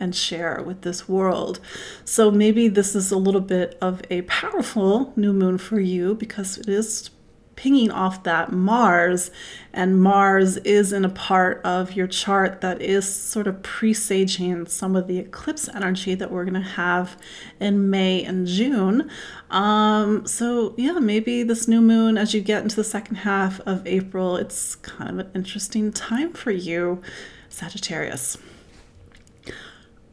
and 0.00 0.14
share 0.14 0.62
with 0.64 0.82
this 0.82 1.08
world. 1.08 1.60
So 2.04 2.30
maybe 2.30 2.68
this 2.68 2.94
is 2.94 3.10
a 3.10 3.18
little 3.18 3.40
bit 3.40 3.76
of 3.80 4.02
a 4.10 4.22
powerful 4.22 5.12
new 5.16 5.32
moon 5.32 5.58
for 5.58 5.80
you 5.80 6.14
because 6.14 6.58
it 6.58 6.68
is 6.68 7.10
pinging 7.58 7.90
off 7.90 8.22
that 8.22 8.52
Mars, 8.52 9.32
and 9.72 10.00
Mars 10.00 10.58
is 10.58 10.92
in 10.92 11.04
a 11.04 11.08
part 11.08 11.60
of 11.64 11.96
your 11.96 12.06
chart 12.06 12.60
that 12.60 12.80
is 12.80 13.12
sort 13.12 13.48
of 13.48 13.60
presaging 13.64 14.66
some 14.66 14.94
of 14.94 15.08
the 15.08 15.18
eclipse 15.18 15.68
energy 15.74 16.14
that 16.14 16.30
we're 16.30 16.44
going 16.44 16.54
to 16.54 16.60
have 16.60 17.16
in 17.58 17.90
May 17.90 18.22
and 18.22 18.46
June. 18.46 19.10
Um, 19.50 20.24
so, 20.24 20.72
yeah, 20.78 21.00
maybe 21.00 21.42
this 21.42 21.66
new 21.66 21.80
moon, 21.80 22.16
as 22.16 22.32
you 22.32 22.40
get 22.42 22.62
into 22.62 22.76
the 22.76 22.84
second 22.84 23.16
half 23.16 23.58
of 23.62 23.84
April, 23.88 24.36
it's 24.36 24.76
kind 24.76 25.18
of 25.18 25.26
an 25.26 25.32
interesting 25.34 25.90
time 25.92 26.34
for 26.34 26.52
you, 26.52 27.02
Sagittarius. 27.48 28.38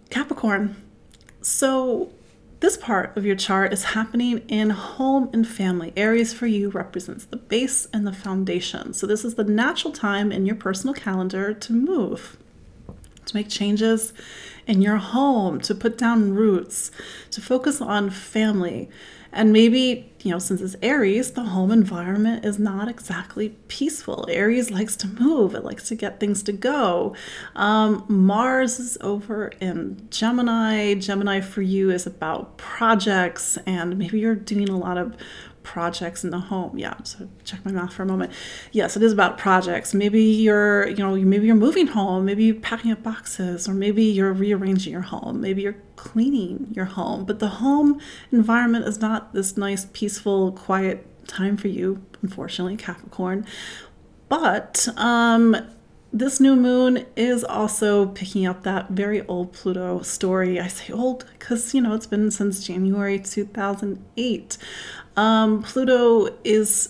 Capricorn. 0.10 0.76
So, 1.42 2.12
this 2.62 2.78
part 2.78 3.16
of 3.18 3.26
your 3.26 3.36
chart 3.36 3.74
is 3.74 3.84
happening 3.84 4.40
in 4.48 4.72
home 4.72 5.30
and 5.34 5.48
family. 5.48 5.94
Aries 5.96 6.34
for 6.34 6.48
you 6.48 6.70
represents 6.70 7.26
the 7.26 7.38
base 7.38 7.88
and 7.94 8.08
the 8.08 8.14
foundation. 8.14 8.94
So, 8.94 9.06
this 9.06 9.24
is 9.26 9.36
the 9.36 9.44
natural 9.44 9.94
time 9.94 10.32
in 10.32 10.46
your 10.46 10.56
personal 10.56 10.94
calendar 10.94 11.54
to 11.54 11.74
move, 11.74 12.38
to 13.26 13.36
make 13.36 13.50
changes 13.50 14.14
in 14.68 14.82
your 14.82 14.98
home, 14.98 15.60
to 15.62 15.76
put 15.76 15.98
down 15.98 16.34
roots, 16.34 16.92
to 17.32 17.42
focus 17.42 17.82
on 17.82 18.10
family. 18.10 18.90
And 19.36 19.52
maybe, 19.52 20.14
you 20.24 20.32
know, 20.32 20.40
since 20.40 20.62
it's 20.62 20.78
Aries, 20.82 21.32
the 21.32 21.44
home 21.44 21.70
environment 21.70 22.46
is 22.46 22.58
not 22.58 22.88
exactly 22.88 23.50
peaceful. 23.68 24.26
Aries 24.30 24.72
likes 24.72 24.96
to 24.96 25.08
move, 25.08 25.54
it 25.54 25.66
likes 25.66 25.90
to 25.90 25.96
get 25.96 26.22
things 26.22 26.42
to 26.44 26.54
go. 26.54 27.14
Um, 27.54 28.06
Mars 28.08 28.80
is 28.80 28.98
over 29.02 29.52
in 29.60 30.08
Gemini. 30.10 30.94
Gemini 30.94 31.42
for 31.42 31.62
you 31.62 31.92
is 31.92 32.08
about 32.08 32.58
projects, 32.58 33.58
and 33.68 33.98
maybe 33.98 34.20
you're 34.20 34.36
doing 34.36 34.70
a 34.70 34.78
lot 34.78 34.98
of 34.98 35.18
projects 35.66 36.24
in 36.24 36.30
the 36.30 36.40
home. 36.40 36.78
Yeah, 36.78 36.96
so 37.04 37.28
check 37.44 37.66
my 37.66 37.72
mouth 37.72 37.92
for 37.92 38.04
a 38.04 38.06
moment. 38.06 38.32
Yes, 38.72 38.96
it 38.96 39.04
is 39.04 39.12
about 39.12 39.38
projects. 39.38 39.94
Maybe 39.94 40.22
you're, 40.22 40.88
you 40.88 40.98
know, 40.98 41.16
maybe 41.16 41.48
you're 41.48 41.56
moving 41.56 41.88
home, 41.88 42.24
maybe 42.24 42.46
you're 42.46 42.56
packing 42.56 42.92
up 42.92 43.04
boxes, 43.04 43.68
or 43.68 43.74
maybe 43.74 44.04
you're 44.04 44.32
rearranging 44.32 44.94
your 44.94 45.02
home, 45.02 45.42
maybe 45.42 45.64
you're 45.64 45.82
cleaning 45.98 46.72
your 46.72 46.86
home. 46.86 47.26
But 47.26 47.40
the 47.40 47.48
home 47.48 48.00
environment 48.32 48.88
is 48.88 49.02
not 49.02 49.34
this 49.34 49.58
nice, 49.58 49.88
peaceful, 49.92 50.54
quiet 50.54 51.28
time 51.28 51.58
for 51.58 51.68
you, 51.68 52.06
unfortunately, 52.22 52.78
Capricorn. 52.78 53.46
But 54.30 54.88
um, 54.98 55.56
this 56.16 56.40
new 56.40 56.56
moon 56.56 57.06
is 57.18 57.44
also 57.44 58.08
picking 58.08 58.46
up 58.46 58.64
that 58.64 58.92
very 58.92 59.26
old 59.28 59.52
Pluto 59.52 60.02
story. 60.02 60.60
I 60.62 60.68
say 60.68 60.94
old 60.94 61.26
because, 61.34 61.74
you 61.74 61.82
know, 61.82 61.94
it's 61.94 62.08
been 62.08 62.32
since 62.32 62.66
January 62.66 63.20
2008. 63.20 64.58
Um, 65.18 65.64
Pluto 65.64 66.30
is 66.44 66.90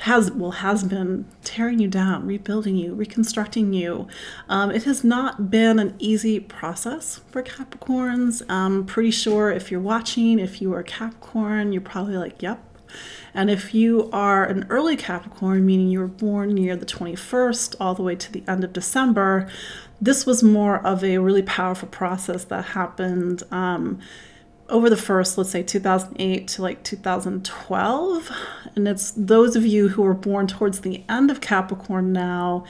has 0.00 0.30
well 0.30 0.52
has 0.52 0.84
been 0.84 1.26
tearing 1.42 1.80
you 1.80 1.88
down, 1.88 2.24
rebuilding 2.24 2.76
you, 2.76 2.94
reconstructing 2.94 3.72
you. 3.72 4.06
Um, 4.48 4.70
it 4.70 4.84
has 4.84 5.02
not 5.02 5.50
been 5.50 5.80
an 5.80 5.96
easy 5.98 6.38
process 6.38 7.20
for 7.30 7.42
Capricorns. 7.42 8.42
I'm 8.48 8.86
pretty 8.86 9.10
sure 9.10 9.50
if 9.50 9.72
you're 9.72 9.80
watching, 9.80 10.38
if 10.38 10.62
you 10.62 10.72
are 10.72 10.80
a 10.80 10.84
Capricorn, 10.84 11.72
you're 11.72 11.82
probably 11.82 12.16
like, 12.16 12.40
"Yep, 12.40 12.60
and 13.34 13.50
if 13.50 13.74
you 13.74 14.08
are 14.12 14.44
an 14.44 14.66
early 14.70 14.96
Capricorn, 14.96 15.66
meaning 15.66 15.88
you 15.88 16.00
were 16.00 16.06
born 16.06 16.54
near 16.54 16.76
the 16.76 16.86
21st 16.86 17.76
all 17.80 17.94
the 17.94 18.02
way 18.02 18.16
to 18.16 18.32
the 18.32 18.42
end 18.48 18.64
of 18.64 18.72
December, 18.72 19.48
this 20.00 20.26
was 20.26 20.42
more 20.42 20.84
of 20.86 21.02
a 21.02 21.18
really 21.18 21.42
powerful 21.42 21.88
process 21.88 22.44
that 22.44 22.64
happened 22.66 23.42
um, 23.50 23.98
over 24.68 24.90
the 24.90 24.96
first, 24.96 25.38
let's 25.38 25.50
say 25.50 25.62
2008 25.62 26.48
to 26.48 26.62
like 26.62 26.82
2012. 26.82 28.30
And 28.74 28.86
it's 28.86 29.12
those 29.12 29.56
of 29.56 29.64
you 29.64 29.88
who 29.88 30.02
were 30.02 30.14
born 30.14 30.46
towards 30.46 30.80
the 30.80 31.02
end 31.08 31.30
of 31.30 31.40
Capricorn 31.40 32.12
now, 32.12 32.64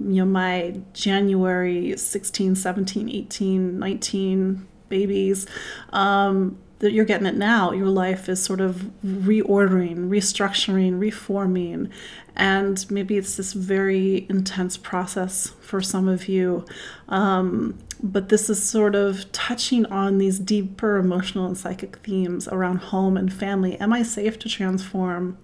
you 0.00 0.16
know, 0.16 0.24
my 0.24 0.80
January 0.92 1.96
16, 1.96 2.56
17, 2.56 3.08
18, 3.08 3.78
19 3.78 4.66
babies. 4.88 5.46
Um, 5.92 6.58
that 6.80 6.92
you're 6.92 7.04
getting 7.04 7.26
it 7.26 7.36
now. 7.36 7.72
Your 7.72 7.88
life 7.88 8.28
is 8.28 8.42
sort 8.42 8.60
of 8.60 8.90
reordering, 9.04 10.08
restructuring, 10.10 11.00
reforming. 11.00 11.88
And 12.36 12.84
maybe 12.90 13.16
it's 13.16 13.36
this 13.36 13.54
very 13.54 14.26
intense 14.28 14.76
process 14.76 15.52
for 15.60 15.80
some 15.80 16.08
of 16.08 16.28
you. 16.28 16.66
Um, 17.08 17.78
but 18.04 18.28
this 18.28 18.50
is 18.50 18.62
sort 18.62 18.94
of 18.94 19.32
touching 19.32 19.86
on 19.86 20.18
these 20.18 20.38
deeper 20.38 20.96
emotional 20.96 21.46
and 21.46 21.56
psychic 21.56 21.96
themes 21.98 22.46
around 22.48 22.76
home 22.76 23.16
and 23.16 23.32
family. 23.32 23.80
Am 23.80 23.94
I 23.94 24.02
safe 24.02 24.38
to 24.40 24.48
transform? 24.48 25.38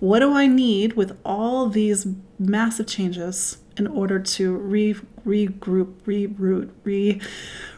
What 0.00 0.18
do 0.18 0.34
I 0.34 0.46
need 0.46 0.92
with 0.92 1.18
all 1.24 1.70
these 1.70 2.06
massive 2.38 2.86
changes 2.86 3.56
in 3.78 3.86
order 3.86 4.18
to 4.18 4.54
re 4.54 4.94
regroup, 5.24 5.94
reroute, 6.04 6.70
re 6.84 7.20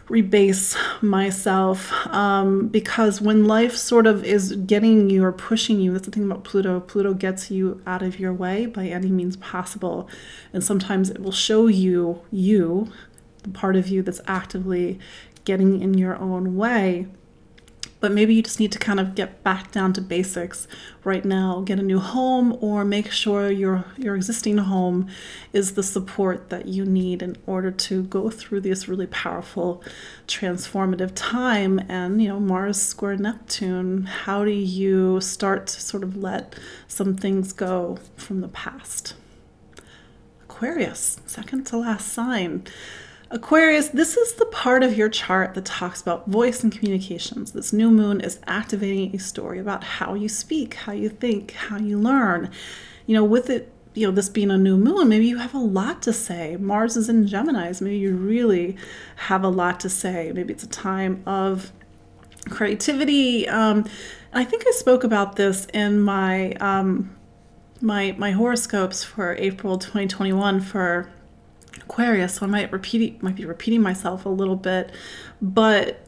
rebase 0.08 0.76
myself 1.02 1.92
um, 2.08 2.68
because 2.68 3.20
when 3.20 3.44
life 3.44 3.74
sort 3.76 4.06
of 4.06 4.24
is 4.24 4.52
getting 4.52 5.10
you 5.10 5.24
or 5.24 5.32
pushing 5.32 5.80
you, 5.80 5.92
that's 5.92 6.06
the 6.06 6.12
thing 6.12 6.24
about 6.24 6.44
Pluto. 6.44 6.80
Pluto 6.80 7.12
gets 7.14 7.50
you 7.50 7.80
out 7.86 8.02
of 8.02 8.18
your 8.18 8.32
way 8.32 8.66
by 8.66 8.86
any 8.86 9.10
means 9.10 9.36
possible. 9.36 10.08
And 10.52 10.62
sometimes 10.62 11.10
it 11.10 11.20
will 11.20 11.32
show 11.32 11.66
you, 11.66 12.22
you, 12.30 12.92
the 13.46 13.58
part 13.58 13.76
of 13.76 13.88
you 13.88 14.02
that's 14.02 14.20
actively 14.26 14.98
getting 15.44 15.80
in 15.80 15.94
your 15.94 16.16
own 16.16 16.56
way. 16.56 17.06
But 17.98 18.12
maybe 18.12 18.34
you 18.34 18.42
just 18.42 18.60
need 18.60 18.72
to 18.72 18.78
kind 18.78 19.00
of 19.00 19.14
get 19.14 19.42
back 19.42 19.72
down 19.72 19.94
to 19.94 20.02
basics 20.02 20.68
right 21.02 21.24
now. 21.24 21.62
Get 21.62 21.78
a 21.78 21.82
new 21.82 21.98
home 21.98 22.56
or 22.60 22.84
make 22.84 23.10
sure 23.10 23.50
your 23.50 23.86
your 23.96 24.14
existing 24.14 24.58
home 24.58 25.08
is 25.54 25.72
the 25.72 25.82
support 25.82 26.50
that 26.50 26.68
you 26.68 26.84
need 26.84 27.22
in 27.22 27.36
order 27.46 27.70
to 27.70 28.02
go 28.02 28.28
through 28.28 28.60
this 28.60 28.86
really 28.86 29.06
powerful 29.06 29.82
transformative 30.28 31.12
time. 31.14 31.78
And 31.88 32.20
you 32.22 32.28
know 32.28 32.38
Mars 32.38 32.80
square 32.80 33.16
Neptune 33.16 34.04
how 34.04 34.44
do 34.44 34.50
you 34.50 35.20
start 35.22 35.66
to 35.68 35.80
sort 35.80 36.02
of 36.02 36.16
let 36.16 36.54
some 36.86 37.16
things 37.16 37.54
go 37.54 37.98
from 38.16 38.42
the 38.42 38.48
past? 38.48 39.14
Aquarius 40.42 41.18
second 41.26 41.66
to 41.68 41.78
last 41.78 42.12
sign 42.12 42.66
Aquarius, 43.28 43.88
this 43.88 44.16
is 44.16 44.34
the 44.34 44.46
part 44.46 44.84
of 44.84 44.96
your 44.96 45.08
chart 45.08 45.54
that 45.54 45.64
talks 45.64 46.00
about 46.00 46.28
voice 46.28 46.62
and 46.62 46.70
communications. 46.70 47.52
This 47.52 47.72
new 47.72 47.90
moon 47.90 48.20
is 48.20 48.38
activating 48.46 49.16
a 49.16 49.18
story 49.18 49.58
about 49.58 49.82
how 49.82 50.14
you 50.14 50.28
speak, 50.28 50.74
how 50.74 50.92
you 50.92 51.08
think, 51.08 51.50
how 51.52 51.76
you 51.76 51.98
learn. 51.98 52.50
You 53.06 53.14
know, 53.14 53.24
with 53.24 53.50
it, 53.50 53.72
you 53.94 54.06
know, 54.06 54.12
this 54.12 54.28
being 54.28 54.52
a 54.52 54.56
new 54.56 54.76
moon, 54.76 55.08
maybe 55.08 55.26
you 55.26 55.38
have 55.38 55.54
a 55.54 55.58
lot 55.58 56.02
to 56.02 56.12
say. 56.12 56.56
Mars 56.56 56.96
is 56.96 57.08
in 57.08 57.26
Gemini's. 57.26 57.80
Maybe 57.80 57.98
you 57.98 58.14
really 58.14 58.76
have 59.16 59.42
a 59.42 59.48
lot 59.48 59.80
to 59.80 59.88
say. 59.88 60.30
Maybe 60.32 60.52
it's 60.52 60.62
a 60.62 60.68
time 60.68 61.24
of 61.26 61.72
creativity. 62.48 63.48
Um, 63.48 63.86
I 64.32 64.44
think 64.44 64.62
I 64.68 64.70
spoke 64.70 65.02
about 65.02 65.34
this 65.34 65.66
in 65.74 66.00
my 66.00 66.52
um, 66.54 67.16
my 67.80 68.14
my 68.18 68.30
horoscopes 68.30 69.02
for 69.02 69.34
April 69.34 69.78
2021 69.78 70.60
for 70.60 71.10
Aquarius, 71.88 72.34
so 72.34 72.46
I 72.46 72.48
might 72.48 72.72
repeat 72.72 73.22
might 73.22 73.36
be 73.36 73.44
repeating 73.44 73.80
myself 73.80 74.26
a 74.26 74.28
little 74.28 74.56
bit, 74.56 74.90
but 75.40 76.06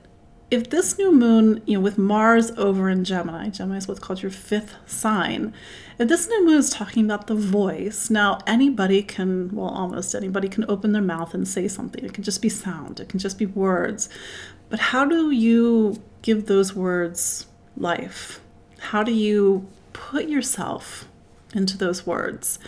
if 0.50 0.70
this 0.70 0.96
new 0.96 1.12
moon, 1.12 1.62
you 1.66 1.74
know, 1.74 1.80
with 1.80 1.98
Mars 1.98 2.50
over 2.52 2.88
in 2.88 3.04
Gemini, 3.04 3.50
Gemini 3.50 3.76
is 3.76 3.86
what's 3.86 4.00
called 4.00 4.22
your 4.22 4.30
fifth 4.30 4.74
sign. 4.86 5.52
If 5.98 6.08
this 6.08 6.26
new 6.26 6.46
moon 6.46 6.56
is 6.56 6.70
talking 6.70 7.04
about 7.04 7.26
the 7.26 7.34
voice, 7.34 8.08
now 8.08 8.38
anybody 8.46 9.02
can, 9.02 9.54
well, 9.54 9.68
almost 9.68 10.14
anybody 10.14 10.48
can 10.48 10.64
open 10.68 10.92
their 10.92 11.02
mouth 11.02 11.34
and 11.34 11.46
say 11.46 11.68
something. 11.68 12.02
It 12.02 12.14
can 12.14 12.24
just 12.24 12.40
be 12.40 12.48
sound, 12.48 12.98
it 12.98 13.10
can 13.10 13.18
just 13.18 13.38
be 13.38 13.46
words. 13.46 14.08
But 14.70 14.80
how 14.80 15.04
do 15.04 15.30
you 15.30 16.02
give 16.22 16.46
those 16.46 16.74
words 16.74 17.46
life? 17.76 18.40
How 18.78 19.02
do 19.02 19.12
you 19.12 19.68
put 19.92 20.28
yourself 20.28 21.08
into 21.54 21.76
those 21.76 22.06
words? 22.06 22.58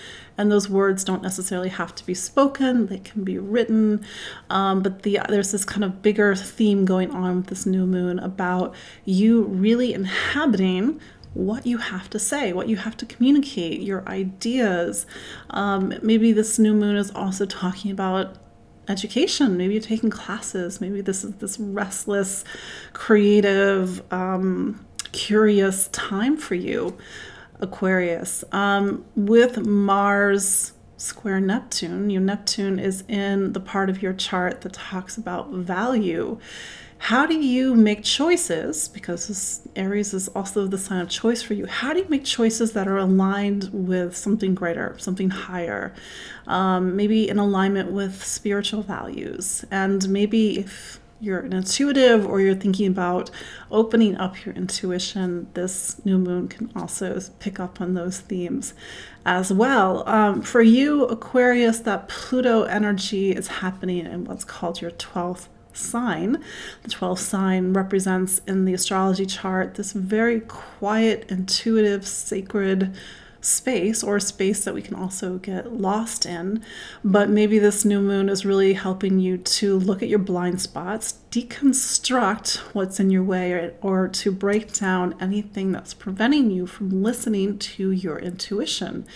And 0.41 0.51
those 0.51 0.69
words 0.69 1.05
don't 1.05 1.23
necessarily 1.23 1.69
have 1.69 1.95
to 1.95 2.05
be 2.07 2.15
spoken 2.15 2.87
they 2.87 2.99
can 2.99 3.23
be 3.23 3.39
written 3.39 4.05
um, 4.49 4.83
but 4.83 5.03
the 5.03 5.21
there's 5.29 5.53
this 5.53 5.65
kind 5.65 5.85
of 5.85 6.03
bigger 6.03 6.35
theme 6.35 6.85
going 6.85 7.11
on 7.11 7.37
with 7.37 7.47
this 7.47 7.67
new 7.67 7.87
moon 7.87 8.19
about 8.19 8.75
you 9.05 9.43
really 9.45 9.93
inhabiting 9.93 10.99
what 11.33 11.65
you 11.65 11.79
have 11.79 12.11
to 12.11 12.19
say, 12.19 12.53
what 12.53 12.69
you 12.69 12.77
have 12.77 12.97
to 12.97 13.07
communicate, 13.07 13.81
your 13.83 14.07
ideas. 14.09 15.07
Um, 15.51 15.95
maybe 16.03 16.33
this 16.33 16.59
new 16.59 16.75
moon 16.75 16.97
is 16.97 17.11
also 17.13 17.47
talking 17.47 17.91
about 17.91 18.37
education. 18.89 19.57
Maybe 19.57 19.75
you're 19.75 19.83
taking 19.83 20.11
classes. 20.11 20.81
Maybe 20.81 21.01
this 21.01 21.23
is 21.23 21.35
this 21.37 21.59
restless, 21.59 22.45
creative, 22.93 24.03
um, 24.13 24.85
curious 25.13 25.89
time 25.89 26.37
for 26.37 26.57
you. 26.57 26.97
Aquarius. 27.61 28.45
Um, 28.53 29.05
with 29.17 29.67
Mars 29.67 30.73
square 30.97 31.41
Neptune, 31.41 32.11
your 32.11 32.21
Neptune 32.21 32.79
is 32.79 33.05
in 33.09 33.53
the 33.53 33.61
part 33.61 33.89
of 33.89 34.03
your 34.03 34.13
chart 34.13 34.61
that 34.63 34.75
talks 34.75 35.17
about 35.17 35.51
value. 35.51 36.39
How 36.99 37.25
do 37.25 37.35
you 37.35 37.75
make 37.75 38.05
choices? 38.05 38.87
Because 38.87 39.29
this 39.29 39.67
Aries 39.75 40.13
is 40.13 40.29
also 40.29 40.67
the 40.67 40.77
sign 40.77 41.01
of 41.01 41.09
choice 41.09 41.43
for 41.43 41.55
you. 41.55 41.65
How 41.65 41.95
do 41.95 42.01
you 42.01 42.09
make 42.11 42.27
choices 42.27 42.75
that 42.75 42.87
are 42.87 42.99
aligned 42.99 43.71
with 43.73 44.15
something 44.15 44.55
greater, 44.55 44.95
something 44.99 45.31
higher? 45.31 45.95
Um, 46.47 46.97
maybe 46.97 47.27
in 47.27 47.39
alignment 47.39 47.91
with 47.91 48.23
spiritual 48.23 48.83
values. 48.83 49.65
And 49.71 50.07
maybe 50.11 50.59
if 50.59 51.01
you're 51.21 51.41
an 51.41 51.53
intuitive 51.53 52.27
or 52.27 52.41
you're 52.41 52.55
thinking 52.55 52.87
about 52.87 53.31
opening 53.71 54.17
up 54.17 54.45
your 54.45 54.55
intuition, 54.55 55.49
this 55.55 56.05
new 56.05 56.19
moon 56.19 56.49
can 56.49 56.73
also 56.75 57.21
pick 57.39 57.61
up 57.61 57.81
on 57.81 57.95
those 57.95 58.21
themes 58.21 58.75
as 59.27 59.53
well. 59.53 60.09
Um, 60.09 60.43
for 60.43 60.63
you, 60.63 61.05
Aquarius, 61.05 61.81
that 61.81 62.09
Pluto 62.09 62.63
energy 62.63 63.33
is 63.33 63.49
happening 63.49 64.07
in 64.07 64.25
what's 64.25 64.45
called 64.45 64.81
your 64.81 64.93
12th 64.93 65.49
sign. 65.73 66.43
The 66.83 66.89
12th 66.89 67.19
sign 67.19 67.73
represents 67.73 68.41
in 68.47 68.65
the 68.65 68.75
astrology 68.75 69.27
chart 69.27 69.75
this 69.75 69.93
very 69.93 70.41
quiet, 70.41 71.27
intuitive, 71.29 72.07
sacred 72.07 72.97
space 73.41 74.03
or 74.03 74.21
space 74.21 74.65
that 74.65 74.75
we 74.75 74.83
can 74.83 74.95
also 74.95 75.39
get 75.39 75.73
lost 75.73 76.27
in. 76.27 76.63
But 77.05 77.31
maybe 77.31 77.59
this 77.59 77.85
new 77.85 78.01
moon 78.01 78.29
is 78.29 78.45
really 78.45 78.75
helping 78.75 79.19
you 79.19 79.39
to 79.39 79.79
look 79.79 80.03
at 80.03 80.09
your 80.09 80.19
blind 80.19 80.61
spots, 80.61 81.19
deconstruct 81.31 82.59
what's 82.75 83.01
in 83.01 83.11
your 83.11 83.23
way, 83.23 83.53
or, 83.53 83.75
or 83.83 84.09
to 84.09 84.33
break 84.33 84.73
down 84.73 85.15
anything 85.21 85.73
that's 85.73 85.95
preventing 85.95 86.51
you 86.51 86.67
from 86.67 87.03
listening 87.03 87.59
to 87.59 87.91
your 87.91 88.19
intuition. 88.19 89.07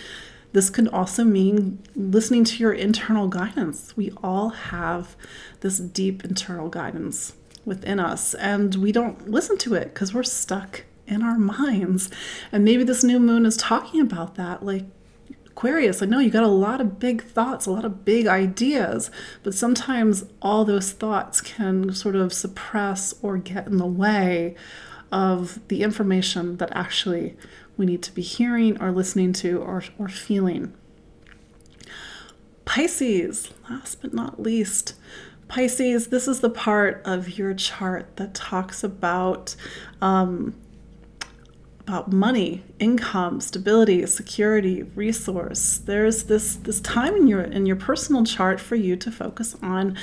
This 0.51 0.69
could 0.69 0.87
also 0.87 1.25
mean 1.25 1.79
listening 1.95 2.45
to 2.45 2.57
your 2.57 2.71
internal 2.71 3.27
guidance. 3.27 3.95
We 3.97 4.11
all 4.23 4.49
have 4.49 5.17
this 5.59 5.79
deep 5.79 6.23
internal 6.23 6.69
guidance 6.69 7.33
within 7.65 7.99
us, 7.99 8.33
and 8.35 8.75
we 8.75 8.93
don't 8.93 9.29
listen 9.29 9.57
to 9.57 9.73
it 9.73 9.93
because 9.93 10.13
we're 10.13 10.23
stuck 10.23 10.85
in 11.07 11.21
our 11.21 11.37
minds. 11.37 12.09
And 12.51 12.63
maybe 12.63 12.83
this 12.83 13.03
new 13.03 13.19
moon 13.19 13.45
is 13.45 13.57
talking 13.57 14.01
about 14.01 14.35
that. 14.35 14.65
Like, 14.65 14.85
Aquarius, 15.47 16.01
I 16.01 16.05
know 16.05 16.19
you 16.19 16.29
got 16.29 16.43
a 16.43 16.47
lot 16.47 16.81
of 16.81 16.99
big 16.99 17.23
thoughts, 17.23 17.65
a 17.65 17.71
lot 17.71 17.85
of 17.85 18.03
big 18.03 18.27
ideas, 18.27 19.09
but 19.41 19.53
sometimes 19.53 20.25
all 20.41 20.65
those 20.65 20.91
thoughts 20.91 21.39
can 21.39 21.93
sort 21.93 22.15
of 22.15 22.33
suppress 22.33 23.15
or 23.21 23.37
get 23.37 23.67
in 23.67 23.77
the 23.77 23.85
way 23.85 24.55
of 25.11 25.65
the 25.69 25.81
information 25.81 26.57
that 26.57 26.75
actually 26.75 27.37
we 27.77 27.85
need 27.85 28.01
to 28.03 28.11
be 28.13 28.21
hearing 28.21 28.81
or 28.81 28.91
listening 28.91 29.31
to 29.31 29.61
or, 29.61 29.83
or 29.97 30.09
feeling. 30.09 30.73
Pisces, 32.65 33.51
last 33.69 34.01
but 34.01 34.13
not 34.13 34.41
least, 34.41 34.95
Pisces, 35.47 36.07
this 36.07 36.27
is 36.27 36.39
the 36.39 36.49
part 36.49 37.01
of 37.05 37.37
your 37.37 37.53
chart 37.53 38.17
that 38.17 38.33
talks 38.33 38.83
about 38.83 39.55
um, 40.01 40.55
about 41.87 42.11
money, 42.11 42.63
income, 42.79 43.39
stability, 43.39 44.05
security, 44.07 44.83
resource. 44.83 45.77
There's 45.77 46.23
this 46.23 46.55
this 46.55 46.81
time 46.81 47.15
in 47.15 47.27
your 47.27 47.41
in 47.41 47.67
your 47.67 47.75
personal 47.75 48.23
chart 48.23 48.59
for 48.59 48.75
you 48.75 48.95
to 48.95 49.11
focus 49.11 49.55
on 49.61 49.95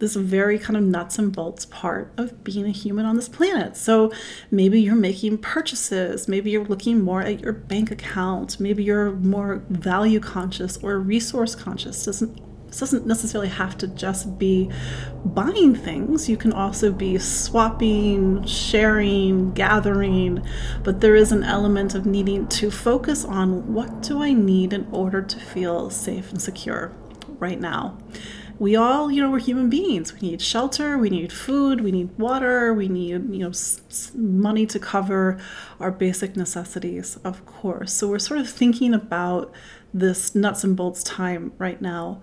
this 0.00 0.16
very 0.16 0.58
kind 0.58 0.76
of 0.76 0.82
nuts 0.82 1.18
and 1.18 1.32
bolts 1.32 1.66
part 1.66 2.12
of 2.16 2.42
being 2.42 2.66
a 2.66 2.70
human 2.70 3.06
on 3.06 3.16
this 3.16 3.28
planet. 3.28 3.76
So 3.76 4.12
maybe 4.50 4.80
you're 4.80 4.94
making 4.94 5.38
purchases, 5.38 6.26
maybe 6.26 6.50
you're 6.50 6.64
looking 6.64 7.00
more 7.00 7.22
at 7.22 7.40
your 7.40 7.52
bank 7.52 7.90
account, 7.90 8.58
maybe 8.58 8.82
you're 8.82 9.12
more 9.12 9.62
value 9.68 10.20
conscious 10.20 10.78
or 10.78 10.98
resource 10.98 11.54
conscious. 11.54 12.04
Doesn't 12.04 12.49
this 12.70 12.78
doesn't 12.78 13.04
necessarily 13.04 13.48
have 13.48 13.76
to 13.78 13.88
just 13.88 14.38
be 14.38 14.70
buying 15.24 15.74
things. 15.74 16.28
You 16.28 16.36
can 16.36 16.52
also 16.52 16.92
be 16.92 17.18
swapping, 17.18 18.44
sharing, 18.46 19.52
gathering, 19.52 20.44
but 20.84 21.00
there 21.00 21.16
is 21.16 21.32
an 21.32 21.42
element 21.42 21.96
of 21.96 22.06
needing 22.06 22.46
to 22.48 22.70
focus 22.70 23.24
on 23.24 23.74
what 23.74 24.02
do 24.02 24.22
I 24.22 24.32
need 24.32 24.72
in 24.72 24.86
order 24.92 25.20
to 25.20 25.38
feel 25.40 25.90
safe 25.90 26.30
and 26.30 26.40
secure 26.40 26.92
right 27.40 27.60
now. 27.60 27.98
We 28.60 28.76
all, 28.76 29.10
you 29.10 29.22
know, 29.22 29.30
we're 29.30 29.38
human 29.38 29.70
beings. 29.70 30.12
We 30.12 30.28
need 30.28 30.42
shelter, 30.42 30.98
we 30.98 31.08
need 31.08 31.32
food, 31.32 31.80
we 31.80 31.90
need 31.90 32.16
water, 32.18 32.74
we 32.74 32.88
need, 32.88 33.34
you 33.34 33.38
know, 33.38 33.52
money 34.14 34.66
to 34.66 34.78
cover 34.78 35.40
our 35.80 35.90
basic 35.90 36.36
necessities, 36.36 37.16
of 37.24 37.46
course. 37.46 37.90
So 37.94 38.08
we're 38.08 38.18
sort 38.18 38.38
of 38.38 38.50
thinking 38.50 38.92
about 38.92 39.50
this 39.94 40.34
nuts 40.34 40.62
and 40.62 40.76
bolts 40.76 41.02
time 41.02 41.52
right 41.58 41.80
now 41.80 42.20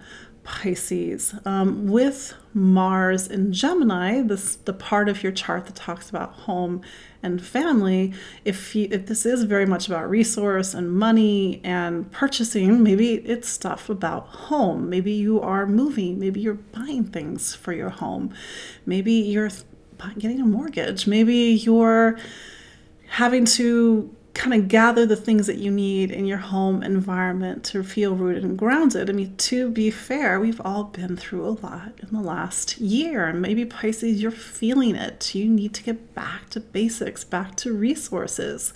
Pisces. 0.47 1.35
Um, 1.43 1.87
with 1.87 2.33
Mars 2.53 3.27
in 3.27 3.51
Gemini, 3.51 4.21
this 4.21 4.55
the 4.55 4.71
part 4.71 5.09
of 5.09 5.21
your 5.21 5.33
chart 5.33 5.65
that 5.65 5.75
talks 5.75 6.09
about 6.09 6.31
home 6.31 6.81
and 7.21 7.45
family. 7.45 8.13
If 8.45 8.73
you, 8.73 8.87
if 8.89 9.07
this 9.07 9.25
is 9.25 9.43
very 9.43 9.65
much 9.65 9.87
about 9.87 10.09
resource 10.09 10.73
and 10.73 10.89
money 10.89 11.59
and 11.65 12.09
purchasing, 12.13 12.81
maybe 12.81 13.15
it's 13.15 13.49
stuff 13.49 13.89
about 13.89 14.27
home. 14.27 14.89
Maybe 14.89 15.11
you 15.11 15.41
are 15.41 15.67
moving. 15.67 16.17
Maybe 16.17 16.39
you're 16.39 16.53
buying 16.53 17.03
things 17.03 17.53
for 17.53 17.73
your 17.73 17.89
home. 17.89 18.33
Maybe 18.85 19.11
you're 19.11 19.51
getting 20.17 20.39
a 20.39 20.45
mortgage. 20.45 21.07
Maybe 21.07 21.35
you're 21.35 22.17
having 23.09 23.43
to 23.43 24.15
kind 24.37 24.53
of 24.53 24.67
gather 24.67 25.05
the 25.05 25.15
things 25.15 25.47
that 25.47 25.57
you 25.57 25.71
need 25.71 26.11
in 26.11 26.25
your 26.25 26.37
home 26.37 26.83
environment 26.83 27.63
to 27.65 27.83
feel 27.83 28.15
rooted 28.15 28.43
and 28.43 28.57
grounded. 28.57 29.09
I 29.09 29.13
mean, 29.13 29.35
to 29.35 29.69
be 29.69 29.89
fair, 29.89 30.39
we've 30.39 30.61
all 30.63 30.85
been 30.85 31.17
through 31.17 31.45
a 31.45 31.57
lot 31.61 31.93
in 32.01 32.09
the 32.11 32.21
last 32.21 32.77
year, 32.77 33.25
and 33.25 33.41
maybe 33.41 33.65
Pisces, 33.65 34.21
you're 34.21 34.31
feeling 34.31 34.95
it. 34.95 35.33
You 35.33 35.49
need 35.49 35.73
to 35.73 35.83
get 35.83 36.13
back 36.13 36.49
to 36.51 36.59
basics, 36.59 37.23
back 37.23 37.55
to 37.57 37.73
resources. 37.73 38.73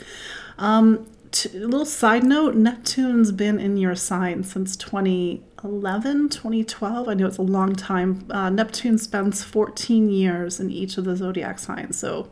Um, 0.58 1.08
to, 1.32 1.50
a 1.60 1.68
little 1.68 1.86
side 1.86 2.24
note 2.24 2.56
Neptune's 2.56 3.32
been 3.32 3.60
in 3.60 3.78
your 3.78 3.96
sign 3.96 4.44
since 4.44 4.76
2011, 4.76 6.30
2012. 6.30 7.08
I 7.08 7.14
know 7.14 7.28
it's 7.28 7.38
a 7.38 7.44
long 7.44 7.76
time. 7.76 8.26
Uh, 8.30 8.50
Neptune 8.50 8.98
spends 8.98 9.44
14 9.44 10.10
years 10.10 10.60
in 10.60 10.72
each 10.72 10.98
of 10.98 11.06
the 11.06 11.16
zodiac 11.16 11.60
signs. 11.60 11.98
So 11.98 12.30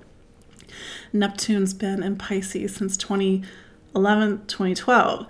Neptune's 1.13 1.73
been 1.73 2.03
in 2.03 2.15
Pisces 2.15 2.75
since 2.75 2.97
2011, 2.97 4.45
2012. 4.47 5.27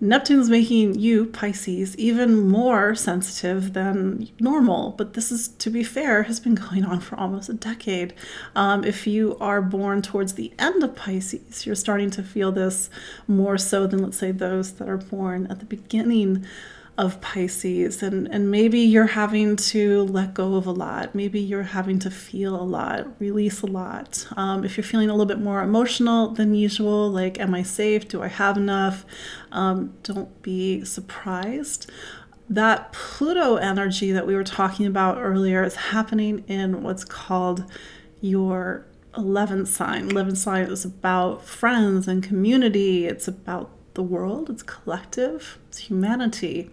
Neptune's 0.00 0.48
making 0.48 0.94
you, 0.96 1.26
Pisces, 1.26 1.96
even 1.96 2.48
more 2.48 2.94
sensitive 2.94 3.72
than 3.72 4.28
normal. 4.38 4.92
But 4.92 5.14
this 5.14 5.32
is, 5.32 5.48
to 5.48 5.70
be 5.70 5.82
fair, 5.82 6.22
has 6.24 6.38
been 6.38 6.54
going 6.68 6.84
on 6.84 7.00
for 7.00 7.16
almost 7.16 7.48
a 7.48 7.54
decade. 7.54 8.14
Um, 8.54 8.84
if 8.84 9.06
you 9.06 9.36
are 9.40 9.60
born 9.60 10.02
towards 10.02 10.34
the 10.34 10.52
end 10.58 10.84
of 10.84 10.94
Pisces, 10.94 11.66
you're 11.66 11.74
starting 11.74 12.10
to 12.10 12.22
feel 12.22 12.52
this 12.52 12.90
more 13.26 13.58
so 13.58 13.86
than, 13.88 14.02
let's 14.02 14.18
say, 14.18 14.30
those 14.30 14.74
that 14.74 14.88
are 14.88 14.98
born 14.98 15.46
at 15.48 15.58
the 15.58 15.66
beginning 15.66 16.46
of 16.98 17.20
Pisces, 17.20 18.02
and, 18.02 18.26
and 18.26 18.50
maybe 18.50 18.80
you're 18.80 19.06
having 19.06 19.54
to 19.54 20.02
let 20.02 20.34
go 20.34 20.56
of 20.56 20.66
a 20.66 20.72
lot. 20.72 21.14
Maybe 21.14 21.38
you're 21.38 21.62
having 21.62 22.00
to 22.00 22.10
feel 22.10 22.60
a 22.60 22.62
lot, 22.62 23.06
release 23.20 23.62
a 23.62 23.66
lot. 23.66 24.26
Um, 24.36 24.64
if 24.64 24.76
you're 24.76 24.84
feeling 24.84 25.08
a 25.08 25.12
little 25.12 25.24
bit 25.24 25.38
more 25.38 25.62
emotional 25.62 26.30
than 26.34 26.56
usual, 26.56 27.08
like, 27.08 27.38
am 27.38 27.54
I 27.54 27.62
safe? 27.62 28.08
Do 28.08 28.20
I 28.24 28.26
have 28.26 28.56
enough? 28.56 29.06
Um, 29.52 29.94
don't 30.02 30.42
be 30.42 30.84
surprised. 30.84 31.88
That 32.50 32.92
Pluto 32.92 33.56
energy 33.56 34.10
that 34.10 34.26
we 34.26 34.34
were 34.34 34.42
talking 34.42 34.84
about 34.84 35.18
earlier 35.18 35.62
is 35.62 35.76
happening 35.76 36.44
in 36.48 36.82
what's 36.82 37.04
called 37.04 37.64
your 38.20 38.86
11th 39.14 39.68
sign. 39.68 40.10
11th 40.10 40.36
sign 40.36 40.64
is 40.64 40.84
about 40.84 41.44
friends 41.44 42.08
and 42.08 42.24
community. 42.24 43.06
It's 43.06 43.28
about 43.28 43.70
the 43.98 44.02
world, 44.04 44.48
it's 44.48 44.62
collective, 44.62 45.58
it's 45.68 45.78
humanity. 45.78 46.70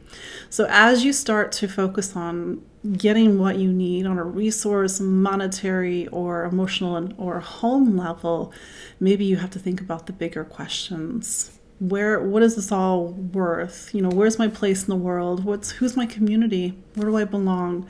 So 0.50 0.68
as 0.70 1.04
you 1.04 1.12
start 1.12 1.52
to 1.54 1.68
focus 1.68 2.16
on 2.16 2.62
getting 2.98 3.40
what 3.40 3.58
you 3.58 3.74
need 3.74 4.06
on 4.06 4.20
a 4.20 4.24
resource, 4.24 5.00
monetary 5.00 6.08
or 6.10 6.46
emotional 6.46 6.96
and, 6.96 7.16
or 7.18 7.40
home 7.40 7.98
level, 7.98 8.54
maybe 9.00 9.26
you 9.26 9.38
have 9.38 9.50
to 9.50 9.60
think 9.60 9.82
about 9.82 10.06
the 10.06 10.14
bigger 10.14 10.44
questions. 10.44 11.52
Where 11.80 12.22
what 12.22 12.44
is 12.44 12.56
this 12.56 12.72
all 12.72 13.08
worth? 13.08 13.90
You 13.94 14.02
know, 14.04 14.10
where's 14.10 14.38
my 14.38 14.48
place 14.48 14.84
in 14.84 14.90
the 14.90 14.96
world? 14.96 15.44
What's 15.44 15.72
who's 15.72 15.98
my 15.98 16.06
community? 16.06 16.78
Where 16.94 17.10
do 17.10 17.18
I 17.18 17.26
belong? 17.26 17.88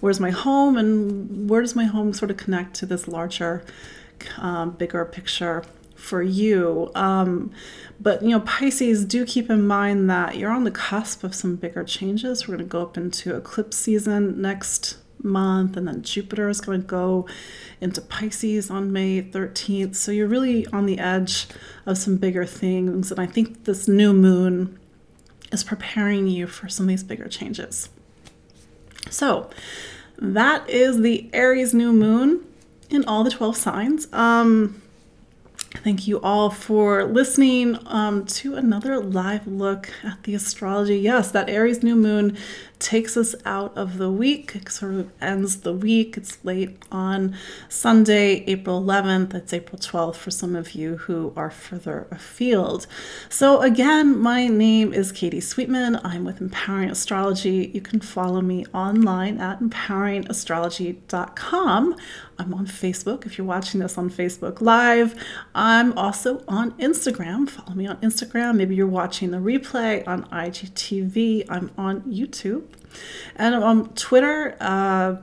Where's 0.00 0.20
my 0.20 0.30
home 0.30 0.78
and 0.78 1.50
where 1.50 1.60
does 1.60 1.74
my 1.74 1.84
home 1.84 2.14
sort 2.14 2.30
of 2.30 2.36
connect 2.36 2.74
to 2.76 2.86
this 2.86 3.08
larger 3.08 3.64
um, 4.38 4.70
bigger 4.70 5.04
picture 5.04 5.64
for 5.96 6.22
you. 6.22 6.90
Um, 6.94 7.50
but 8.00 8.22
you 8.22 8.30
know, 8.30 8.40
Pisces, 8.40 9.04
do 9.04 9.24
keep 9.24 9.50
in 9.50 9.66
mind 9.66 10.08
that 10.10 10.36
you're 10.36 10.50
on 10.50 10.64
the 10.64 10.70
cusp 10.70 11.24
of 11.24 11.34
some 11.34 11.56
bigger 11.56 11.84
changes. 11.84 12.46
We're 12.46 12.56
going 12.56 12.68
to 12.68 12.70
go 12.70 12.82
up 12.82 12.96
into 12.96 13.34
eclipse 13.34 13.76
season 13.76 14.40
next 14.40 14.98
month, 15.22 15.76
and 15.76 15.88
then 15.88 16.02
Jupiter 16.02 16.48
is 16.48 16.60
going 16.60 16.82
to 16.82 16.86
go 16.86 17.26
into 17.80 18.00
Pisces 18.00 18.70
on 18.70 18.92
May 18.92 19.22
13th. 19.22 19.96
So 19.96 20.12
you're 20.12 20.28
really 20.28 20.66
on 20.68 20.86
the 20.86 20.98
edge 20.98 21.46
of 21.86 21.98
some 21.98 22.16
bigger 22.16 22.44
things, 22.44 23.10
and 23.10 23.20
I 23.20 23.26
think 23.26 23.64
this 23.64 23.88
new 23.88 24.12
moon 24.12 24.78
is 25.52 25.64
preparing 25.64 26.26
you 26.26 26.46
for 26.46 26.68
some 26.68 26.84
of 26.86 26.88
these 26.88 27.04
bigger 27.04 27.28
changes. 27.28 27.88
So 29.10 29.50
that 30.18 30.68
is 30.68 31.00
the 31.00 31.30
Aries 31.32 31.72
new 31.72 31.92
moon 31.92 32.44
in 32.90 33.04
all 33.04 33.24
the 33.24 33.30
12 33.30 33.56
signs. 33.56 34.12
Um, 34.12 34.82
Thank 35.82 36.08
you 36.08 36.20
all 36.20 36.50
for 36.50 37.04
listening 37.04 37.78
um, 37.86 38.24
to 38.26 38.56
another 38.56 38.98
live 38.98 39.46
look 39.46 39.92
at 40.02 40.22
the 40.24 40.34
astrology. 40.34 40.98
Yes, 40.98 41.30
that 41.30 41.48
Aries 41.48 41.82
new 41.82 41.94
moon 41.94 42.36
takes 42.78 43.16
us 43.16 43.34
out 43.44 43.76
of 43.76 43.98
the 43.98 44.08
week, 44.10 44.56
sort 44.68 44.94
of 44.94 45.10
ends 45.20 45.60
the 45.60 45.72
week. 45.72 46.16
It's 46.16 46.44
late 46.44 46.76
on 46.92 47.36
Sunday, 47.68 48.44
April 48.46 48.80
11th. 48.82 49.34
It's 49.34 49.52
April 49.52 49.78
12th 49.78 50.16
for 50.16 50.30
some 50.30 50.54
of 50.54 50.70
you 50.72 50.98
who 50.98 51.32
are 51.36 51.50
further 51.50 52.06
afield. 52.10 52.86
So, 53.28 53.60
again, 53.62 54.18
my 54.18 54.46
name 54.48 54.92
is 54.92 55.12
Katie 55.12 55.40
Sweetman. 55.40 56.00
I'm 56.04 56.24
with 56.24 56.40
Empowering 56.40 56.90
Astrology. 56.90 57.70
You 57.72 57.80
can 57.80 58.00
follow 58.00 58.40
me 58.40 58.66
online 58.74 59.40
at 59.40 59.60
empoweringastrology.com. 59.60 61.96
I'm 62.38 62.52
on 62.52 62.66
Facebook 62.66 63.24
if 63.24 63.38
you're 63.38 63.46
watching 63.46 63.80
this 63.80 63.96
on 63.96 64.10
Facebook 64.10 64.60
Live. 64.60 65.14
I'm 65.54 65.96
also 65.96 66.44
on 66.46 66.72
Instagram. 66.72 67.48
Follow 67.48 67.74
me 67.74 67.86
on 67.86 67.96
Instagram. 67.98 68.56
Maybe 68.56 68.74
you're 68.74 68.86
watching 68.86 69.30
the 69.30 69.38
replay 69.38 70.06
on 70.06 70.24
IGTV. 70.24 71.46
I'm 71.48 71.70
on 71.78 72.02
YouTube. 72.02 72.65
And 73.36 73.54
on 73.54 73.88
Twitter, 73.94 74.56
uh, 74.60 75.16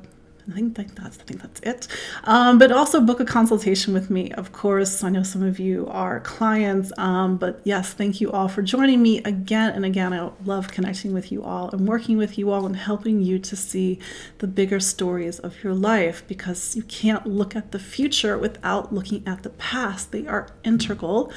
I 0.50 0.54
think 0.54 0.96
that's 0.96 1.18
I 1.20 1.24
think 1.24 1.42
that's 1.42 1.60
it. 1.62 1.88
Um, 2.26 2.60
but 2.60 2.72
also 2.72 3.00
book 3.00 3.20
a 3.20 3.26
consultation 3.26 3.94
with 3.94 4.10
me. 4.10 4.32
Of 4.34 4.52
course, 4.52 5.04
I 5.04 5.10
know 5.10 5.24
some 5.24 5.42
of 5.42 5.60
you 5.60 5.88
are 5.88 6.20
clients, 6.20 6.92
um, 6.98 7.38
but 7.38 7.62
yes, 7.64 7.94
thank 7.94 8.20
you 8.20 8.32
all 8.32 8.50
for 8.50 8.62
joining 8.62 9.02
me 9.02 9.20
again 9.24 9.74
and 9.74 9.86
again. 9.86 10.14
I 10.14 10.32
love 10.44 10.70
connecting 10.70 11.14
with 11.14 11.32
you 11.32 11.44
all 11.44 11.70
and 11.70 11.88
working 11.88 12.18
with 12.18 12.38
you 12.38 12.52
all 12.52 12.66
and 12.66 12.76
helping 12.76 13.22
you 13.22 13.40
to 13.40 13.56
see 13.56 14.00
the 14.40 14.48
bigger 14.48 14.80
stories 14.80 15.40
of 15.40 15.64
your 15.64 15.74
life 15.74 16.24
because 16.28 16.76
you 16.76 16.84
can't 16.84 17.26
look 17.26 17.56
at 17.56 17.72
the 17.72 17.80
future 17.80 18.38
without 18.38 18.94
looking 18.94 19.26
at 19.26 19.44
the 19.44 19.50
past. 19.52 20.12
They 20.12 20.28
are 20.28 20.50
integral. 20.66 21.32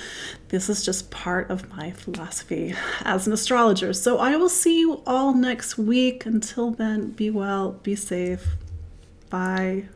This 0.48 0.68
is 0.68 0.84
just 0.84 1.10
part 1.10 1.48
of 1.50 1.68
my 1.76 1.92
philosophy 1.92 2.74
as 3.02 3.26
an 3.26 3.32
astrologer. 3.32 3.92
So 3.92 4.18
I 4.18 4.36
will 4.36 4.48
see 4.48 4.80
you 4.80 5.02
all 5.06 5.32
next 5.32 5.78
week. 5.78 6.26
Until 6.26 6.72
then, 6.72 7.10
be 7.12 7.30
well, 7.30 7.72
be 7.72 7.94
safe. 7.94 8.56
Bye. 9.36 9.95